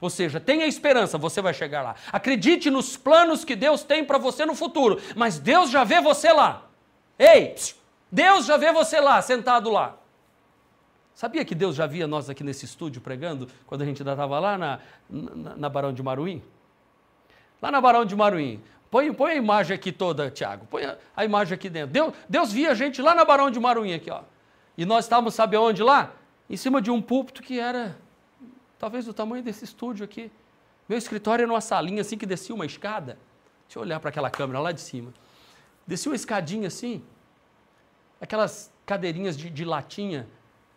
Ou 0.00 0.10
seja, 0.10 0.38
tenha 0.38 0.66
esperança, 0.66 1.16
você 1.16 1.40
vai 1.40 1.54
chegar 1.54 1.82
lá. 1.82 1.94
Acredite 2.12 2.70
nos 2.70 2.96
planos 2.96 3.44
que 3.44 3.56
Deus 3.56 3.82
tem 3.82 4.04
para 4.04 4.18
você 4.18 4.44
no 4.44 4.54
futuro, 4.54 5.00
mas 5.16 5.38
Deus 5.38 5.70
já 5.70 5.84
vê 5.84 6.00
você 6.00 6.32
lá. 6.32 6.66
Ei, 7.18 7.54
Deus 8.10 8.46
já 8.46 8.56
vê 8.56 8.72
você 8.72 9.00
lá, 9.00 9.22
sentado 9.22 9.70
lá. 9.70 9.96
Sabia 11.14 11.44
que 11.44 11.54
Deus 11.54 11.76
já 11.76 11.86
via 11.86 12.08
nós 12.08 12.28
aqui 12.28 12.42
nesse 12.42 12.64
estúdio 12.64 13.00
pregando, 13.00 13.48
quando 13.66 13.82
a 13.82 13.84
gente 13.84 14.02
ainda 14.02 14.12
estava 14.12 14.38
lá 14.40 14.58
na, 14.58 14.80
na, 15.08 15.56
na, 15.56 15.68
Barão 15.68 15.92
de 15.92 16.02
Maruim? 16.02 16.42
Lá 17.62 17.70
na 17.70 17.80
Barão 17.80 18.04
de 18.04 18.16
Maruim. 18.16 18.60
Põe, 18.90 19.12
põe 19.12 19.32
a 19.32 19.36
imagem 19.36 19.74
aqui 19.76 19.92
toda, 19.92 20.28
Tiago. 20.30 20.66
Põe 20.66 20.84
a, 20.84 20.98
a, 21.16 21.24
imagem 21.24 21.54
aqui 21.54 21.70
dentro. 21.70 21.92
Deus, 21.92 22.12
Deus 22.28 22.52
via 22.52 22.72
a 22.72 22.74
gente 22.74 23.00
lá 23.00 23.14
na 23.14 23.24
Barão 23.24 23.48
de 23.48 23.60
Maruim, 23.60 23.94
aqui, 23.94 24.10
ó. 24.10 24.22
E 24.76 24.84
nós 24.84 25.04
estávamos, 25.04 25.34
sabe 25.34 25.56
onde 25.56 25.82
lá? 25.82 26.12
Em 26.50 26.56
cima 26.56 26.82
de 26.82 26.90
um 26.90 27.00
púlpito 27.00 27.42
que 27.42 27.60
era 27.60 27.96
talvez 28.78 29.04
do 29.04 29.14
tamanho 29.14 29.42
desse 29.42 29.64
estúdio 29.64 30.04
aqui. 30.04 30.30
Meu 30.88 30.98
escritório 30.98 31.42
era 31.42 31.52
uma 31.52 31.60
salinha 31.60 32.02
assim 32.02 32.16
que 32.18 32.26
descia 32.26 32.54
uma 32.54 32.66
escada. 32.66 33.18
Deixa 33.66 33.78
eu 33.78 33.82
olhar 33.82 34.00
para 34.00 34.10
aquela 34.10 34.30
câmera 34.30 34.58
lá 34.60 34.72
de 34.72 34.80
cima. 34.80 35.12
Descia 35.86 36.10
uma 36.10 36.16
escadinha 36.16 36.68
assim, 36.68 37.02
aquelas 38.20 38.72
cadeirinhas 38.86 39.36
de, 39.36 39.50
de 39.50 39.64
latinha, 39.64 40.26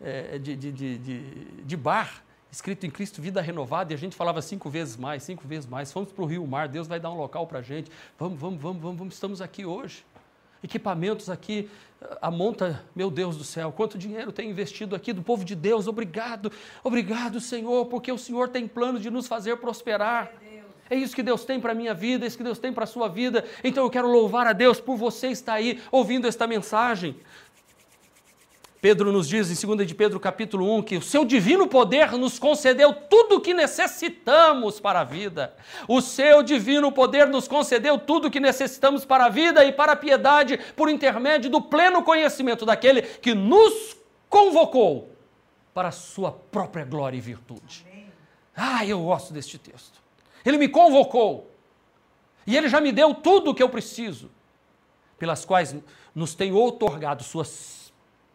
é, 0.00 0.38
de, 0.38 0.54
de, 0.56 0.98
de, 1.64 1.76
bar, 1.76 2.22
escrito 2.50 2.86
em 2.86 2.90
Cristo 2.90 3.20
Vida 3.20 3.40
Renovada, 3.40 3.92
e 3.92 3.94
a 3.94 3.98
gente 3.98 4.14
falava 4.14 4.40
cinco 4.42 4.68
vezes 4.70 4.96
mais, 4.96 5.22
cinco 5.22 5.46
vezes 5.46 5.66
mais. 5.68 5.92
Fomos 5.92 6.12
para 6.12 6.22
o 6.22 6.26
Rio 6.26 6.46
Mar, 6.46 6.68
Deus 6.68 6.86
vai 6.86 7.00
dar 7.00 7.10
um 7.10 7.16
local 7.16 7.46
para 7.46 7.58
a 7.60 7.62
gente. 7.62 7.90
Vamos, 8.18 8.38
vamos, 8.38 8.60
vamos, 8.60 8.82
vamos, 8.82 8.98
vamos, 8.98 9.14
estamos 9.14 9.40
aqui 9.40 9.64
hoje 9.64 10.04
equipamentos 10.62 11.30
aqui, 11.30 11.68
a 12.22 12.30
monta, 12.30 12.84
meu 12.94 13.10
Deus 13.10 13.36
do 13.36 13.44
céu, 13.44 13.72
quanto 13.72 13.98
dinheiro 13.98 14.30
tem 14.30 14.50
investido 14.50 14.94
aqui 14.94 15.12
do 15.12 15.22
povo 15.22 15.44
de 15.44 15.54
Deus, 15.54 15.88
obrigado, 15.88 16.52
obrigado 16.84 17.40
Senhor, 17.40 17.86
porque 17.86 18.10
o 18.12 18.18
Senhor 18.18 18.48
tem 18.48 18.68
plano 18.68 19.00
de 19.00 19.10
nos 19.10 19.26
fazer 19.26 19.56
prosperar. 19.56 20.30
É 20.90 20.96
isso 20.96 21.14
que 21.14 21.22
Deus 21.22 21.44
tem 21.44 21.60
para 21.60 21.72
a 21.72 21.74
minha 21.74 21.92
vida, 21.92 22.24
é 22.24 22.28
isso 22.28 22.38
que 22.38 22.44
Deus 22.44 22.58
tem 22.58 22.72
para 22.72 22.84
a 22.84 22.86
sua 22.86 23.08
vida. 23.08 23.44
Então 23.62 23.84
eu 23.84 23.90
quero 23.90 24.08
louvar 24.08 24.46
a 24.46 24.52
Deus 24.52 24.80
por 24.80 24.96
você 24.96 25.28
estar 25.28 25.54
aí 25.54 25.82
ouvindo 25.90 26.26
esta 26.26 26.46
mensagem. 26.46 27.16
Pedro 28.80 29.10
nos 29.10 29.28
diz 29.28 29.50
em 29.50 29.66
2 29.66 29.88
de 29.88 29.94
Pedro 29.94 30.20
capítulo 30.20 30.72
1 30.76 30.82
que 30.82 30.96
o 30.96 31.02
seu 31.02 31.24
divino 31.24 31.66
poder 31.66 32.12
nos 32.12 32.38
concedeu 32.38 32.92
tudo 32.92 33.36
o 33.36 33.40
que 33.40 33.52
necessitamos 33.52 34.78
para 34.78 35.00
a 35.00 35.04
vida. 35.04 35.56
O 35.88 36.00
seu 36.00 36.44
divino 36.44 36.92
poder 36.92 37.26
nos 37.26 37.48
concedeu 37.48 37.98
tudo 37.98 38.28
o 38.28 38.30
que 38.30 38.38
necessitamos 38.38 39.04
para 39.04 39.24
a 39.24 39.28
vida 39.28 39.64
e 39.64 39.72
para 39.72 39.92
a 39.92 39.96
piedade 39.96 40.58
por 40.76 40.88
intermédio 40.88 41.50
do 41.50 41.60
pleno 41.60 42.04
conhecimento 42.04 42.64
daquele 42.64 43.02
que 43.02 43.34
nos 43.34 43.96
convocou 44.28 45.10
para 45.74 45.88
a 45.88 45.92
sua 45.92 46.30
própria 46.30 46.84
glória 46.84 47.16
e 47.16 47.20
virtude. 47.20 47.84
Ah, 48.56 48.86
eu 48.86 49.02
gosto 49.02 49.32
deste 49.32 49.58
texto. 49.58 50.00
Ele 50.44 50.56
me 50.56 50.68
convocou. 50.68 51.50
E 52.46 52.56
ele 52.56 52.68
já 52.68 52.80
me 52.80 52.92
deu 52.92 53.12
tudo 53.12 53.50
o 53.50 53.54
que 53.54 53.62
eu 53.62 53.68
preciso, 53.68 54.30
pelas 55.18 55.44
quais 55.44 55.76
nos 56.14 56.34
tem 56.34 56.50
outorgado 56.52 57.22
suas 57.22 57.77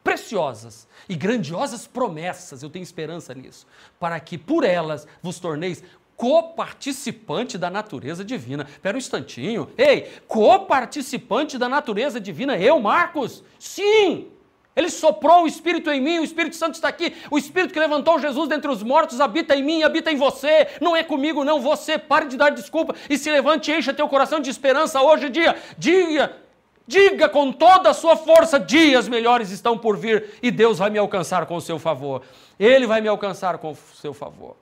preciosas 0.03 0.87
e 1.07 1.15
grandiosas 1.15 1.87
promessas, 1.87 2.61
eu 2.61 2.69
tenho 2.69 2.83
esperança 2.83 3.33
nisso, 3.33 3.65
para 3.99 4.19
que 4.19 4.37
por 4.37 4.63
elas 4.63 5.07
vos 5.21 5.39
torneis 5.39 5.83
coparticipante 6.15 7.57
da 7.57 7.69
natureza 7.69 8.23
divina. 8.23 8.67
Espera 8.69 8.95
um 8.95 8.99
instantinho. 8.99 9.69
Ei, 9.77 10.11
coparticipante 10.27 11.57
da 11.57 11.67
natureza 11.67 12.19
divina, 12.19 12.57
eu, 12.57 12.79
Marcos? 12.79 13.43
Sim! 13.57 14.27
Ele 14.75 14.89
soprou 14.89 15.43
o 15.43 15.47
Espírito 15.47 15.91
em 15.91 16.01
mim, 16.01 16.19
o 16.19 16.23
Espírito 16.23 16.55
Santo 16.55 16.75
está 16.75 16.87
aqui. 16.87 17.13
O 17.29 17.37
Espírito 17.37 17.73
que 17.73 17.79
levantou 17.79 18.19
Jesus 18.19 18.49
dentre 18.49 18.71
os 18.71 18.81
mortos 18.81 19.21
habita 19.21 19.55
em 19.55 19.63
mim, 19.63 19.83
habita 19.83 20.11
em 20.11 20.15
você. 20.15 20.67
Não 20.81 20.95
é 20.95 21.03
comigo, 21.03 21.43
não. 21.43 21.61
Você 21.61 21.99
pare 21.99 22.27
de 22.27 22.37
dar 22.37 22.49
desculpa 22.49 22.95
e 23.09 23.17
se 23.17 23.29
levante 23.29 23.71
encha 23.71 23.93
teu 23.93 24.07
coração 24.09 24.39
de 24.39 24.49
esperança 24.49 25.01
hoje, 25.01 25.29
dia. 25.29 25.55
Dia 25.77 26.42
Diga 26.85 27.29
com 27.29 27.51
toda 27.51 27.89
a 27.89 27.93
sua 27.93 28.15
força: 28.15 28.59
dias 28.59 29.07
melhores 29.07 29.49
estão 29.49 29.77
por 29.77 29.97
vir 29.97 30.31
e 30.41 30.51
Deus 30.51 30.79
vai 30.79 30.89
me 30.89 30.97
alcançar 30.97 31.45
com 31.45 31.55
o 31.55 31.61
seu 31.61 31.79
favor. 31.79 32.21
Ele 32.59 32.85
vai 32.85 33.01
me 33.01 33.07
alcançar 33.07 33.57
com 33.57 33.71
o 33.71 33.75
seu 33.75 34.13
favor. 34.13 34.55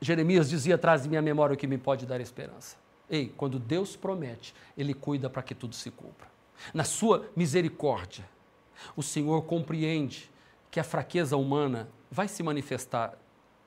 Jeremias 0.00 0.50
dizia 0.50 0.74
atrás 0.74 1.04
de 1.04 1.08
minha 1.08 1.22
memória 1.22 1.54
o 1.54 1.56
que 1.56 1.66
me 1.66 1.78
pode 1.78 2.04
dar 2.04 2.20
esperança. 2.20 2.76
Ei, 3.08 3.32
quando 3.36 3.58
Deus 3.58 3.96
promete, 3.96 4.54
Ele 4.76 4.92
cuida 4.92 5.30
para 5.30 5.42
que 5.42 5.54
tudo 5.54 5.74
se 5.74 5.90
cumpra. 5.90 6.26
Na 6.74 6.84
sua 6.84 7.28
misericórdia, 7.36 8.24
o 8.96 9.02
Senhor 9.02 9.42
compreende 9.42 10.30
que 10.70 10.80
a 10.80 10.84
fraqueza 10.84 11.36
humana 11.36 11.88
vai 12.10 12.26
se 12.28 12.42
manifestar 12.42 13.14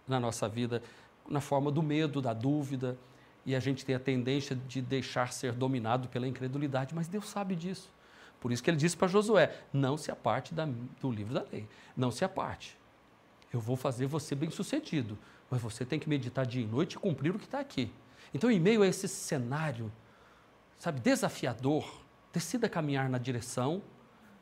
na 0.07 0.19
nossa 0.19 0.47
vida 0.47 0.83
na 1.27 1.41
forma 1.41 1.71
do 1.71 1.81
medo, 1.81 2.21
da 2.21 2.33
dúvida, 2.33 2.97
e 3.45 3.55
a 3.55 3.59
gente 3.59 3.85
tem 3.85 3.95
a 3.95 3.99
tendência 3.99 4.55
de 4.55 4.81
deixar 4.81 5.31
ser 5.31 5.53
dominado 5.53 6.07
pela 6.09 6.27
incredulidade, 6.27 6.95
mas 6.95 7.07
Deus 7.07 7.29
sabe 7.29 7.55
disso. 7.55 7.93
Por 8.39 8.51
isso 8.51 8.63
que 8.63 8.69
ele 8.69 8.77
disse 8.77 8.97
para 8.97 9.07
Josué: 9.07 9.55
não 9.71 9.97
se 9.97 10.11
aparte 10.11 10.53
da, 10.53 10.67
do 10.99 11.11
livro 11.11 11.33
da 11.33 11.45
lei, 11.51 11.67
não 11.95 12.11
se 12.11 12.25
aparte. 12.25 12.77
Eu 13.53 13.59
vou 13.59 13.75
fazer 13.75 14.07
você 14.07 14.35
bem 14.35 14.49
sucedido, 14.49 15.17
mas 15.49 15.61
você 15.61 15.85
tem 15.85 15.99
que 15.99 16.09
meditar 16.09 16.45
dia 16.45 16.63
e 16.63 16.67
noite 16.67 16.93
e 16.93 16.99
cumprir 16.99 17.33
o 17.33 17.39
que 17.39 17.45
está 17.45 17.59
aqui. 17.59 17.91
Então, 18.33 18.51
em 18.51 18.59
meio 18.59 18.81
a 18.81 18.87
esse 18.87 19.07
cenário, 19.07 19.91
sabe, 20.77 20.99
desafiador, 20.99 22.01
decida 22.33 22.67
caminhar 22.67 23.09
na 23.09 23.17
direção 23.17 23.81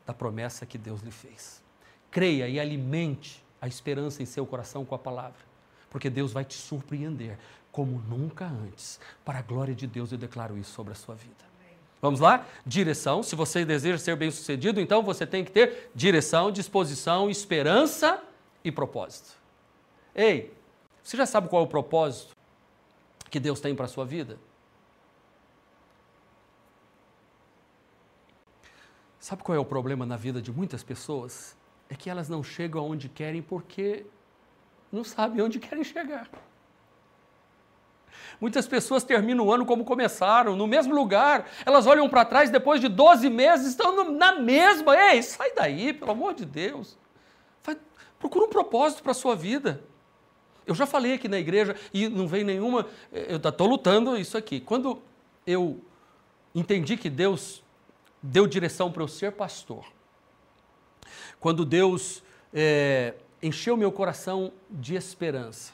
da 0.04 0.12
promessa 0.12 0.66
que 0.66 0.76
Deus 0.76 1.00
lhe 1.00 1.10
fez. 1.12 1.62
Creia 2.10 2.48
e 2.48 2.58
alimente 2.58 3.44
a 3.60 3.68
esperança 3.68 4.22
em 4.22 4.26
seu 4.26 4.44
coração 4.44 4.84
com 4.84 4.94
a 4.94 4.98
palavra, 4.98 5.40
porque 5.88 6.10
Deus 6.10 6.32
vai 6.32 6.44
te 6.44 6.54
surpreender 6.54 7.38
como 7.74 8.00
nunca 8.08 8.46
antes. 8.46 9.00
Para 9.24 9.40
a 9.40 9.42
glória 9.42 9.74
de 9.74 9.84
Deus, 9.84 10.12
eu 10.12 10.16
declaro 10.16 10.56
isso 10.56 10.70
sobre 10.70 10.92
a 10.92 10.94
sua 10.94 11.16
vida. 11.16 11.44
Vamos 12.00 12.20
lá? 12.20 12.46
Direção. 12.64 13.20
Se 13.20 13.34
você 13.34 13.64
deseja 13.64 13.98
ser 13.98 14.14
bem-sucedido, 14.14 14.80
então 14.80 15.02
você 15.02 15.26
tem 15.26 15.44
que 15.44 15.50
ter 15.50 15.90
direção, 15.92 16.52
disposição, 16.52 17.28
esperança 17.28 18.22
e 18.62 18.70
propósito. 18.70 19.36
Ei, 20.14 20.54
você 21.02 21.16
já 21.16 21.26
sabe 21.26 21.48
qual 21.48 21.62
é 21.62 21.64
o 21.64 21.68
propósito 21.68 22.36
que 23.28 23.40
Deus 23.40 23.58
tem 23.58 23.74
para 23.74 23.86
a 23.86 23.88
sua 23.88 24.04
vida? 24.04 24.38
Sabe 29.18 29.42
qual 29.42 29.56
é 29.56 29.58
o 29.58 29.64
problema 29.64 30.06
na 30.06 30.16
vida 30.16 30.40
de 30.40 30.52
muitas 30.52 30.84
pessoas? 30.84 31.56
É 31.88 31.96
que 31.96 32.08
elas 32.08 32.28
não 32.28 32.44
chegam 32.44 32.82
aonde 32.82 33.08
querem 33.08 33.42
porque 33.42 34.06
não 34.92 35.02
sabem 35.02 35.42
onde 35.42 35.58
querem 35.58 35.82
chegar. 35.82 36.30
Muitas 38.40 38.66
pessoas 38.66 39.04
terminam 39.04 39.46
o 39.46 39.52
ano 39.52 39.64
como 39.64 39.84
começaram, 39.84 40.56
no 40.56 40.66
mesmo 40.66 40.94
lugar. 40.94 41.48
Elas 41.64 41.86
olham 41.86 42.08
para 42.08 42.24
trás 42.24 42.50
depois 42.50 42.80
de 42.80 42.88
12 42.88 43.28
meses, 43.30 43.68
estão 43.68 44.10
na 44.12 44.38
mesma. 44.38 44.96
Ei, 44.96 45.22
sai 45.22 45.52
daí, 45.52 45.92
pelo 45.92 46.10
amor 46.10 46.34
de 46.34 46.44
Deus. 46.44 46.96
Vai, 47.62 47.76
procura 48.18 48.44
um 48.44 48.48
propósito 48.48 49.02
para 49.02 49.12
a 49.12 49.14
sua 49.14 49.34
vida. 49.34 49.82
Eu 50.66 50.74
já 50.74 50.86
falei 50.86 51.14
aqui 51.14 51.28
na 51.28 51.38
igreja 51.38 51.76
e 51.92 52.08
não 52.08 52.26
veio 52.26 52.44
nenhuma. 52.44 52.86
Eu 53.12 53.36
estou 53.36 53.66
lutando 53.66 54.16
isso 54.16 54.36
aqui. 54.36 54.60
Quando 54.60 55.00
eu 55.46 55.80
entendi 56.54 56.96
que 56.96 57.10
Deus 57.10 57.62
deu 58.22 58.46
direção 58.46 58.90
para 58.90 59.02
eu 59.02 59.08
ser 59.08 59.32
pastor, 59.32 59.84
quando 61.38 61.64
Deus 61.64 62.22
é, 62.52 63.14
encheu 63.42 63.76
meu 63.76 63.92
coração 63.92 64.50
de 64.70 64.94
esperança, 64.94 65.72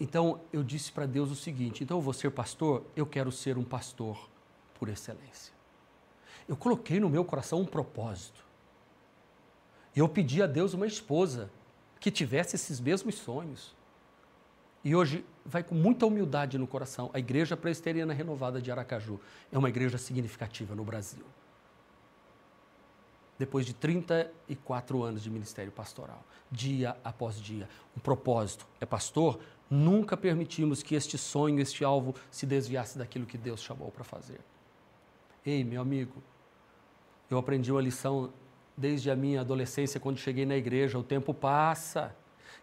então 0.00 0.40
eu 0.52 0.62
disse 0.62 0.92
para 0.92 1.06
Deus 1.06 1.30
o 1.30 1.36
seguinte: 1.36 1.82
então 1.82 1.98
eu 1.98 2.02
vou 2.02 2.12
ser 2.12 2.30
pastor, 2.30 2.84
eu 2.94 3.06
quero 3.06 3.32
ser 3.32 3.58
um 3.58 3.64
pastor 3.64 4.28
por 4.78 4.88
excelência. 4.88 5.52
Eu 6.46 6.56
coloquei 6.56 6.98
no 7.00 7.10
meu 7.10 7.24
coração 7.24 7.60
um 7.60 7.66
propósito. 7.66 8.42
Eu 9.94 10.08
pedi 10.08 10.42
a 10.42 10.46
Deus 10.46 10.74
uma 10.74 10.86
esposa 10.86 11.50
que 11.98 12.10
tivesse 12.10 12.56
esses 12.56 12.80
mesmos 12.80 13.16
sonhos. 13.16 13.76
E 14.84 14.94
hoje 14.94 15.24
vai 15.44 15.62
com 15.62 15.74
muita 15.74 16.06
humildade 16.06 16.56
no 16.56 16.66
coração. 16.66 17.10
A 17.12 17.18
Igreja 17.18 17.56
Presbiteriana 17.56 18.14
Renovada 18.14 18.62
de 18.62 18.70
Aracaju 18.70 19.20
é 19.50 19.58
uma 19.58 19.68
igreja 19.68 19.98
significativa 19.98 20.74
no 20.74 20.84
Brasil. 20.84 21.24
Depois 23.38 23.66
de 23.66 23.72
34 23.72 25.02
anos 25.02 25.22
de 25.22 25.30
ministério 25.30 25.70
pastoral, 25.70 26.24
dia 26.50 26.96
após 27.04 27.40
dia, 27.40 27.68
um 27.96 28.00
propósito 28.00 28.66
é 28.80 28.86
pastor, 28.86 29.38
Nunca 29.70 30.16
permitimos 30.16 30.82
que 30.82 30.94
este 30.94 31.18
sonho, 31.18 31.60
este 31.60 31.84
alvo 31.84 32.14
se 32.30 32.46
desviasse 32.46 32.98
daquilo 32.98 33.26
que 33.26 33.36
Deus 33.36 33.62
chamou 33.62 33.90
para 33.90 34.04
fazer. 34.04 34.40
Ei, 35.44 35.62
meu 35.62 35.82
amigo, 35.82 36.22
eu 37.30 37.36
aprendi 37.38 37.70
uma 37.70 37.80
lição 37.82 38.30
desde 38.76 39.10
a 39.10 39.16
minha 39.16 39.40
adolescência, 39.40 40.00
quando 40.00 40.18
cheguei 40.18 40.46
na 40.46 40.56
igreja. 40.56 40.98
O 40.98 41.02
tempo 41.02 41.34
passa, 41.34 42.14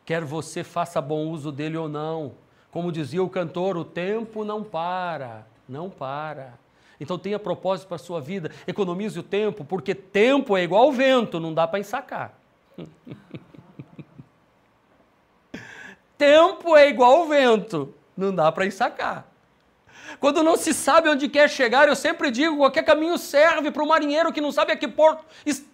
quer 0.03 0.23
você 0.23 0.63
faça 0.63 0.99
bom 0.99 1.27
uso 1.29 1.51
dele 1.51 1.77
ou 1.77 1.87
não. 1.87 2.33
Como 2.71 2.91
dizia 2.91 3.21
o 3.23 3.29
cantor, 3.29 3.77
o 3.77 3.85
tempo 3.85 4.43
não 4.43 4.63
para, 4.63 5.47
não 5.69 5.89
para. 5.89 6.57
Então 6.99 7.17
tenha 7.17 7.37
propósito 7.37 7.87
para 7.87 7.95
a 7.95 7.99
sua 7.99 8.21
vida, 8.21 8.49
economize 8.65 9.19
o 9.19 9.23
tempo, 9.23 9.63
porque 9.63 9.93
tempo 9.93 10.57
é 10.57 10.63
igual 10.63 10.91
vento, 10.91 11.39
não 11.39 11.53
dá 11.53 11.67
para 11.67 11.79
ensacar. 11.79 12.37
Tempo 16.17 16.75
é 16.75 16.89
igual 16.89 17.17
ao 17.17 17.27
vento, 17.27 17.93
não 18.15 18.33
dá 18.33 18.51
para 18.51 18.65
ensacar. 18.65 19.25
Quando 20.19 20.43
não 20.43 20.55
se 20.55 20.73
sabe 20.73 21.09
onde 21.09 21.27
quer 21.27 21.49
chegar, 21.49 21.87
eu 21.87 21.95
sempre 21.95 22.31
digo: 22.31 22.57
qualquer 22.57 22.83
caminho 22.83 23.17
serve 23.17 23.71
para 23.71 23.83
o 23.83 23.87
marinheiro 23.87 24.31
que 24.31 24.41
não 24.41 24.51
sabe 24.51 24.71
a 24.71 24.77
que 24.77 24.87
porto, 24.87 25.25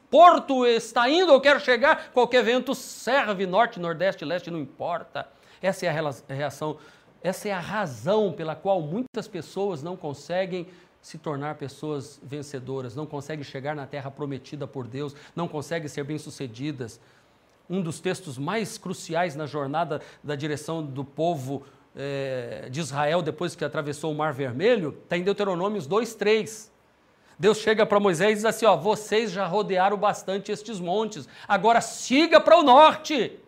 porto 0.09 0.65
está 0.65 1.09
indo 1.09 1.31
ou 1.31 1.39
quer 1.39 1.59
chegar. 1.61 2.09
Qualquer 2.11 2.43
vento 2.43 2.73
serve, 2.73 3.45
norte, 3.45 3.79
nordeste, 3.79 4.25
leste, 4.25 4.51
não 4.51 4.59
importa. 4.59 5.27
Essa 5.61 5.85
é 5.85 5.89
a 5.89 6.33
reação, 6.33 6.77
essa 7.21 7.47
é 7.47 7.51
a 7.51 7.59
razão 7.59 8.33
pela 8.33 8.55
qual 8.55 8.81
muitas 8.81 9.27
pessoas 9.27 9.83
não 9.83 9.95
conseguem 9.95 10.67
se 11.01 11.17
tornar 11.17 11.55
pessoas 11.55 12.19
vencedoras, 12.21 12.95
não 12.95 13.05
conseguem 13.05 13.43
chegar 13.43 13.75
na 13.75 13.87
terra 13.87 14.11
prometida 14.11 14.67
por 14.67 14.87
Deus, 14.87 15.15
não 15.35 15.47
conseguem 15.47 15.87
ser 15.87 16.03
bem-sucedidas 16.03 16.99
um 17.71 17.81
dos 17.81 18.01
textos 18.01 18.37
mais 18.37 18.77
cruciais 18.77 19.35
na 19.35 19.47
jornada 19.47 20.01
da 20.21 20.35
direção 20.35 20.83
do 20.83 21.05
povo 21.05 21.63
é, 21.95 22.67
de 22.69 22.81
Israel 22.81 23.21
depois 23.21 23.55
que 23.55 23.63
atravessou 23.63 24.11
o 24.11 24.15
Mar 24.15 24.33
Vermelho, 24.33 24.97
está 25.03 25.17
em 25.17 25.23
Deuteronômios 25.23 25.87
2, 25.87 26.13
3. 26.15 26.69
Deus 27.39 27.57
chega 27.57 27.85
para 27.85 27.99
Moisés 27.99 28.31
e 28.31 28.35
diz 28.35 28.45
assim: 28.45 28.65
ó, 28.65 28.75
vocês 28.75 29.31
já 29.31 29.47
rodearam 29.47 29.97
bastante 29.97 30.51
estes 30.51 30.79
montes, 30.79 31.27
agora 31.47 31.81
siga 31.81 32.39
para 32.39 32.57
o 32.57 32.63
norte. 32.63 33.39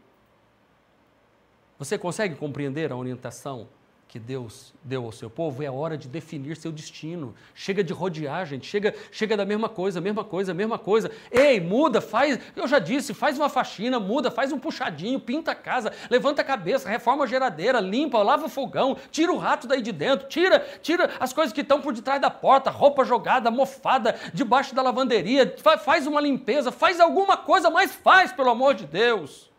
Você 1.77 1.97
consegue 1.97 2.35
compreender 2.35 2.91
a 2.91 2.95
orientação 2.95 3.67
que 4.13 4.19
Deus 4.19 4.75
deu 4.83 5.05
ao 5.05 5.11
seu 5.11 5.27
povo, 5.27 5.63
é 5.63 5.71
hora 5.71 5.97
de 5.97 6.07
definir 6.07 6.55
seu 6.55 6.71
destino. 6.71 7.33
Chega 7.55 7.83
de 7.83 7.91
rodear, 7.91 8.45
gente. 8.45 8.67
Chega, 8.67 8.93
chega 9.11 9.35
da 9.35 9.43
mesma 9.43 9.67
coisa, 9.67 9.99
mesma 9.99 10.23
coisa, 10.23 10.53
mesma 10.53 10.77
coisa. 10.77 11.09
Ei, 11.31 11.59
muda, 11.59 11.99
faz. 11.99 12.37
Eu 12.55 12.67
já 12.67 12.77
disse, 12.77 13.11
faz 13.11 13.39
uma 13.39 13.49
faxina, 13.49 13.99
muda, 13.99 14.29
faz 14.29 14.51
um 14.51 14.59
puxadinho, 14.59 15.19
pinta 15.19 15.53
a 15.53 15.55
casa, 15.55 15.91
levanta 16.11 16.43
a 16.43 16.45
cabeça, 16.45 16.87
reforma 16.87 17.23
a 17.23 17.27
geladeira, 17.27 17.79
limpa, 17.79 18.21
lava 18.21 18.45
o 18.45 18.49
fogão, 18.49 18.95
tira 19.09 19.33
o 19.33 19.37
rato 19.39 19.65
daí 19.65 19.81
de 19.81 19.91
dentro, 19.91 20.27
tira, 20.27 20.59
tira 20.83 21.09
as 21.19 21.33
coisas 21.33 21.51
que 21.51 21.61
estão 21.61 21.81
por 21.81 21.91
detrás 21.91 22.21
da 22.21 22.29
porta, 22.29 22.69
roupa 22.69 23.03
jogada, 23.03 23.49
mofada, 23.49 24.15
debaixo 24.31 24.75
da 24.75 24.83
lavanderia, 24.83 25.55
faz 25.83 26.05
uma 26.05 26.21
limpeza, 26.21 26.71
faz 26.71 26.99
alguma 26.99 27.35
coisa, 27.35 27.71
mas 27.71 27.95
faz, 27.95 28.31
pelo 28.31 28.51
amor 28.51 28.75
de 28.75 28.85
Deus. 28.85 29.51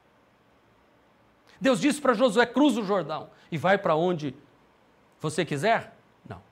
Deus 1.60 1.80
disse 1.80 2.00
para 2.00 2.14
Josué: 2.14 2.46
cruza 2.46 2.80
o 2.80 2.84
Jordão 2.84 3.30
e 3.50 3.58
vai 3.58 3.78
para 3.78 3.96
onde 3.96 4.34
você 5.20 5.44
quiser? 5.44 5.96
Não. 6.28 6.42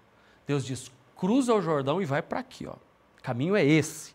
Deus 0.46 0.64
diz: 0.64 0.90
cruza 1.16 1.54
o 1.54 1.62
Jordão 1.62 2.00
e 2.00 2.04
vai 2.04 2.22
para 2.22 2.40
aqui, 2.40 2.66
ó. 2.66 2.72
O 2.72 3.22
caminho 3.22 3.54
é 3.54 3.64
esse. 3.64 4.12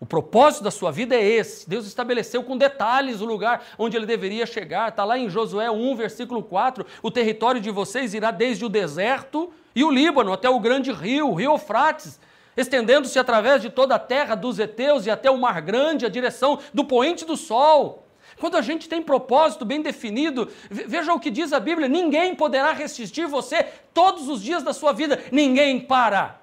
O 0.00 0.06
propósito 0.06 0.62
da 0.62 0.70
sua 0.70 0.92
vida 0.92 1.16
é 1.16 1.22
esse. 1.22 1.68
Deus 1.68 1.84
estabeleceu 1.84 2.44
com 2.44 2.56
detalhes 2.56 3.20
o 3.20 3.24
lugar 3.24 3.64
onde 3.76 3.96
ele 3.96 4.06
deveria 4.06 4.46
chegar. 4.46 4.90
Está 4.90 5.04
lá 5.04 5.18
em 5.18 5.28
Josué 5.28 5.70
1, 5.70 5.96
versículo 5.96 6.42
4. 6.42 6.86
O 7.02 7.10
território 7.10 7.60
de 7.60 7.70
vocês 7.70 8.14
irá 8.14 8.30
desde 8.30 8.64
o 8.64 8.68
deserto 8.68 9.52
e 9.74 9.82
o 9.82 9.90
Líbano 9.90 10.32
até 10.32 10.48
o 10.48 10.60
grande 10.60 10.92
rio, 10.92 11.28
o 11.28 11.34
rio 11.34 11.52
Eufrates, 11.52 12.20
estendendo-se 12.56 13.18
através 13.18 13.60
de 13.60 13.70
toda 13.70 13.96
a 13.96 13.98
terra 13.98 14.34
dos 14.34 14.58
heteus 14.58 15.04
e 15.04 15.10
até 15.10 15.30
o 15.30 15.38
mar 15.38 15.60
grande, 15.60 16.06
a 16.06 16.08
direção 16.08 16.60
do 16.72 16.84
poente 16.84 17.24
do 17.24 17.36
sol. 17.36 18.07
Quando 18.38 18.56
a 18.56 18.62
gente 18.62 18.88
tem 18.88 19.02
propósito 19.02 19.64
bem 19.64 19.82
definido, 19.82 20.48
veja 20.70 21.12
o 21.12 21.20
que 21.20 21.30
diz 21.30 21.52
a 21.52 21.60
Bíblia: 21.60 21.88
ninguém 21.88 22.34
poderá 22.34 22.72
resistir 22.72 23.26
você 23.26 23.64
todos 23.92 24.28
os 24.28 24.42
dias 24.42 24.62
da 24.62 24.72
sua 24.72 24.92
vida, 24.92 25.22
ninguém 25.32 25.80
para. 25.80 26.38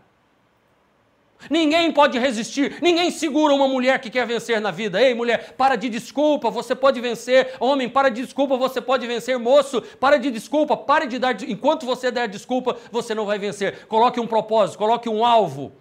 Ninguém 1.50 1.92
pode 1.92 2.18
resistir, 2.18 2.78
ninguém 2.82 3.12
segura 3.12 3.54
uma 3.54 3.68
mulher 3.68 4.00
que 4.00 4.10
quer 4.10 4.26
vencer 4.26 4.60
na 4.60 4.72
vida. 4.72 5.02
Ei, 5.02 5.14
mulher, 5.14 5.54
para 5.58 5.76
de 5.76 5.90
desculpa, 5.90 6.50
você 6.50 6.74
pode 6.74 7.00
vencer. 7.00 7.54
Homem, 7.60 7.88
para 7.88 8.10
de 8.10 8.24
desculpa, 8.24 8.58
você 8.58 8.82
pode 8.82 9.06
vencer. 9.06 9.38
Moço, 9.38 9.82
para 10.00 10.18
de 10.18 10.32
desculpa, 10.32 10.76
pare 10.76 11.08
de 11.08 11.20
dar. 11.20 11.40
Enquanto 11.44 11.86
você 11.86 12.10
der 12.10 12.28
desculpa, 12.28 12.78
você 12.92 13.14
não 13.14 13.26
vai 13.26 13.38
vencer. 13.38 13.86
Coloque 13.86 14.20
um 14.20 14.26
propósito, 14.26 14.80
coloque 14.80 15.08
um 15.08 15.24
alvo. 15.24 15.72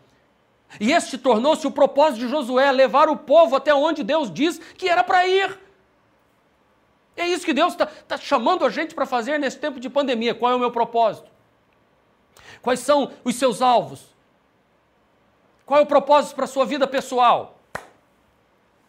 E 0.80 0.92
este 0.92 1.16
tornou-se 1.16 1.66
o 1.66 1.70
propósito 1.70 2.20
de 2.20 2.28
Josué, 2.28 2.70
levar 2.72 3.08
o 3.08 3.16
povo 3.16 3.56
até 3.56 3.72
onde 3.72 4.02
Deus 4.02 4.30
diz 4.30 4.60
que 4.76 4.88
era 4.88 5.04
para 5.04 5.26
ir. 5.26 5.63
É 7.16 7.26
isso 7.26 7.44
que 7.44 7.52
Deus 7.52 7.72
está 7.72 7.86
tá 7.86 8.16
chamando 8.16 8.64
a 8.64 8.70
gente 8.70 8.94
para 8.94 9.06
fazer 9.06 9.38
nesse 9.38 9.58
tempo 9.58 9.78
de 9.78 9.88
pandemia. 9.88 10.34
Qual 10.34 10.50
é 10.50 10.54
o 10.54 10.58
meu 10.58 10.70
propósito? 10.70 11.30
Quais 12.60 12.80
são 12.80 13.12
os 13.22 13.36
seus 13.36 13.62
alvos? 13.62 14.14
Qual 15.64 15.80
é 15.80 15.82
o 15.82 15.86
propósito 15.86 16.34
para 16.34 16.44
a 16.44 16.48
sua 16.48 16.66
vida 16.66 16.86
pessoal? 16.86 17.58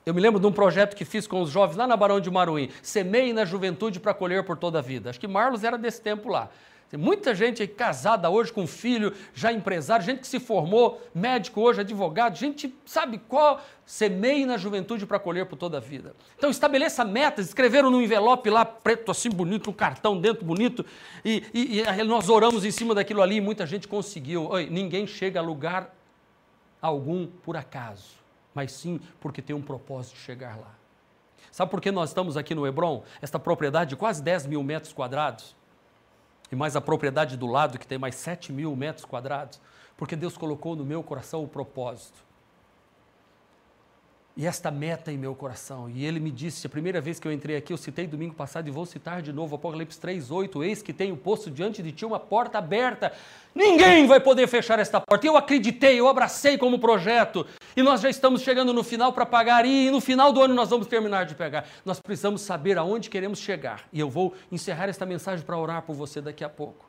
Eu 0.06 0.14
me 0.14 0.22
lembro 0.22 0.40
de 0.40 0.46
um 0.46 0.52
projeto 0.52 0.96
que 0.96 1.04
fiz 1.04 1.26
com 1.26 1.42
os 1.42 1.50
jovens 1.50 1.78
lá 1.78 1.88
na 1.88 1.98
Barão 1.98 2.20
de 2.20 2.30
Maruim. 2.30 2.70
Semeie 2.82 3.34
na 3.34 3.44
juventude 3.44 4.00
para 4.00 4.14
colher 4.14 4.44
por 4.44 4.58
toda 4.58 4.80
a 4.80 4.82
vida. 4.82 5.10
Acho 5.10 5.20
que 5.20 5.28
Marlos 5.28 5.64
era 5.64 5.78
desse 5.78 6.02
tempo 6.02 6.30
lá. 6.30 6.50
Tem 6.90 7.00
muita 7.00 7.34
gente 7.34 7.66
casada 7.66 8.30
hoje 8.30 8.54
com 8.54 8.68
filho, 8.68 9.12
já 9.34 9.52
empresário, 9.52 10.06
gente 10.06 10.20
que 10.20 10.28
se 10.28 10.40
formou, 10.40 11.02
médico 11.14 11.60
hoje, 11.62 11.82
advogado, 11.82 12.38
gente 12.38 12.74
sabe 12.86 13.18
qual, 13.18 13.60
semeie 13.86 14.46
na 14.46 14.56
juventude 14.56 15.06
para 15.06 15.18
colher 15.18 15.48
por 15.48 15.58
toda 15.58 15.78
a 15.78 15.80
vida. 15.80 16.16
Então 16.38 16.50
estabeleça 16.50 17.04
metas, 17.04 17.48
escreveram 17.48 17.90
num 17.90 18.02
envelope 18.02 18.50
lá, 18.52 18.64
preto 18.64 19.10
assim, 19.10 19.30
bonito, 19.30 19.72
um 19.72 19.74
cartão 19.74 20.20
dentro 20.20 20.46
bonito, 20.46 20.86
e, 21.24 21.44
e, 21.54 21.82
e 21.82 22.04
nós 22.04 22.30
oramos 22.30 22.64
em 22.64 22.72
cima 22.72 22.94
daquilo 22.94 23.22
ali 23.22 23.38
e 23.38 23.42
muita 23.42 23.66
gente 23.66 23.88
conseguiu. 23.88 24.48
Oi, 24.50 24.70
ninguém 24.70 25.08
chega 25.08 25.40
a 25.40 25.44
lugar 25.44 25.92
algum 26.80 27.26
por 27.26 27.58
acaso, 27.58 28.12
mas 28.54 28.72
sim 28.72 29.00
porque 29.20 29.42
tem 29.42 29.56
um 29.56 29.62
propósito 29.62 30.16
de 30.16 30.22
chegar 30.22 30.56
lá. 30.56 30.76
Sabe 31.52 31.72
por 31.72 31.82
que 31.82 31.92
nós 31.92 32.10
estamos 32.10 32.38
aqui 32.38 32.54
no 32.54 32.68
Hebron? 32.68 33.04
Esta 33.22 33.40
propriedade 33.40 33.92
de 33.92 33.96
quase 33.96 34.22
10 34.22 34.46
mil 34.46 34.62
metros 34.62 34.94
quadrados 34.94 35.56
e 36.52 36.56
mais 36.56 36.76
a 36.76 36.82
propriedade 36.82 37.38
do 37.38 37.48
lado, 37.48 37.80
que 37.80 37.88
tem 37.88 37.98
mais 37.98 38.16
7 38.16 38.52
mil 38.52 38.76
metros 38.76 39.06
quadrados, 39.06 39.60
porque 39.98 40.16
Deus 40.16 40.38
colocou 40.38 40.76
no 40.76 40.86
meu 40.86 41.02
coração 41.02 41.44
o 41.44 41.48
propósito. 41.48 42.24
E 44.38 44.46
esta 44.46 44.70
meta 44.70 45.14
em 45.14 45.18
meu 45.18 45.34
coração. 45.34 45.90
E 45.90 46.06
ele 46.06 46.20
me 46.20 46.30
disse, 46.30 46.68
a 46.68 46.70
primeira 46.70 47.00
vez 47.00 47.20
que 47.22 47.28
eu 47.28 47.32
entrei 47.32 47.56
aqui, 47.56 47.72
eu 47.72 47.78
citei 47.78 48.06
domingo 48.06 48.36
passado 48.36 48.68
e 48.68 48.72
vou 48.72 48.86
citar 48.86 49.22
de 49.22 49.32
novo, 49.32 49.56
Apocalipse 49.56 49.98
3, 49.98 50.30
8, 50.30 50.62
eis 50.62 50.82
que 50.82 50.92
tenho 50.92 51.16
posto 51.16 51.50
diante 51.50 51.82
de 51.82 51.94
ti 51.94 52.06
uma 52.06 52.20
porta 52.20 52.58
aberta. 52.58 53.14
Ninguém 53.54 54.06
vai 54.08 54.20
poder 54.20 54.46
fechar 54.48 54.78
esta 54.78 55.00
porta. 55.00 55.26
Eu 55.26 55.38
acreditei, 55.38 55.98
eu 55.98 56.10
abracei 56.10 56.58
como 56.58 56.78
projeto. 56.78 57.48
E 57.78 57.82
nós 57.82 58.02
já 58.02 58.10
estamos 58.10 58.42
chegando 58.42 58.74
no 58.74 58.84
final 58.84 59.14
para 59.14 59.26
pagar, 59.26 59.66
e 59.66 59.90
no 59.90 60.02
final 60.02 60.34
do 60.34 60.42
ano 60.42 60.54
nós 60.54 60.70
vamos 60.70 60.88
terminar 60.88 61.26
de 61.26 61.34
pegar. 61.34 61.66
Nós 61.86 62.02
precisamos 62.02 62.42
saber 62.42 62.78
aonde 62.78 63.10
queremos 63.10 63.40
chegar. 63.40 63.88
E 63.94 64.02
eu 64.02 64.10
vou 64.10 64.34
encerrar 64.52 64.90
esta 64.90 65.06
mensagem 65.06 65.46
para 65.46 65.58
orar 65.58 65.84
por 65.84 65.96
você 65.96 66.20
daqui 66.20 66.44
a 66.44 66.50
pouco. 66.50 66.86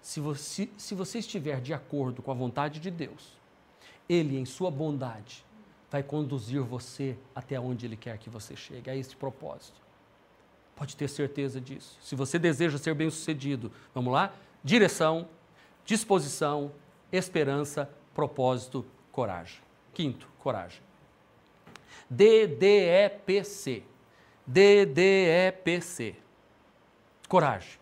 Se 0.00 0.20
você, 0.20 0.68
se 0.76 0.94
você 0.94 1.18
estiver 1.18 1.60
de 1.60 1.74
acordo 1.74 2.22
com 2.22 2.30
a 2.30 2.34
vontade 2.34 2.78
de 2.78 2.88
Deus, 2.88 3.36
Ele, 4.08 4.38
em 4.38 4.44
sua 4.44 4.70
bondade, 4.70 5.44
vai 5.90 6.02
conduzir 6.02 6.60
você 6.62 7.16
até 7.34 7.58
onde 7.58 7.86
Ele 7.86 7.96
quer 7.96 8.18
que 8.18 8.28
você 8.28 8.54
chegue, 8.54 8.90
a 8.90 8.96
este 8.96 9.16
propósito. 9.16 9.80
Pode 10.76 10.96
ter 10.96 11.08
certeza 11.08 11.60
disso. 11.60 11.98
Se 12.00 12.14
você 12.14 12.38
deseja 12.38 12.78
ser 12.78 12.94
bem-sucedido, 12.94 13.72
vamos 13.94 14.12
lá? 14.12 14.32
Direção, 14.62 15.28
disposição, 15.84 16.72
esperança, 17.10 17.90
propósito, 18.14 18.84
coragem. 19.10 19.60
Quinto, 19.92 20.28
coragem. 20.38 20.80
DDEPC. 22.08 23.82
DDEPC. 24.46 26.14
Coragem. 27.28 27.78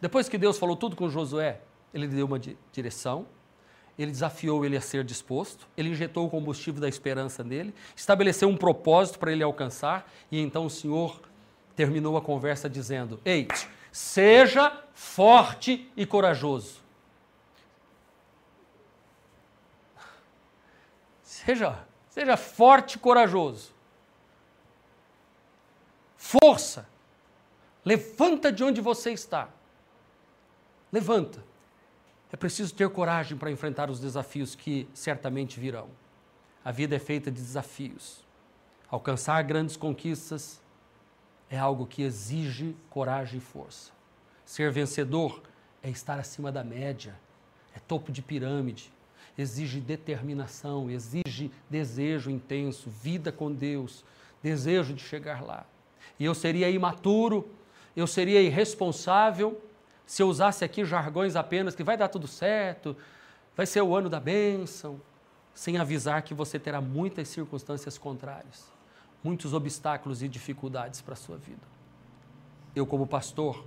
Depois 0.00 0.28
que 0.28 0.36
Deus 0.36 0.58
falou 0.58 0.76
tudo 0.76 0.94
com 0.94 1.08
Josué, 1.08 1.60
ele 1.92 2.06
deu 2.06 2.26
uma 2.26 2.38
direção, 2.70 3.26
ele 3.98 4.10
desafiou 4.10 4.64
ele 4.64 4.76
a 4.76 4.80
ser 4.80 5.02
disposto, 5.04 5.66
ele 5.76 5.90
injetou 5.90 6.26
o 6.26 6.30
combustível 6.30 6.80
da 6.80 6.88
esperança 6.88 7.42
nele, 7.42 7.74
estabeleceu 7.94 8.48
um 8.48 8.56
propósito 8.56 9.18
para 9.18 9.32
ele 9.32 9.42
alcançar, 9.42 10.10
e 10.30 10.40
então 10.40 10.66
o 10.66 10.70
Senhor 10.70 11.20
terminou 11.74 12.16
a 12.16 12.22
conversa 12.22 12.68
dizendo: 12.68 13.20
Ei, 13.24 13.48
seja 13.90 14.82
forte 14.92 15.90
e 15.96 16.04
corajoso. 16.04 16.84
Seja, 21.22 21.78
seja 22.10 22.36
forte 22.36 22.96
e 22.96 22.98
corajoso. 22.98 23.72
Força. 26.16 26.88
Levanta 27.84 28.50
de 28.50 28.64
onde 28.64 28.80
você 28.80 29.12
está. 29.12 29.48
Levanta. 30.90 31.44
É 32.36 32.38
preciso 32.38 32.74
ter 32.74 32.90
coragem 32.90 33.34
para 33.34 33.50
enfrentar 33.50 33.88
os 33.88 33.98
desafios 33.98 34.54
que 34.54 34.86
certamente 34.92 35.58
virão. 35.58 35.88
A 36.62 36.70
vida 36.70 36.94
é 36.94 36.98
feita 36.98 37.30
de 37.30 37.40
desafios. 37.40 38.26
Alcançar 38.90 39.42
grandes 39.42 39.74
conquistas 39.74 40.60
é 41.48 41.56
algo 41.56 41.86
que 41.86 42.02
exige 42.02 42.76
coragem 42.90 43.38
e 43.38 43.40
força. 43.40 43.90
Ser 44.44 44.70
vencedor 44.70 45.42
é 45.82 45.88
estar 45.88 46.18
acima 46.18 46.52
da 46.52 46.62
média, 46.62 47.18
é 47.74 47.78
topo 47.78 48.12
de 48.12 48.20
pirâmide, 48.20 48.92
exige 49.38 49.80
determinação, 49.80 50.90
exige 50.90 51.50
desejo 51.70 52.30
intenso, 52.30 52.90
vida 52.90 53.32
com 53.32 53.50
Deus, 53.50 54.04
desejo 54.42 54.92
de 54.92 55.02
chegar 55.02 55.42
lá. 55.42 55.64
E 56.20 56.26
eu 56.26 56.34
seria 56.34 56.68
imaturo, 56.68 57.48
eu 57.96 58.06
seria 58.06 58.42
irresponsável 58.42 59.58
se 60.06 60.22
eu 60.22 60.28
usasse 60.28 60.64
aqui 60.64 60.84
jargões 60.84 61.34
apenas 61.34 61.74
que 61.74 61.82
vai 61.82 61.96
dar 61.96 62.08
tudo 62.08 62.28
certo, 62.28 62.96
vai 63.56 63.66
ser 63.66 63.82
o 63.82 63.94
ano 63.94 64.08
da 64.08 64.20
bênção, 64.20 65.00
sem 65.52 65.78
avisar 65.78 66.22
que 66.22 66.32
você 66.32 66.58
terá 66.58 66.80
muitas 66.80 67.28
circunstâncias 67.28 67.98
contrárias, 67.98 68.70
muitos 69.24 69.52
obstáculos 69.52 70.22
e 70.22 70.28
dificuldades 70.28 71.00
para 71.00 71.14
a 71.14 71.16
sua 71.16 71.36
vida. 71.36 71.66
Eu, 72.74 72.86
como 72.86 73.06
pastor, 73.06 73.66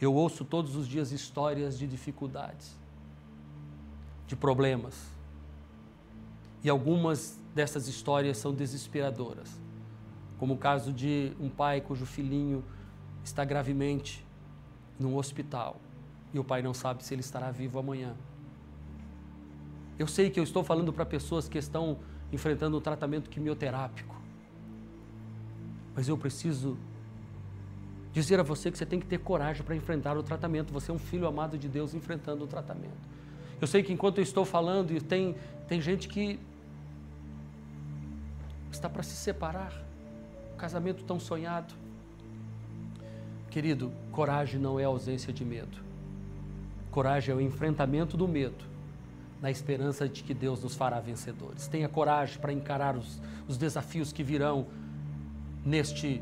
eu 0.00 0.14
ouço 0.14 0.44
todos 0.44 0.76
os 0.76 0.88
dias 0.88 1.12
histórias 1.12 1.78
de 1.78 1.86
dificuldades, 1.86 2.74
de 4.26 4.34
problemas. 4.34 4.94
E 6.62 6.70
algumas 6.70 7.38
dessas 7.54 7.86
histórias 7.86 8.38
são 8.38 8.54
desesperadoras, 8.54 9.60
como 10.38 10.54
o 10.54 10.58
caso 10.58 10.92
de 10.92 11.32
um 11.38 11.50
pai 11.50 11.80
cujo 11.80 12.06
filhinho 12.06 12.64
está 13.22 13.44
gravemente 13.44 14.24
num 14.98 15.16
hospital 15.16 15.80
e 16.32 16.38
o 16.38 16.44
pai 16.44 16.62
não 16.62 16.74
sabe 16.74 17.04
se 17.04 17.14
ele 17.14 17.20
estará 17.20 17.50
vivo 17.50 17.78
amanhã. 17.78 18.14
Eu 19.98 20.06
sei 20.06 20.30
que 20.30 20.40
eu 20.40 20.44
estou 20.44 20.64
falando 20.64 20.92
para 20.92 21.06
pessoas 21.06 21.48
que 21.48 21.58
estão 21.58 21.98
enfrentando 22.32 22.76
um 22.76 22.80
tratamento 22.80 23.30
quimioterápico, 23.30 24.14
mas 25.94 26.08
eu 26.08 26.18
preciso 26.18 26.76
dizer 28.12 28.38
a 28.38 28.42
você 28.42 28.70
que 28.70 28.78
você 28.78 28.86
tem 28.86 28.98
que 28.98 29.06
ter 29.06 29.18
coragem 29.18 29.62
para 29.62 29.74
enfrentar 29.74 30.16
o 30.16 30.22
tratamento. 30.22 30.72
Você 30.72 30.90
é 30.90 30.94
um 30.94 30.98
filho 30.98 31.26
amado 31.26 31.58
de 31.58 31.68
Deus 31.68 31.94
enfrentando 31.94 32.44
o 32.44 32.46
tratamento. 32.46 33.14
Eu 33.60 33.66
sei 33.66 33.82
que 33.82 33.92
enquanto 33.92 34.18
eu 34.18 34.22
estou 34.22 34.44
falando, 34.44 35.00
tem, 35.02 35.36
tem 35.68 35.80
gente 35.80 36.08
que 36.08 36.38
está 38.70 38.88
para 38.88 39.02
se 39.02 39.16
separar. 39.16 39.72
Um 40.52 40.56
casamento 40.56 41.02
tão 41.04 41.18
sonhado. 41.18 41.74
Querido, 43.54 43.92
coragem 44.10 44.58
não 44.58 44.80
é 44.80 44.84
ausência 44.84 45.32
de 45.32 45.44
medo. 45.44 45.78
Coragem 46.90 47.32
é 47.32 47.36
o 47.36 47.40
enfrentamento 47.40 48.16
do 48.16 48.26
medo, 48.26 48.64
na 49.40 49.48
esperança 49.48 50.08
de 50.08 50.24
que 50.24 50.34
Deus 50.34 50.60
nos 50.60 50.74
fará 50.74 50.98
vencedores. 50.98 51.68
Tenha 51.68 51.88
coragem 51.88 52.36
para 52.40 52.52
encarar 52.52 52.96
os, 52.96 53.20
os 53.46 53.56
desafios 53.56 54.12
que 54.12 54.24
virão 54.24 54.66
neste 55.64 56.20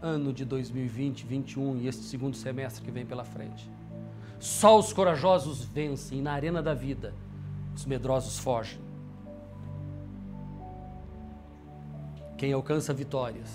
ano 0.00 0.32
de 0.32 0.46
2020, 0.46 1.26
2021 1.26 1.82
e 1.82 1.86
este 1.86 2.04
segundo 2.04 2.34
semestre 2.34 2.82
que 2.82 2.90
vem 2.90 3.04
pela 3.04 3.24
frente. 3.26 3.70
Só 4.40 4.78
os 4.78 4.90
corajosos 4.90 5.64
vencem, 5.64 6.22
na 6.22 6.32
arena 6.32 6.62
da 6.62 6.72
vida, 6.72 7.12
os 7.76 7.84
medrosos 7.84 8.38
fogem. 8.38 8.80
Quem 12.38 12.54
alcança 12.54 12.94
vitórias, 12.94 13.50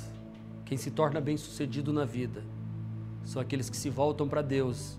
quem 0.63 0.77
se 0.77 0.91
torna 0.91 1.19
bem-sucedido 1.19 1.91
na 1.91 2.05
vida, 2.05 2.52
são 3.23 3.41
aqueles 3.41 3.69
que 3.69 3.77
se 3.77 3.89
voltam 3.89 4.27
para 4.27 4.41
Deus 4.41 4.97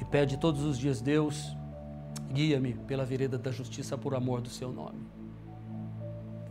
e 0.00 0.04
pedem 0.04 0.38
todos 0.38 0.62
os 0.62 0.78
dias: 0.78 1.00
Deus, 1.00 1.56
guia-me 2.32 2.74
pela 2.74 3.04
vereda 3.04 3.38
da 3.38 3.50
justiça 3.50 3.96
por 3.96 4.14
amor 4.14 4.40
do 4.40 4.48
seu 4.48 4.72
nome. 4.72 5.00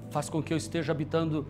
Faz 0.09 0.29
com 0.29 0.41
que 0.41 0.53
eu 0.53 0.57
esteja 0.57 0.91
habitando 0.91 1.47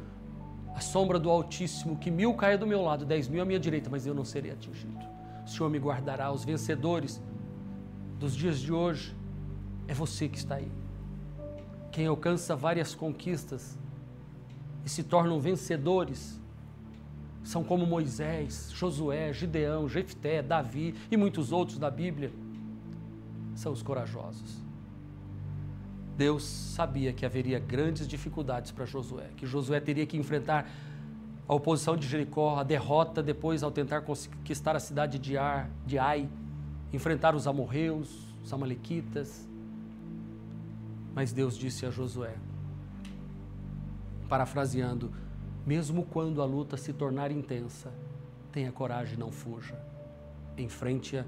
a 0.75 0.79
sombra 0.79 1.19
do 1.19 1.29
Altíssimo, 1.29 1.97
que 1.97 2.09
mil 2.09 2.33
caia 2.33 2.57
do 2.57 2.65
meu 2.65 2.81
lado, 2.81 3.05
dez 3.05 3.27
mil 3.27 3.41
à 3.41 3.45
minha 3.45 3.59
direita, 3.59 3.89
mas 3.89 4.05
eu 4.05 4.13
não 4.13 4.25
serei 4.25 4.51
atingido. 4.51 5.05
O 5.45 5.49
Senhor 5.49 5.69
me 5.69 5.77
guardará. 5.77 6.31
Os 6.31 6.43
vencedores 6.43 7.21
dos 8.19 8.35
dias 8.35 8.59
de 8.59 8.71
hoje 8.71 9.15
é 9.87 9.93
você 9.93 10.27
que 10.27 10.37
está 10.37 10.55
aí. 10.55 10.71
Quem 11.91 12.07
alcança 12.07 12.55
várias 12.55 12.95
conquistas 12.95 13.77
e 14.85 14.89
se 14.89 15.03
tornam 15.03 15.39
vencedores. 15.39 16.40
São 17.43 17.63
como 17.63 17.85
Moisés, 17.85 18.71
Josué, 18.73 19.33
Gideão, 19.33 19.89
Jefté, 19.89 20.41
Davi 20.41 20.95
e 21.09 21.17
muitos 21.17 21.51
outros 21.51 21.77
da 21.77 21.89
Bíblia. 21.89 22.31
São 23.55 23.71
os 23.71 23.81
corajosos. 23.81 24.61
Deus 26.17 26.43
sabia 26.43 27.11
que 27.13 27.25
haveria 27.25 27.57
grandes 27.57 28.07
dificuldades 28.07 28.71
para 28.71 28.85
Josué, 28.85 29.29
que 29.35 29.45
Josué 29.47 29.79
teria 29.79 30.05
que 30.05 30.17
enfrentar 30.17 30.69
a 31.47 31.53
oposição 31.55 31.97
de 31.97 32.07
Jericó, 32.07 32.59
a 32.59 32.63
derrota 32.63 33.23
depois 33.23 33.63
ao 33.63 33.71
tentar 33.71 34.01
conquistar 34.01 34.75
a 34.75 34.79
cidade 34.79 35.17
de, 35.17 35.37
Ar, 35.37 35.69
de 35.85 35.97
Ai, 35.97 36.29
enfrentar 36.93 37.35
os 37.35 37.47
amorreus, 37.47 38.35
os 38.43 38.53
amalequitas. 38.53 39.49
Mas 41.13 41.33
Deus 41.33 41.57
disse 41.57 41.85
a 41.85 41.89
Josué: 41.89 42.35
parafraseando, 44.29 45.11
mesmo 45.65 46.05
quando 46.05 46.41
a 46.41 46.45
luta 46.45 46.77
se 46.77 46.93
tornar 46.93 47.31
intensa, 47.31 47.91
tenha 48.51 48.71
coragem, 48.71 49.17
não 49.17 49.31
fuja. 49.31 49.77
Enfrente-a, 50.57 51.25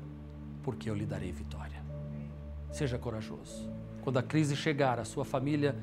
porque 0.61 0.89
eu 0.89 0.95
lhe 0.95 1.05
darei 1.05 1.31
vitória. 1.31 1.81
Seja 2.71 2.97
corajoso. 2.97 3.69
Quando 4.01 4.17
a 4.17 4.23
crise 4.23 4.55
chegar, 4.55 4.99
a 4.99 5.05
sua 5.05 5.23
família, 5.23 5.75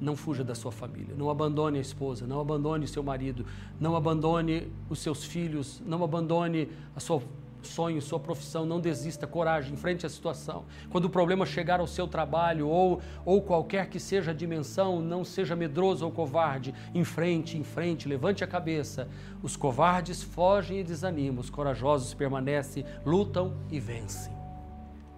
não 0.00 0.16
fuja 0.16 0.44
da 0.44 0.54
sua 0.54 0.72
família. 0.72 1.14
Não 1.16 1.30
abandone 1.30 1.78
a 1.78 1.80
esposa, 1.80 2.26
não 2.26 2.40
abandone 2.40 2.86
seu 2.86 3.02
marido, 3.02 3.44
não 3.80 3.96
abandone 3.96 4.72
os 4.88 4.98
seus 5.00 5.24
filhos, 5.24 5.82
não 5.84 6.02
abandone 6.04 6.70
a 6.94 7.00
sua 7.00 7.22
sonho, 7.66 8.00
sua 8.00 8.18
profissão, 8.18 8.64
não 8.64 8.80
desista, 8.80 9.26
coragem, 9.26 9.74
enfrente 9.74 10.06
a 10.06 10.08
situação. 10.08 10.64
Quando 10.88 11.04
o 11.06 11.10
problema 11.10 11.44
chegar 11.44 11.80
ao 11.80 11.86
seu 11.86 12.06
trabalho 12.08 12.68
ou, 12.68 13.02
ou 13.24 13.42
qualquer 13.42 13.88
que 13.88 14.00
seja 14.00 14.30
a 14.30 14.34
dimensão, 14.34 15.02
não 15.02 15.24
seja 15.24 15.54
medroso 15.54 16.04
ou 16.04 16.10
covarde, 16.10 16.74
enfrente, 16.94 17.58
enfrente, 17.58 18.08
levante 18.08 18.42
a 18.42 18.46
cabeça. 18.46 19.08
Os 19.42 19.56
covardes 19.56 20.22
fogem 20.22 20.80
e 20.80 20.84
desanimam, 20.84 21.40
os 21.40 21.50
corajosos 21.50 22.14
permanecem, 22.14 22.84
lutam 23.04 23.54
e 23.70 23.78
vencem. 23.78 24.32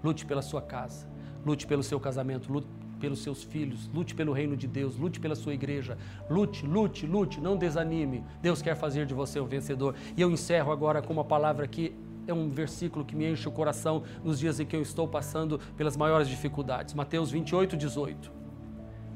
Lute 0.02 0.24
pela 0.26 0.42
sua 0.42 0.62
casa, 0.62 1.06
lute 1.44 1.66
pelo 1.66 1.82
seu 1.82 2.00
casamento, 2.00 2.52
lute 2.52 2.68
pelos 2.98 3.20
seus 3.20 3.42
filhos, 3.42 3.88
lute 3.94 4.14
pelo 4.14 4.32
reino 4.32 4.56
de 4.56 4.66
Deus, 4.66 4.96
lute 4.96 5.20
pela 5.20 5.34
sua 5.34 5.54
igreja, 5.54 5.96
lute, 6.28 6.66
lute, 6.66 7.06
lute, 7.06 7.40
não 7.40 7.56
desanime. 7.56 8.24
Deus 8.42 8.60
quer 8.60 8.74
fazer 8.74 9.06
de 9.06 9.14
você 9.14 9.40
um 9.40 9.46
vencedor. 9.46 9.94
E 10.16 10.20
eu 10.20 10.30
encerro 10.30 10.72
agora 10.72 11.00
com 11.00 11.12
uma 11.12 11.24
palavra 11.24 11.66
que 11.66 11.94
é 12.30 12.34
um 12.34 12.48
versículo 12.48 13.04
que 13.04 13.16
me 13.16 13.30
enche 13.30 13.48
o 13.48 13.52
coração 13.52 14.02
nos 14.22 14.38
dias 14.38 14.60
em 14.60 14.66
que 14.66 14.76
eu 14.76 14.82
estou 14.82 15.08
passando 15.08 15.58
pelas 15.76 15.96
maiores 15.96 16.28
dificuldades. 16.28 16.94
Mateus 16.94 17.30
28, 17.30 17.76
18. 17.76 18.30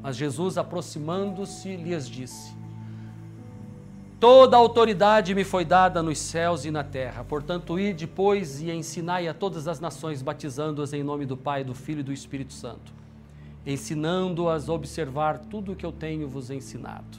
Mas 0.02 0.16
Jesus, 0.16 0.58
aproximando-se, 0.58 1.76
lhes 1.76 2.08
disse: 2.08 2.54
Toda 4.18 4.56
a 4.56 4.60
autoridade 4.60 5.34
me 5.34 5.44
foi 5.44 5.64
dada 5.64 6.02
nos 6.02 6.18
céus 6.18 6.64
e 6.64 6.70
na 6.70 6.82
terra. 6.82 7.24
Portanto, 7.24 7.78
ide, 7.78 8.06
pois, 8.06 8.60
e 8.60 8.70
ensinai 8.70 9.28
a 9.28 9.34
todas 9.34 9.66
as 9.66 9.80
nações, 9.80 10.22
batizando-as 10.22 10.92
em 10.92 11.02
nome 11.02 11.26
do 11.26 11.36
Pai, 11.36 11.64
do 11.64 11.74
Filho 11.74 12.00
e 12.00 12.04
do 12.04 12.12
Espírito 12.12 12.52
Santo, 12.52 12.92
ensinando-as 13.66 14.68
a 14.68 14.72
observar 14.72 15.38
tudo 15.38 15.72
o 15.72 15.76
que 15.76 15.84
eu 15.84 15.92
tenho 15.92 16.28
vos 16.28 16.50
ensinado. 16.50 17.18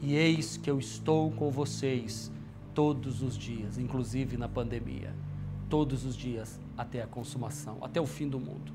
E 0.00 0.14
eis 0.14 0.56
que 0.56 0.70
eu 0.70 0.78
estou 0.78 1.30
com 1.32 1.50
vocês 1.50 2.32
todos 2.74 3.22
os 3.22 3.36
dias, 3.36 3.78
inclusive 3.78 4.36
na 4.36 4.48
pandemia, 4.48 5.14
todos 5.68 6.04
os 6.04 6.16
dias 6.16 6.60
até 6.76 7.02
a 7.02 7.06
consumação, 7.06 7.78
até 7.82 8.00
o 8.00 8.06
fim 8.06 8.28
do 8.28 8.38
mundo. 8.38 8.72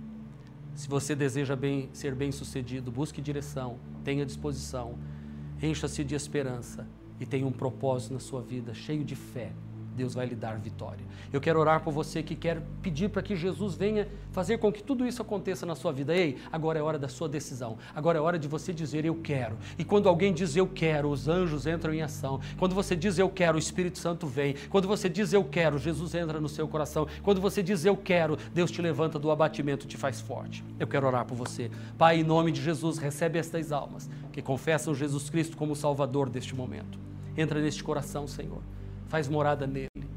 Se 0.74 0.88
você 0.88 1.16
deseja 1.16 1.56
bem, 1.56 1.90
ser 1.94 2.14
bem-sucedido, 2.14 2.92
busque 2.92 3.22
direção, 3.22 3.78
tenha 4.04 4.26
disposição, 4.26 4.98
encha-se 5.62 6.04
de 6.04 6.16
esperança 6.16 6.88
e 7.20 7.26
tenha 7.26 7.48
um 7.48 7.52
propósito 7.52 8.14
na 8.14 8.20
sua 8.20 8.42
vida, 8.42 8.74
cheio 8.74 9.04
de 9.04 9.16
fé 9.16 9.54
Deus 9.96 10.14
vai 10.14 10.26
lhe 10.26 10.36
dar 10.36 10.58
vitória. 10.58 11.06
Eu 11.32 11.40
quero 11.40 11.60
orar 11.60 11.82
por 11.82 11.92
você 11.92 12.22
que 12.22 12.36
quer 12.36 12.62
pedir 12.82 13.10
para 13.10 13.22
que 13.22 13.36
Jesus 13.36 13.76
venha 13.76 14.08
fazer 14.32 14.58
com 14.58 14.72
que 14.72 14.84
tudo 14.84 15.08
isso 15.08 15.22
aconteça 15.22 15.66
na 15.66 15.74
sua 15.74 15.92
vida. 15.94 16.14
Ei, 16.14 16.38
agora 16.52 16.78
é 16.78 16.82
hora 16.82 17.00
da 17.00 17.08
sua 17.08 17.30
decisão. 17.30 17.78
Agora 17.96 18.18
é 18.18 18.22
hora 18.22 18.38
de 18.38 18.48
você 18.48 18.74
dizer 18.74 19.06
eu 19.06 19.16
quero. 19.16 19.58
E 19.80 19.86
quando 19.86 20.10
alguém 20.10 20.34
diz 20.34 20.56
eu 20.56 20.68
quero, 20.68 21.10
os 21.10 21.28
anjos 21.28 21.66
entram 21.66 21.94
em 21.94 22.02
ação. 22.02 22.42
Quando 22.58 22.76
você 22.76 22.96
diz 22.96 23.18
eu 23.18 23.30
quero, 23.30 23.56
o 23.56 23.60
Espírito 23.60 23.98
Santo 23.98 24.28
vem. 24.28 24.56
Quando 24.70 24.88
você 24.88 25.08
diz 25.08 25.32
eu 25.32 25.44
quero, 25.44 25.78
Jesus 25.78 26.14
entra 26.14 26.42
no 26.42 26.50
seu 26.50 26.68
coração. 26.68 27.08
Quando 27.24 27.40
você 27.40 27.64
diz 27.64 27.86
eu 27.86 27.96
quero, 27.96 28.38
Deus 28.54 28.70
te 28.70 28.82
levanta 28.82 29.18
do 29.18 29.32
abatimento 29.32 29.86
e 29.86 29.88
te 29.88 29.96
faz 29.96 30.20
forte. 30.20 30.64
Eu 30.78 30.88
quero 30.88 31.08
orar 31.08 31.26
por 31.26 31.36
você. 31.36 31.72
Pai, 31.98 32.20
em 32.20 32.24
nome 32.24 32.52
de 32.52 32.62
Jesus, 32.62 32.98
recebe 32.98 33.40
estas 33.40 33.72
almas 33.72 34.10
que 34.34 34.42
confessam 34.42 34.94
Jesus 34.94 35.30
Cristo 35.30 35.56
como 35.56 35.76
Salvador 35.76 36.30
deste 36.30 36.54
momento. 36.54 37.00
Entra 37.38 37.62
neste 37.62 37.84
coração, 37.84 38.28
Senhor 38.28 38.62
faz 39.16 39.30
morada 39.30 39.66
nele. 39.66 40.10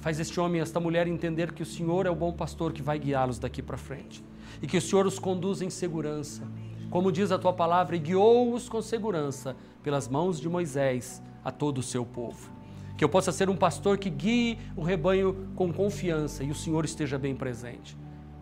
Faz 0.00 0.18
este 0.18 0.40
homem 0.40 0.58
e 0.58 0.60
esta 0.60 0.80
mulher 0.80 1.06
entender 1.06 1.52
que 1.52 1.62
o 1.62 1.66
Senhor 1.66 2.04
é 2.04 2.10
o 2.10 2.16
bom 2.16 2.32
pastor 2.32 2.72
que 2.72 2.82
vai 2.82 2.98
guiá-los 2.98 3.38
daqui 3.38 3.62
para 3.62 3.76
frente. 3.76 4.24
E 4.60 4.66
que 4.66 4.76
o 4.76 4.82
Senhor 4.82 5.06
os 5.06 5.20
conduz 5.20 5.62
em 5.62 5.70
segurança. 5.70 6.42
Como 6.90 7.12
diz 7.12 7.30
a 7.30 7.38
tua 7.38 7.52
palavra, 7.52 7.94
e 7.94 8.00
guiou-os 8.00 8.68
com 8.68 8.82
segurança 8.82 9.54
pelas 9.84 10.08
mãos 10.08 10.40
de 10.40 10.48
Moisés 10.48 11.22
a 11.44 11.52
todo 11.52 11.78
o 11.78 11.82
seu 11.82 12.04
povo. 12.04 12.50
Que 12.98 13.04
eu 13.04 13.08
possa 13.08 13.30
ser 13.30 13.48
um 13.48 13.56
pastor 13.56 13.98
que 13.98 14.10
guie 14.10 14.58
o 14.74 14.82
rebanho 14.82 15.50
com 15.54 15.72
confiança 15.72 16.42
e 16.42 16.50
o 16.50 16.56
Senhor 16.56 16.84
esteja 16.84 17.16
bem 17.16 17.36
presente. 17.36 17.96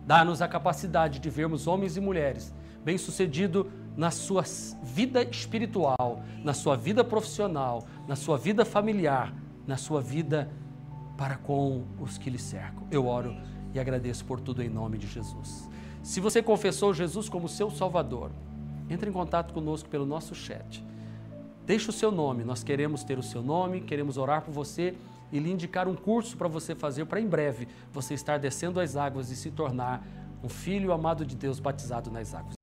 Dá-nos 0.07 0.41
a 0.41 0.47
capacidade 0.47 1.19
de 1.19 1.29
vermos 1.29 1.67
homens 1.67 1.95
e 1.95 2.01
mulheres 2.01 2.51
bem-sucedido 2.83 3.71
na 3.95 4.11
sua 4.11 4.43
vida 4.81 5.23
espiritual, 5.23 6.23
na 6.43 6.53
sua 6.53 6.75
vida 6.75 7.03
profissional, 7.03 7.83
na 8.07 8.15
sua 8.15 8.37
vida 8.37 8.65
familiar, 8.65 9.33
na 9.65 9.77
sua 9.77 10.01
vida 10.01 10.51
para 11.17 11.35
com 11.35 11.83
os 11.99 12.17
que 12.17 12.29
lhe 12.29 12.39
cercam. 12.39 12.87
Eu 12.91 13.07
oro 13.07 13.35
e 13.73 13.79
agradeço 13.79 14.25
por 14.25 14.39
tudo 14.39 14.61
em 14.61 14.69
nome 14.69 14.97
de 14.97 15.07
Jesus. 15.07 15.69
Se 16.01 16.19
você 16.19 16.43
confessou 16.43 16.93
Jesus 16.93 17.29
como 17.29 17.47
seu 17.47 17.71
Salvador, 17.71 18.31
entre 18.89 19.09
em 19.09 19.13
contato 19.13 19.53
conosco 19.53 19.89
pelo 19.89 20.05
nosso 20.05 20.35
chat. 20.35 20.83
Deixe 21.65 21.89
o 21.89 21.93
seu 21.93 22.11
nome, 22.11 22.43
nós 22.43 22.63
queremos 22.63 23.03
ter 23.03 23.17
o 23.17 23.23
seu 23.23 23.41
nome, 23.41 23.81
queremos 23.81 24.17
orar 24.17 24.41
por 24.41 24.51
você 24.51 24.95
e 25.31 25.39
lhe 25.39 25.49
indicar 25.49 25.87
um 25.87 25.95
curso 25.95 26.35
para 26.35 26.47
você 26.47 26.75
fazer 26.75 27.05
para 27.05 27.21
em 27.21 27.27
breve 27.27 27.67
você 27.91 28.13
estar 28.13 28.37
descendo 28.37 28.79
as 28.79 28.95
águas 28.95 29.31
e 29.31 29.35
se 29.35 29.49
tornar 29.49 30.05
um 30.43 30.49
filho 30.49 30.91
amado 30.91 31.25
de 31.25 31.35
Deus 31.35 31.59
batizado 31.59 32.11
nas 32.11 32.35
águas. 32.35 32.62